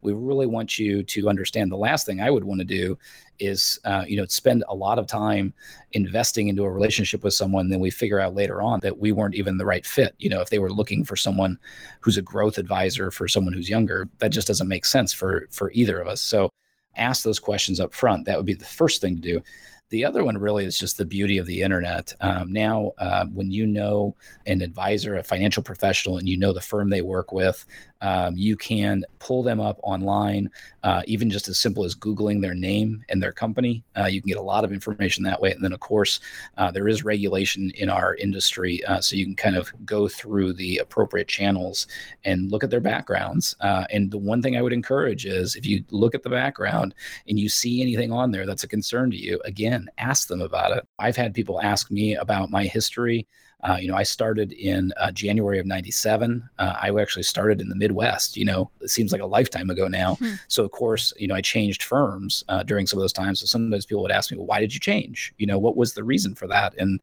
we 0.01 0.13
really 0.13 0.45
want 0.45 0.77
you 0.77 1.03
to 1.03 1.27
understand 1.29 1.71
the 1.71 1.77
last 1.77 2.05
thing 2.05 2.21
I 2.21 2.29
would 2.29 2.43
want 2.43 2.59
to 2.59 2.65
do 2.65 2.97
is 3.39 3.79
uh, 3.85 4.05
you 4.07 4.17
know 4.17 4.25
spend 4.25 4.63
a 4.67 4.75
lot 4.75 4.99
of 4.99 5.07
time 5.07 5.53
investing 5.93 6.47
into 6.47 6.63
a 6.63 6.71
relationship 6.71 7.23
with 7.23 7.33
someone 7.33 7.69
then 7.69 7.79
we 7.79 7.89
figure 7.89 8.19
out 8.19 8.35
later 8.35 8.61
on 8.61 8.79
that 8.81 8.97
we 8.97 9.11
weren't 9.11 9.35
even 9.35 9.57
the 9.57 9.65
right 9.65 9.85
fit. 9.85 10.15
You 10.19 10.29
know 10.29 10.41
if 10.41 10.49
they 10.49 10.59
were 10.59 10.71
looking 10.71 11.03
for 11.03 11.15
someone 11.15 11.57
who's 12.01 12.17
a 12.17 12.21
growth 12.21 12.57
advisor 12.57 13.11
for 13.11 13.27
someone 13.27 13.53
who's 13.53 13.69
younger 13.69 14.07
that 14.19 14.29
just 14.29 14.47
doesn't 14.47 14.67
make 14.67 14.85
sense 14.85 15.13
for 15.13 15.47
for 15.51 15.71
either 15.71 15.99
of 15.99 16.07
us. 16.07 16.21
So 16.21 16.49
ask 16.97 17.23
those 17.23 17.39
questions 17.39 17.79
up 17.79 17.93
front. 17.93 18.25
That 18.25 18.37
would 18.37 18.45
be 18.45 18.53
the 18.53 18.65
first 18.65 19.01
thing 19.01 19.15
to 19.15 19.21
do. 19.21 19.41
The 19.89 20.03
other 20.03 20.23
one 20.23 20.37
really 20.37 20.65
is 20.65 20.79
just 20.79 20.97
the 20.97 21.05
beauty 21.05 21.37
of 21.37 21.45
the 21.45 21.61
internet. 21.61 22.13
Um, 22.19 22.51
now, 22.51 22.93
uh, 22.97 23.25
when 23.27 23.51
you 23.51 23.67
know 23.67 24.15
an 24.47 24.61
advisor, 24.61 25.15
a 25.15 25.23
financial 25.23 25.61
professional, 25.61 26.17
and 26.17 26.27
you 26.27 26.37
know 26.37 26.53
the 26.53 26.61
firm 26.61 26.89
they 26.89 27.03
work 27.03 27.31
with, 27.31 27.63
um, 28.05 28.37
you 28.37 28.55
can 28.55 29.03
pull 29.17 29.41
them 29.41 29.59
up 29.59 29.79
online, 29.81 30.51
uh, 30.83 31.01
even 31.07 31.27
just 31.27 31.47
as 31.47 31.57
simple 31.57 31.83
as 31.83 31.95
Googling 31.95 32.39
their 32.39 32.53
name 32.53 33.03
and 33.09 33.21
their 33.21 33.31
company. 33.31 33.83
Uh, 33.97 34.05
you 34.05 34.21
can 34.21 34.27
get 34.27 34.37
a 34.37 34.41
lot 34.41 34.63
of 34.63 34.71
information 34.71 35.23
that 35.23 35.41
way. 35.41 35.51
And 35.51 35.63
then, 35.63 35.73
of 35.73 35.79
course, 35.79 36.19
uh, 36.57 36.69
there 36.69 36.87
is 36.87 37.03
regulation 37.03 37.71
in 37.71 37.89
our 37.89 38.13
industry. 38.13 38.85
Uh, 38.85 39.01
so 39.01 39.15
you 39.15 39.25
can 39.25 39.35
kind 39.35 39.55
of 39.55 39.73
go 39.87 40.07
through 40.07 40.53
the 40.53 40.77
appropriate 40.77 41.27
channels 41.27 41.87
and 42.25 42.51
look 42.51 42.63
at 42.63 42.69
their 42.69 42.79
backgrounds. 42.79 43.55
Uh, 43.59 43.85
and 43.91 44.11
the 44.11 44.19
one 44.19 44.39
thing 44.39 44.55
I 44.55 44.61
would 44.61 44.73
encourage 44.73 45.25
is 45.25 45.55
if 45.55 45.65
you 45.65 45.83
look 45.89 46.13
at 46.13 46.21
the 46.21 46.29
background 46.29 46.93
and 47.27 47.39
you 47.39 47.49
see 47.49 47.81
anything 47.81 48.11
on 48.11 48.29
there 48.29 48.45
that's 48.45 48.63
a 48.63 48.67
concern 48.67 49.09
to 49.09 49.17
you, 49.17 49.41
again, 49.45 49.89
ask 49.97 50.27
them 50.27 50.41
about 50.41 50.77
it. 50.77 50.87
I've 50.99 51.15
had 51.15 51.33
people 51.33 51.59
ask 51.59 51.89
me 51.89 52.15
about 52.15 52.51
my 52.51 52.65
history. 52.65 53.27
Uh, 53.65 53.77
you 53.77 53.87
know, 53.87 53.95
I 53.95 54.03
started 54.03 54.51
in 54.51 54.93
uh, 54.97 55.11
January 55.11 55.57
of 55.57 55.65
97. 55.65 56.47
Uh, 56.59 56.73
I 56.79 56.91
actually 57.01 57.23
started 57.23 57.59
in 57.59 57.67
the 57.67 57.75
Midwest, 57.75 58.37
you 58.37 58.45
know, 58.45 58.69
it 58.79 58.91
seems 58.91 59.11
like 59.11 59.21
a 59.21 59.25
lifetime 59.25 59.71
ago 59.71 59.87
now. 59.87 60.13
Mm-hmm. 60.15 60.35
So, 60.47 60.63
of 60.63 60.71
course, 60.71 61.11
you 61.17 61.27
know, 61.27 61.33
I 61.33 61.41
changed 61.41 61.81
firms 61.81 62.43
uh, 62.47 62.61
during 62.61 62.85
some 62.85 62.99
of 62.99 63.01
those 63.01 63.13
times. 63.13 63.39
So 63.39 63.47
sometimes 63.47 63.87
people 63.87 64.03
would 64.03 64.11
ask 64.11 64.31
me, 64.31 64.37
well, 64.37 64.45
why 64.45 64.59
did 64.59 64.73
you 64.73 64.79
change? 64.79 65.33
You 65.39 65.47
know, 65.47 65.57
what 65.57 65.75
was 65.75 65.95
the 65.95 66.03
reason 66.03 66.35
for 66.35 66.45
that? 66.47 66.75
And, 66.77 66.99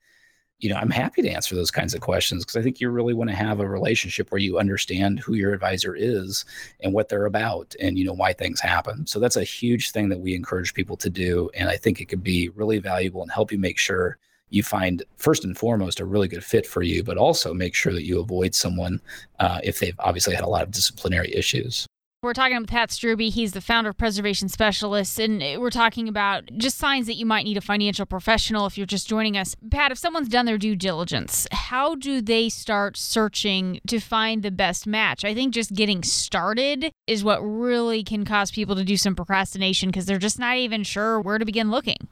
you 0.60 0.70
know, 0.70 0.76
I'm 0.76 0.90
happy 0.90 1.20
to 1.22 1.28
answer 1.28 1.56
those 1.56 1.72
kinds 1.72 1.94
of 1.94 2.00
questions 2.00 2.44
because 2.44 2.56
I 2.56 2.62
think 2.62 2.80
you 2.80 2.90
really 2.90 3.14
want 3.14 3.28
to 3.30 3.36
have 3.36 3.58
a 3.58 3.68
relationship 3.68 4.30
where 4.30 4.38
you 4.38 4.60
understand 4.60 5.18
who 5.18 5.34
your 5.34 5.52
advisor 5.52 5.96
is 5.96 6.44
and 6.78 6.92
what 6.92 7.08
they're 7.08 7.26
about 7.26 7.74
and, 7.80 7.98
you 7.98 8.04
know, 8.04 8.12
why 8.12 8.32
things 8.32 8.60
happen. 8.60 9.04
So 9.08 9.18
that's 9.18 9.36
a 9.36 9.42
huge 9.42 9.90
thing 9.90 10.08
that 10.10 10.20
we 10.20 10.36
encourage 10.36 10.74
people 10.74 10.96
to 10.98 11.10
do. 11.10 11.50
And 11.54 11.68
I 11.68 11.76
think 11.76 12.00
it 12.00 12.04
could 12.04 12.22
be 12.22 12.50
really 12.50 12.78
valuable 12.78 13.22
and 13.22 13.32
help 13.32 13.50
you 13.50 13.58
make 13.58 13.78
sure 13.78 14.18
you 14.53 14.62
find 14.62 15.03
first 15.16 15.44
and 15.44 15.57
foremost 15.57 16.00
a 16.00 16.05
really 16.05 16.28
good 16.28 16.44
fit 16.44 16.66
for 16.66 16.82
you, 16.82 17.03
but 17.03 17.16
also 17.16 17.55
make 17.55 17.74
sure 17.74 17.92
that 17.92 18.05
you 18.05 18.20
avoid 18.20 18.55
someone 18.55 19.00
uh, 19.40 19.61
if 19.64 19.80
they've 19.80 19.98
obviously 19.98 20.34
had 20.34 20.44
a 20.44 20.48
lot 20.48 20.62
of 20.62 20.70
disciplinary 20.70 21.34
issues. 21.34 21.86
We're 22.24 22.34
talking 22.34 22.61
with 22.61 22.70
Pat 22.70 22.90
Strube. 22.90 23.32
He's 23.32 23.50
the 23.50 23.61
founder 23.61 23.90
of 23.90 23.98
Preservation 23.98 24.48
Specialists, 24.48 25.18
and 25.18 25.40
we're 25.61 25.70
talking 25.70 26.07
about 26.07 26.48
just 26.57 26.78
signs 26.78 27.09
that 27.09 27.16
you 27.16 27.26
might 27.26 27.42
need 27.42 27.57
a 27.57 27.61
financial 27.61 28.07
professional 28.07 28.64
if 28.64 28.78
you're 28.78 28.86
just 28.86 29.09
joining 29.09 29.36
us. 29.36 29.57
Pat, 29.72 29.90
if 29.90 29.98
someone's 29.98 30.28
done 30.28 30.46
their 30.46 30.57
due 30.57 30.76
diligence, 30.76 31.48
how 31.50 31.96
do 31.96 32.20
they 32.20 32.48
start 32.48 32.96
searching 32.96 33.80
to 33.88 33.98
find 33.98 34.44
the 34.44 34.53
best 34.53 34.86
match? 34.86 35.24
I 35.24 35.34
think 35.34 35.53
just 35.53 35.74
getting 35.74 36.05
started 36.05 36.92
is 37.09 37.24
what 37.24 37.40
really 37.40 38.05
can 38.05 38.24
cause 38.24 38.53
people 38.53 38.76
to 38.76 38.84
do 38.84 38.96
some 38.96 39.16
procrastination 39.16 39.88
because 39.88 40.07
they're 40.07 40.18
just 40.18 40.38
not 40.38 40.59
even 40.59 40.84
sure 40.84 41.20
where 41.20 41.38
to 41.38 41.44
begin 41.44 41.72
looking. 41.72 42.07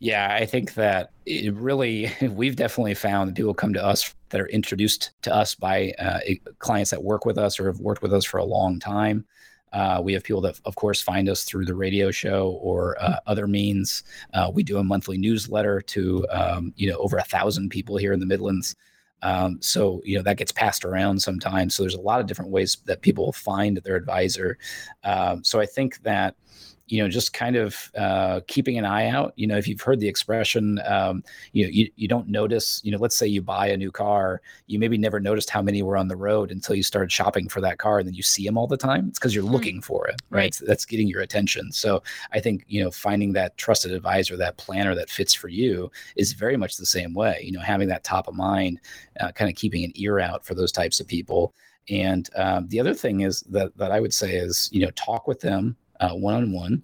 Yeah, 0.00 0.34
I 0.34 0.44
think 0.44 0.74
that 0.74 1.10
it 1.24 1.54
really, 1.54 2.10
we've 2.22 2.56
definitely 2.56 2.94
found 2.94 3.28
that 3.28 3.36
people 3.36 3.54
come 3.54 3.72
to 3.74 3.84
us 3.84 4.14
that 4.30 4.40
are 4.40 4.48
introduced 4.48 5.12
to 5.22 5.34
us 5.34 5.54
by 5.54 5.92
uh, 5.98 6.20
clients 6.58 6.90
that 6.90 7.02
work 7.02 7.24
with 7.24 7.38
us 7.38 7.58
or 7.60 7.66
have 7.66 7.80
worked 7.80 8.02
with 8.02 8.12
us 8.12 8.24
for 8.24 8.38
a 8.38 8.44
long 8.44 8.78
time. 8.80 9.24
Uh, 9.72 10.00
we 10.02 10.12
have 10.12 10.22
people 10.22 10.40
that, 10.40 10.60
of 10.64 10.76
course, 10.76 11.00
find 11.00 11.28
us 11.28 11.42
through 11.44 11.64
the 11.64 11.74
radio 11.74 12.10
show 12.10 12.50
or 12.62 12.96
uh, 13.02 13.16
other 13.26 13.48
means. 13.48 14.04
Uh, 14.32 14.50
we 14.52 14.62
do 14.62 14.78
a 14.78 14.84
monthly 14.84 15.18
newsletter 15.18 15.80
to, 15.80 16.24
um, 16.30 16.72
you 16.76 16.88
know, 16.88 16.96
over 16.98 17.16
a 17.16 17.24
thousand 17.24 17.70
people 17.70 17.96
here 17.96 18.12
in 18.12 18.20
the 18.20 18.26
Midlands. 18.26 18.76
Um, 19.22 19.58
so, 19.60 20.00
you 20.04 20.16
know, 20.16 20.22
that 20.22 20.36
gets 20.36 20.52
passed 20.52 20.84
around 20.84 21.20
sometimes. 21.20 21.74
So 21.74 21.82
there's 21.82 21.94
a 21.94 22.00
lot 22.00 22.20
of 22.20 22.26
different 22.26 22.50
ways 22.52 22.76
that 22.84 23.00
people 23.00 23.32
find 23.32 23.78
their 23.78 23.96
advisor. 23.96 24.58
Um, 25.02 25.42
so 25.42 25.60
I 25.60 25.66
think 25.66 26.00
that 26.02 26.36
you 26.86 27.02
know, 27.02 27.08
just 27.08 27.32
kind 27.32 27.56
of 27.56 27.90
uh, 27.96 28.40
keeping 28.46 28.76
an 28.76 28.84
eye 28.84 29.08
out. 29.08 29.32
You 29.36 29.46
know, 29.46 29.56
if 29.56 29.66
you've 29.66 29.80
heard 29.80 30.00
the 30.00 30.08
expression, 30.08 30.80
um, 30.86 31.24
you 31.52 31.64
know, 31.64 31.70
you, 31.70 31.90
you 31.96 32.08
don't 32.08 32.28
notice, 32.28 32.82
you 32.84 32.92
know, 32.92 32.98
let's 32.98 33.16
say 33.16 33.26
you 33.26 33.40
buy 33.40 33.68
a 33.68 33.76
new 33.76 33.90
car, 33.90 34.42
you 34.66 34.78
maybe 34.78 34.98
never 34.98 35.18
noticed 35.18 35.48
how 35.48 35.62
many 35.62 35.82
were 35.82 35.96
on 35.96 36.08
the 36.08 36.16
road 36.16 36.50
until 36.50 36.74
you 36.74 36.82
started 36.82 37.10
shopping 37.10 37.48
for 37.48 37.62
that 37.62 37.78
car 37.78 38.00
and 38.00 38.06
then 38.06 38.14
you 38.14 38.22
see 38.22 38.44
them 38.44 38.58
all 38.58 38.66
the 38.66 38.76
time. 38.76 39.08
It's 39.08 39.18
because 39.18 39.34
you're 39.34 39.44
mm-hmm. 39.44 39.54
looking 39.54 39.80
for 39.80 40.06
it, 40.08 40.20
right? 40.28 40.40
right. 40.40 40.60
that's 40.66 40.84
getting 40.84 41.08
your 41.08 41.22
attention. 41.22 41.72
So 41.72 42.02
I 42.32 42.40
think, 42.40 42.64
you 42.68 42.84
know, 42.84 42.90
finding 42.90 43.32
that 43.32 43.56
trusted 43.56 43.92
advisor, 43.92 44.36
that 44.36 44.58
planner 44.58 44.94
that 44.94 45.08
fits 45.08 45.32
for 45.32 45.48
you 45.48 45.90
is 46.16 46.32
very 46.34 46.56
much 46.56 46.76
the 46.76 46.86
same 46.86 47.14
way. 47.14 47.40
You 47.42 47.52
know, 47.52 47.60
having 47.60 47.88
that 47.88 48.04
top 48.04 48.28
of 48.28 48.34
mind, 48.34 48.80
uh, 49.20 49.32
kind 49.32 49.50
of 49.50 49.56
keeping 49.56 49.84
an 49.84 49.92
ear 49.94 50.18
out 50.20 50.44
for 50.44 50.54
those 50.54 50.72
types 50.72 51.00
of 51.00 51.06
people 51.06 51.54
And 51.88 52.28
um, 52.36 52.68
the 52.68 52.80
other 52.80 52.94
thing 52.94 53.20
is 53.20 53.42
that 53.42 53.76
that 53.76 53.92
I 53.92 54.00
would 54.00 54.14
say 54.14 54.36
is 54.36 54.70
you 54.72 54.80
know 54.80 54.90
talk 54.92 55.26
with 55.26 55.40
them 55.40 55.76
one 56.12 56.34
on 56.34 56.52
one, 56.52 56.82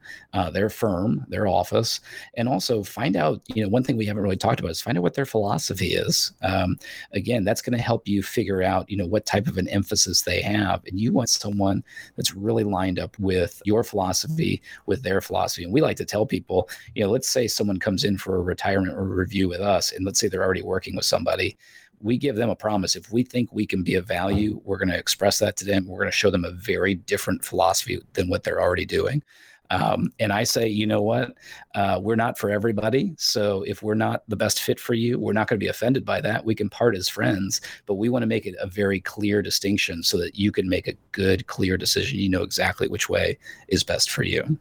their 0.52 0.70
firm, 0.70 1.24
their 1.28 1.46
office, 1.46 2.00
and 2.34 2.48
also 2.48 2.82
find 2.82 3.16
out. 3.16 3.42
You 3.54 3.62
know, 3.62 3.68
one 3.68 3.82
thing 3.82 3.96
we 3.96 4.06
haven't 4.06 4.22
really 4.22 4.36
talked 4.36 4.61
about 4.61 4.70
is 4.70 4.80
find 4.80 4.96
out 4.96 5.02
what 5.02 5.14
their 5.14 5.26
philosophy 5.26 5.88
is. 5.88 6.32
Um, 6.42 6.78
again, 7.12 7.44
that's 7.44 7.62
going 7.62 7.76
to 7.76 7.82
help 7.82 8.08
you 8.08 8.22
figure 8.22 8.62
out, 8.62 8.88
you 8.90 8.96
know, 8.96 9.06
what 9.06 9.26
type 9.26 9.46
of 9.46 9.58
an 9.58 9.68
emphasis 9.68 10.22
they 10.22 10.40
have, 10.42 10.82
and 10.86 10.98
you 10.98 11.12
want 11.12 11.28
someone 11.28 11.82
that's 12.16 12.34
really 12.34 12.64
lined 12.64 12.98
up 12.98 13.18
with 13.18 13.61
your 13.64 13.84
philosophy, 13.84 14.62
with 14.86 15.02
their 15.02 15.20
philosophy. 15.20 15.64
And 15.64 15.72
we 15.72 15.80
like 15.80 15.96
to 15.98 16.04
tell 16.04 16.26
people, 16.26 16.68
you 16.94 17.04
know, 17.04 17.11
let's 17.11 17.28
say 17.28 17.46
someone 17.46 17.78
comes 17.78 18.04
in 18.04 18.18
for 18.18 18.36
a 18.36 18.42
retirement 18.42 18.96
or 18.96 19.04
review 19.04 19.48
with 19.48 19.61
us, 19.61 19.92
and 19.92 20.04
let's 20.06 20.18
say 20.18 20.28
they're 20.28 20.44
already 20.44 20.62
working 20.62 20.96
with 20.96 21.04
somebody 21.04 21.56
we 22.01 22.16
give 22.16 22.36
them 22.36 22.51
a 22.51 22.57
promise. 22.57 22.96
If 22.96 23.12
we 23.12 23.22
think 23.22 23.53
we 23.53 23.66
can 23.66 23.82
be 23.82 23.94
of 23.94 24.07
value, 24.07 24.61
we're 24.64 24.78
going 24.78 24.88
to 24.88 24.98
express 24.98 25.38
that 25.40 25.57
to 25.59 25.64
them. 25.64 25.86
We're 25.86 25.98
going 25.98 26.11
to 26.11 26.16
show 26.16 26.30
them 26.30 26.44
a 26.44 26.51
very 26.51 26.94
different 26.94 27.44
philosophy 27.44 28.01
than 28.14 28.28
what 28.28 28.42
they're 28.42 28.61
already 28.61 28.86
doing. 28.86 29.22
Um, 29.70 30.12
and 30.18 30.32
I 30.32 30.42
say, 30.42 30.66
you 30.66 30.86
know 30.86 31.01
what? 31.01 31.34
Uh, 31.74 32.01
we're 32.03 32.16
not 32.16 32.38
for 32.38 32.51
everybody. 32.51 33.14
So 33.18 33.62
if 33.62 33.82
we're 33.82 33.94
not 33.94 34.24
the 34.26 34.36
best 34.36 34.62
fit 34.62 34.80
for 34.80 34.94
you, 34.94 35.18
we're 35.18 35.32
not 35.32 35.46
going 35.46 35.61
to 35.61 35.64
be 35.64 35.68
offended 35.68 36.05
by 36.05 36.20
that. 36.22 36.44
We 36.44 36.57
can 36.57 36.68
part 36.68 36.96
as 36.96 37.09
friends, 37.09 37.61
but 37.86 37.94
we 37.94 38.09
want 38.09 38.24
to 38.24 38.26
make 38.26 38.46
it 38.46 38.57
a 38.59 38.66
very 38.66 39.01
clear 39.01 39.42
distinction 39.42 40.03
so 40.03 40.18
that 40.18 40.34
you 40.34 40.51
can 40.51 40.68
make 40.68 40.88
a 40.88 40.96
good, 41.12 41.46
clear 41.46 41.76
decision. 41.76 42.18
You 42.18 42.28
know 42.28 42.42
exactly 42.42 42.88
which 42.88 43.09
way 43.09 43.38
is 43.68 43.84
best 43.84 44.11
for 44.11 44.24
you. 44.24 44.59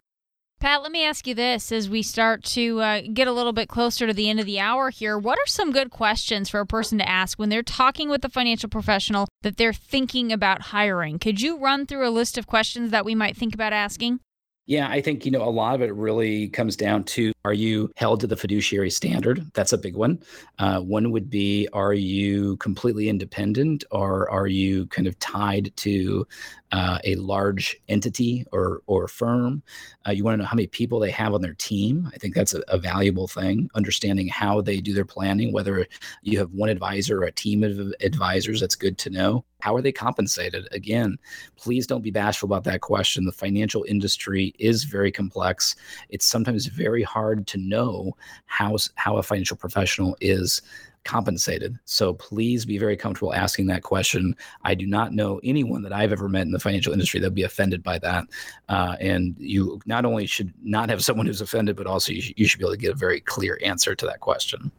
Pat, 0.60 0.84
let 0.84 0.91
me 0.91 1.05
ask 1.05 1.26
you 1.26 1.34
this 1.34 1.72
as 1.72 1.89
we 1.89 2.03
start 2.03 2.43
to 2.43 2.82
uh, 2.82 3.01
get 3.14 3.30
a 3.30 3.32
little 3.32 3.53
bit 3.53 3.70
closer 3.70 4.05
to 4.05 4.14
the 4.14 4.30
end 4.30 4.41
of 4.41 4.45
the 4.45 4.60
hour 4.60 4.89
here. 4.89 5.18
What 5.18 5.39
are 5.39 5.47
some 5.47 5.72
good 5.72 5.89
questions 5.89 6.49
for 6.49 6.60
a 6.60 6.66
person 6.66 6.97
to 6.97 7.07
ask 7.07 7.39
when 7.39 7.47
they're 7.47 7.64
talking 7.64 8.10
with 8.10 8.26
a 8.26 8.30
financial 8.30 8.68
professional 8.68 9.30
that 9.41 9.55
they're 9.55 9.72
thinking 9.72 10.34
about 10.34 10.64
hiring? 10.64 11.18
Could 11.18 11.39
you 11.39 11.57
run 11.57 11.86
through 11.86 12.05
a 12.05 12.12
list 12.12 12.38
of 12.38 12.45
questions 12.45 12.91
that 12.91 13.05
we 13.05 13.16
might 13.16 13.38
think 13.38 13.53
about 13.53 13.72
asking? 13.72 14.20
Yeah, 14.66 14.88
I 14.88 15.01
think, 15.01 15.26
you 15.26 15.32
know, 15.32 15.41
a 15.41 15.49
lot 15.49 15.74
of 15.74 15.82
it 15.82 15.93
really 15.95 16.49
comes 16.49 16.76
down 16.76 17.03
to 17.05 17.32
are 17.43 17.53
you 17.53 17.91
held 17.95 18.20
to 18.20 18.28
the 18.28 18.38
fiduciary 18.38 18.91
standard? 18.91 19.49
That's 19.53 19.74
a 19.74 19.80
big 19.80 19.95
one. 19.95 20.22
Uh, 20.60 20.82
one 20.82 21.12
would 21.12 21.28
be 21.28 21.68
are 21.74 21.93
you 21.93 22.57
completely 22.57 23.10
independent 23.10 23.84
or 23.89 24.30
are 24.30 24.45
you 24.45 24.86
kind 24.88 25.07
of 25.07 25.18
tied 25.18 25.76
to 25.78 26.28
uh, 26.72 26.99
a 27.03 27.15
large 27.15 27.78
entity 27.88 28.45
or, 28.51 28.82
or 28.88 29.07
firm? 29.07 29.63
Uh, 30.07 30.11
you 30.11 30.24
want 30.24 30.34
to 30.34 30.38
know 30.38 30.47
how 30.47 30.55
many 30.55 30.67
people 30.67 30.99
they 30.99 31.11
have 31.11 31.34
on 31.34 31.41
their 31.41 31.53
team. 31.55 32.09
I 32.13 32.17
think 32.17 32.36
that's 32.36 32.53
a, 32.53 32.61
a, 32.67 32.78
valuable 32.78 33.28
thing. 33.28 33.70
Understanding 33.76 34.28
how 34.28 34.61
they 34.61 34.80
do 34.80 34.93
their 34.93 35.05
planning, 35.05 35.51
whether 35.51 35.86
you 36.22 36.38
have 36.39 36.51
one 36.51 36.70
advisor 36.70 37.22
or 37.22 37.26
a 37.26 37.32
team 37.32 37.63
of 37.63 37.93
advisors, 38.01 38.61
that's 38.61 38.76
good 38.76 38.97
to 38.99 39.09
know. 39.09 39.45
How 39.61 39.76
are 39.76 39.82
they 39.82 39.91
compensated? 39.91 40.67
Again, 40.72 41.17
please 41.57 41.86
don't 41.86 42.01
be 42.01 42.11
bashful 42.11 42.47
about 42.47 42.63
that 42.63 42.82
question. 42.82 43.26
The 43.26 43.32
financial 43.32 43.84
industry 43.88 44.53
is 44.57 44.86
very 44.86 45.11
complex. 45.11 45.76
It's 46.09 46.26
sometimes 46.26 46.67
very 46.67 47.03
hard 47.03 47.45
to 47.47 47.57
know 47.57 48.15
how, 48.45 48.78
how 48.95 49.17
a 49.17 49.24
financial 49.24 49.57
professional 49.57 50.15
is 50.22 50.61
compensated. 51.03 51.77
So 51.85 52.13
please 52.13 52.65
be 52.65 52.77
very 52.77 52.97
comfortable 52.97 53.33
asking 53.33 53.67
that 53.67 53.83
question. 53.83 54.35
I 54.63 54.75
do 54.75 54.85
not 54.85 55.13
know 55.13 55.39
anyone 55.43 55.81
that 55.83 55.93
I've 55.93 56.11
ever 56.11 56.29
met 56.29 56.43
in 56.43 56.51
the 56.51 56.59
financial 56.59 56.93
industry 56.93 57.19
that 57.19 57.27
would 57.27 57.35
be 57.35 57.43
offended 57.43 57.83
by 57.83 57.99
that. 57.99 58.25
Uh, 58.67 58.95
and 58.99 59.35
you 59.39 59.79
not 59.85 60.05
only 60.05 60.25
should 60.25 60.53
not 60.61 60.89
have 60.89 61.03
someone 61.03 61.25
who's 61.25 61.41
offended, 61.41 61.75
but 61.75 61.87
also 61.87 62.11
you, 62.13 62.21
sh- 62.21 62.33
you 62.35 62.47
should 62.47 62.59
be 62.59 62.65
able 62.65 62.73
to 62.73 62.77
get 62.77 62.91
a 62.91 62.95
very 62.95 63.21
clear 63.21 63.59
answer 63.63 63.95
to 63.95 64.05
that 64.05 64.19
question. 64.19 64.71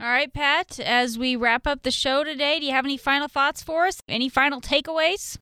All 0.00 0.08
right, 0.08 0.32
Pat, 0.32 0.80
as 0.80 1.18
we 1.18 1.36
wrap 1.36 1.66
up 1.66 1.82
the 1.82 1.90
show 1.90 2.24
today, 2.24 2.58
do 2.58 2.66
you 2.66 2.72
have 2.72 2.84
any 2.84 2.96
final 2.96 3.28
thoughts 3.28 3.62
for 3.62 3.86
us? 3.86 4.00
Any 4.08 4.28
final 4.28 4.60
takeaways? 4.60 5.38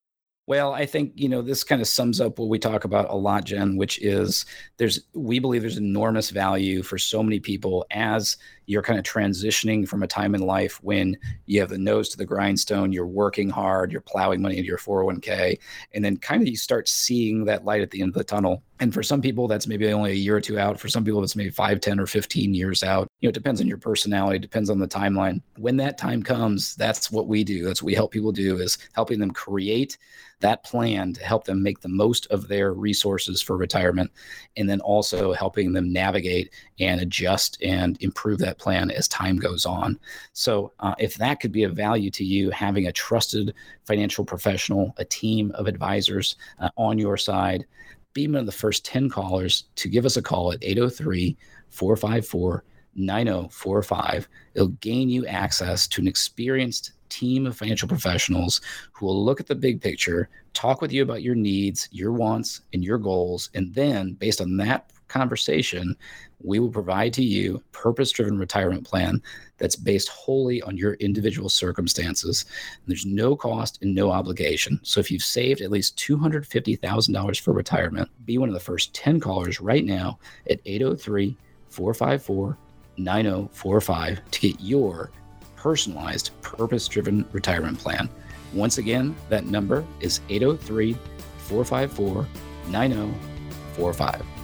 Well, 0.51 0.73
I 0.75 0.85
think 0.85 1.13
you 1.15 1.29
know 1.29 1.43
this 1.43 1.63
kind 1.63 1.81
of 1.81 1.87
sums 1.87 2.21
up 2.21 2.41
what 2.41 2.49
we 2.49 2.59
talk 2.59 2.83
about 2.85 3.09
a 3.09 3.15
lot, 3.15 3.45
Jen, 3.45 3.77
which 3.77 4.03
is 4.03 4.45
there's 4.79 5.01
we 5.15 5.39
believe 5.39 5.63
there's 5.63 5.77
enormous 5.77 6.31
value 6.31 6.83
for 6.83 6.99
so 6.99 7.23
many 7.23 7.39
people 7.39 7.87
as 7.93 8.37
you're 8.71 8.83
kind 8.83 9.01
of 9.01 9.05
transitioning 9.05 9.87
from 9.87 10.05
a 10.05 10.07
time 10.07 10.33
in 10.33 10.43
life 10.43 10.79
when 10.81 11.19
you 11.47 11.59
have 11.59 11.71
the 11.71 11.77
nose 11.77 12.09
to 12.09 12.17
the 12.17 12.25
grindstone, 12.25 12.93
you're 12.93 13.05
working 13.05 13.51
hard, 13.51 13.91
you're 13.91 14.01
plowing 14.01 14.41
money 14.41 14.59
into 14.59 14.69
your 14.69 14.79
401k, 14.79 15.59
and 15.93 16.05
then 16.05 16.17
kind 16.17 16.41
of 16.41 16.47
you 16.47 16.57
start 16.57 16.89
seeing 16.89 17.45
that 17.47 17.65
light 17.65 17.83
at 17.83 17.91
the 17.91 18.01
end 18.01 18.11
of 18.11 18.15
the 18.15 18.23
tunnel. 18.23 18.63
And 18.79 18.95
for 18.95 19.03
some 19.03 19.21
people, 19.21 19.49
that's 19.49 19.67
maybe 19.67 19.93
only 19.93 20.13
a 20.13 20.15
year 20.15 20.37
or 20.37 20.41
two 20.41 20.57
out. 20.57 20.79
For 20.79 20.89
some 20.89 21.05
people, 21.05 21.23
it's 21.25 21.35
maybe 21.35 21.51
five, 21.51 21.81
10, 21.81 21.99
or 21.99 22.07
15 22.07 22.55
years 22.55 22.85
out. 22.85 23.09
You 23.21 23.27
know, 23.27 23.31
it 23.31 23.35
depends 23.35 23.61
on 23.61 23.67
your 23.67 23.77
personality, 23.77 24.39
depends 24.39 24.71
on 24.71 24.79
the 24.79 24.87
timeline. 24.87 25.43
When 25.59 25.77
that 25.79 25.99
time 25.99 26.23
comes, 26.23 26.77
that's 26.77 27.11
what 27.11 27.27
we 27.27 27.43
do. 27.43 27.65
That's 27.65 27.83
what 27.83 27.89
we 27.89 27.95
help 27.95 28.13
people 28.13 28.31
do 28.31 28.59
is 28.59 28.79
helping 28.93 29.19
them 29.19 29.33
create 29.33 29.99
that 30.41 30.65
plan 30.65 31.13
to 31.13 31.25
help 31.25 31.45
them 31.45 31.63
make 31.63 31.81
the 31.81 31.89
most 31.89 32.27
of 32.29 32.49
their 32.49 32.73
resources 32.73 33.41
for 33.41 33.57
retirement 33.57 34.11
and 34.57 34.69
then 34.69 34.81
also 34.81 35.33
helping 35.33 35.73
them 35.73 35.93
navigate 35.93 36.53
and 36.79 37.01
adjust 37.01 37.59
and 37.63 38.03
improve 38.03 38.39
that 38.39 38.59
plan 38.61 38.91
as 38.91 39.09
time 39.09 39.37
goes 39.37 39.67
on. 39.67 39.99
So, 40.33 40.73
uh, 40.81 40.95
if 40.99 41.17
that 41.17 41.41
could 41.41 41.53
be 41.53 41.65
of 41.65 41.75
value 41.75 42.11
to 42.13 42.25
you, 42.25 42.51
having 42.51 42.87
a 42.87 42.93
trusted 42.93 43.55
financial 43.85 44.25
professional, 44.25 44.95
a 44.99 45.05
team 45.05 45.51
of 45.55 45.67
advisors 45.67 46.37
uh, 46.61 46.71
on 46.77 46.99
your 46.99 47.17
side, 47.17 47.65
be 48.13 48.27
one 48.27 48.37
of 48.37 48.47
the 48.47 48.53
first 48.53 48.85
10 48.85 49.09
callers 49.09 49.65
to 49.77 49.89
give 49.89 50.05
us 50.05 50.17
a 50.17 50.23
call 50.23 50.53
at 50.53 50.63
803 50.63 51.37
454 51.71 52.65
9045. 52.97 54.29
It'll 54.55 54.69
gain 54.69 55.09
you 55.09 55.27
access 55.27 55.87
to 55.89 56.01
an 56.01 56.09
experienced 56.09 56.93
team 57.09 57.47
of 57.47 57.57
financial 57.57 57.89
professionals 57.89 58.61
who 58.93 59.07
will 59.07 59.25
look 59.25 59.41
at 59.41 59.47
the 59.47 59.55
big 59.55 59.81
picture, 59.81 60.29
talk 60.55 60.81
with 60.81 60.93
you 60.93 61.03
about 61.03 61.23
your 61.23 61.35
needs, 61.35 61.89
your 61.93 62.13
wants, 62.13 62.63
and 62.73 62.85
your 62.85 62.99
goals. 62.99 63.51
And 63.55 63.75
then, 63.75 64.15
based 64.15 64.41
on 64.41 64.57
that 64.59 64.91
conversation, 65.11 65.97
we 66.43 66.59
will 66.59 66.71
provide 66.71 67.13
to 67.15 67.23
you 67.23 67.63
purpose 67.73 68.11
driven 68.11 68.39
retirement 68.39 68.87
plan 68.87 69.21
that's 69.59 69.77
based 69.77 70.09
wholly 70.09 70.63
on 70.63 70.77
your 70.77 70.95
individual 70.95 71.49
circumstances. 71.49 72.47
There's 72.87 73.05
no 73.05 73.37
cost 73.37 73.79
and 73.83 73.95
no 73.95 74.11
obligation. 74.11 74.81
So 74.83 75.01
if 75.01 75.11
you've 75.11 75.23
saved 75.23 75.61
at 75.61 75.71
least 75.71 75.99
$250,000 75.99 77.41
for 77.41 77.53
retirement, 77.53 78.09
be 78.25 78.39
one 78.39 78.49
of 78.49 78.55
the 78.55 78.61
first 78.61 78.95
10 78.95 79.21
callers 79.21 79.61
right 79.61 79.85
now 79.85 80.19
at 80.49 80.61
803 80.65 81.37
454 81.69 82.57
9045 82.97 84.31
to 84.31 84.41
get 84.41 84.61
your 84.61 85.11
personalized 85.57 86.31
purpose 86.41 86.89
driven 86.89 87.25
retirement 87.33 87.79
plan. 87.79 88.09
Once 88.53 88.79
again, 88.79 89.15
that 89.29 89.47
number 89.47 89.85
is 90.01 90.21
803 90.29 90.97
454 91.39 92.27
9045. 92.69 94.40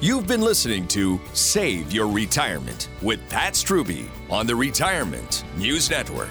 You've 0.00 0.28
been 0.28 0.42
listening 0.42 0.86
to 0.88 1.20
Save 1.32 1.90
Your 1.90 2.06
Retirement 2.06 2.88
with 3.02 3.18
Pat 3.28 3.54
Strube 3.54 4.06
on 4.30 4.46
the 4.46 4.54
Retirement 4.54 5.42
News 5.56 5.90
Network. 5.90 6.30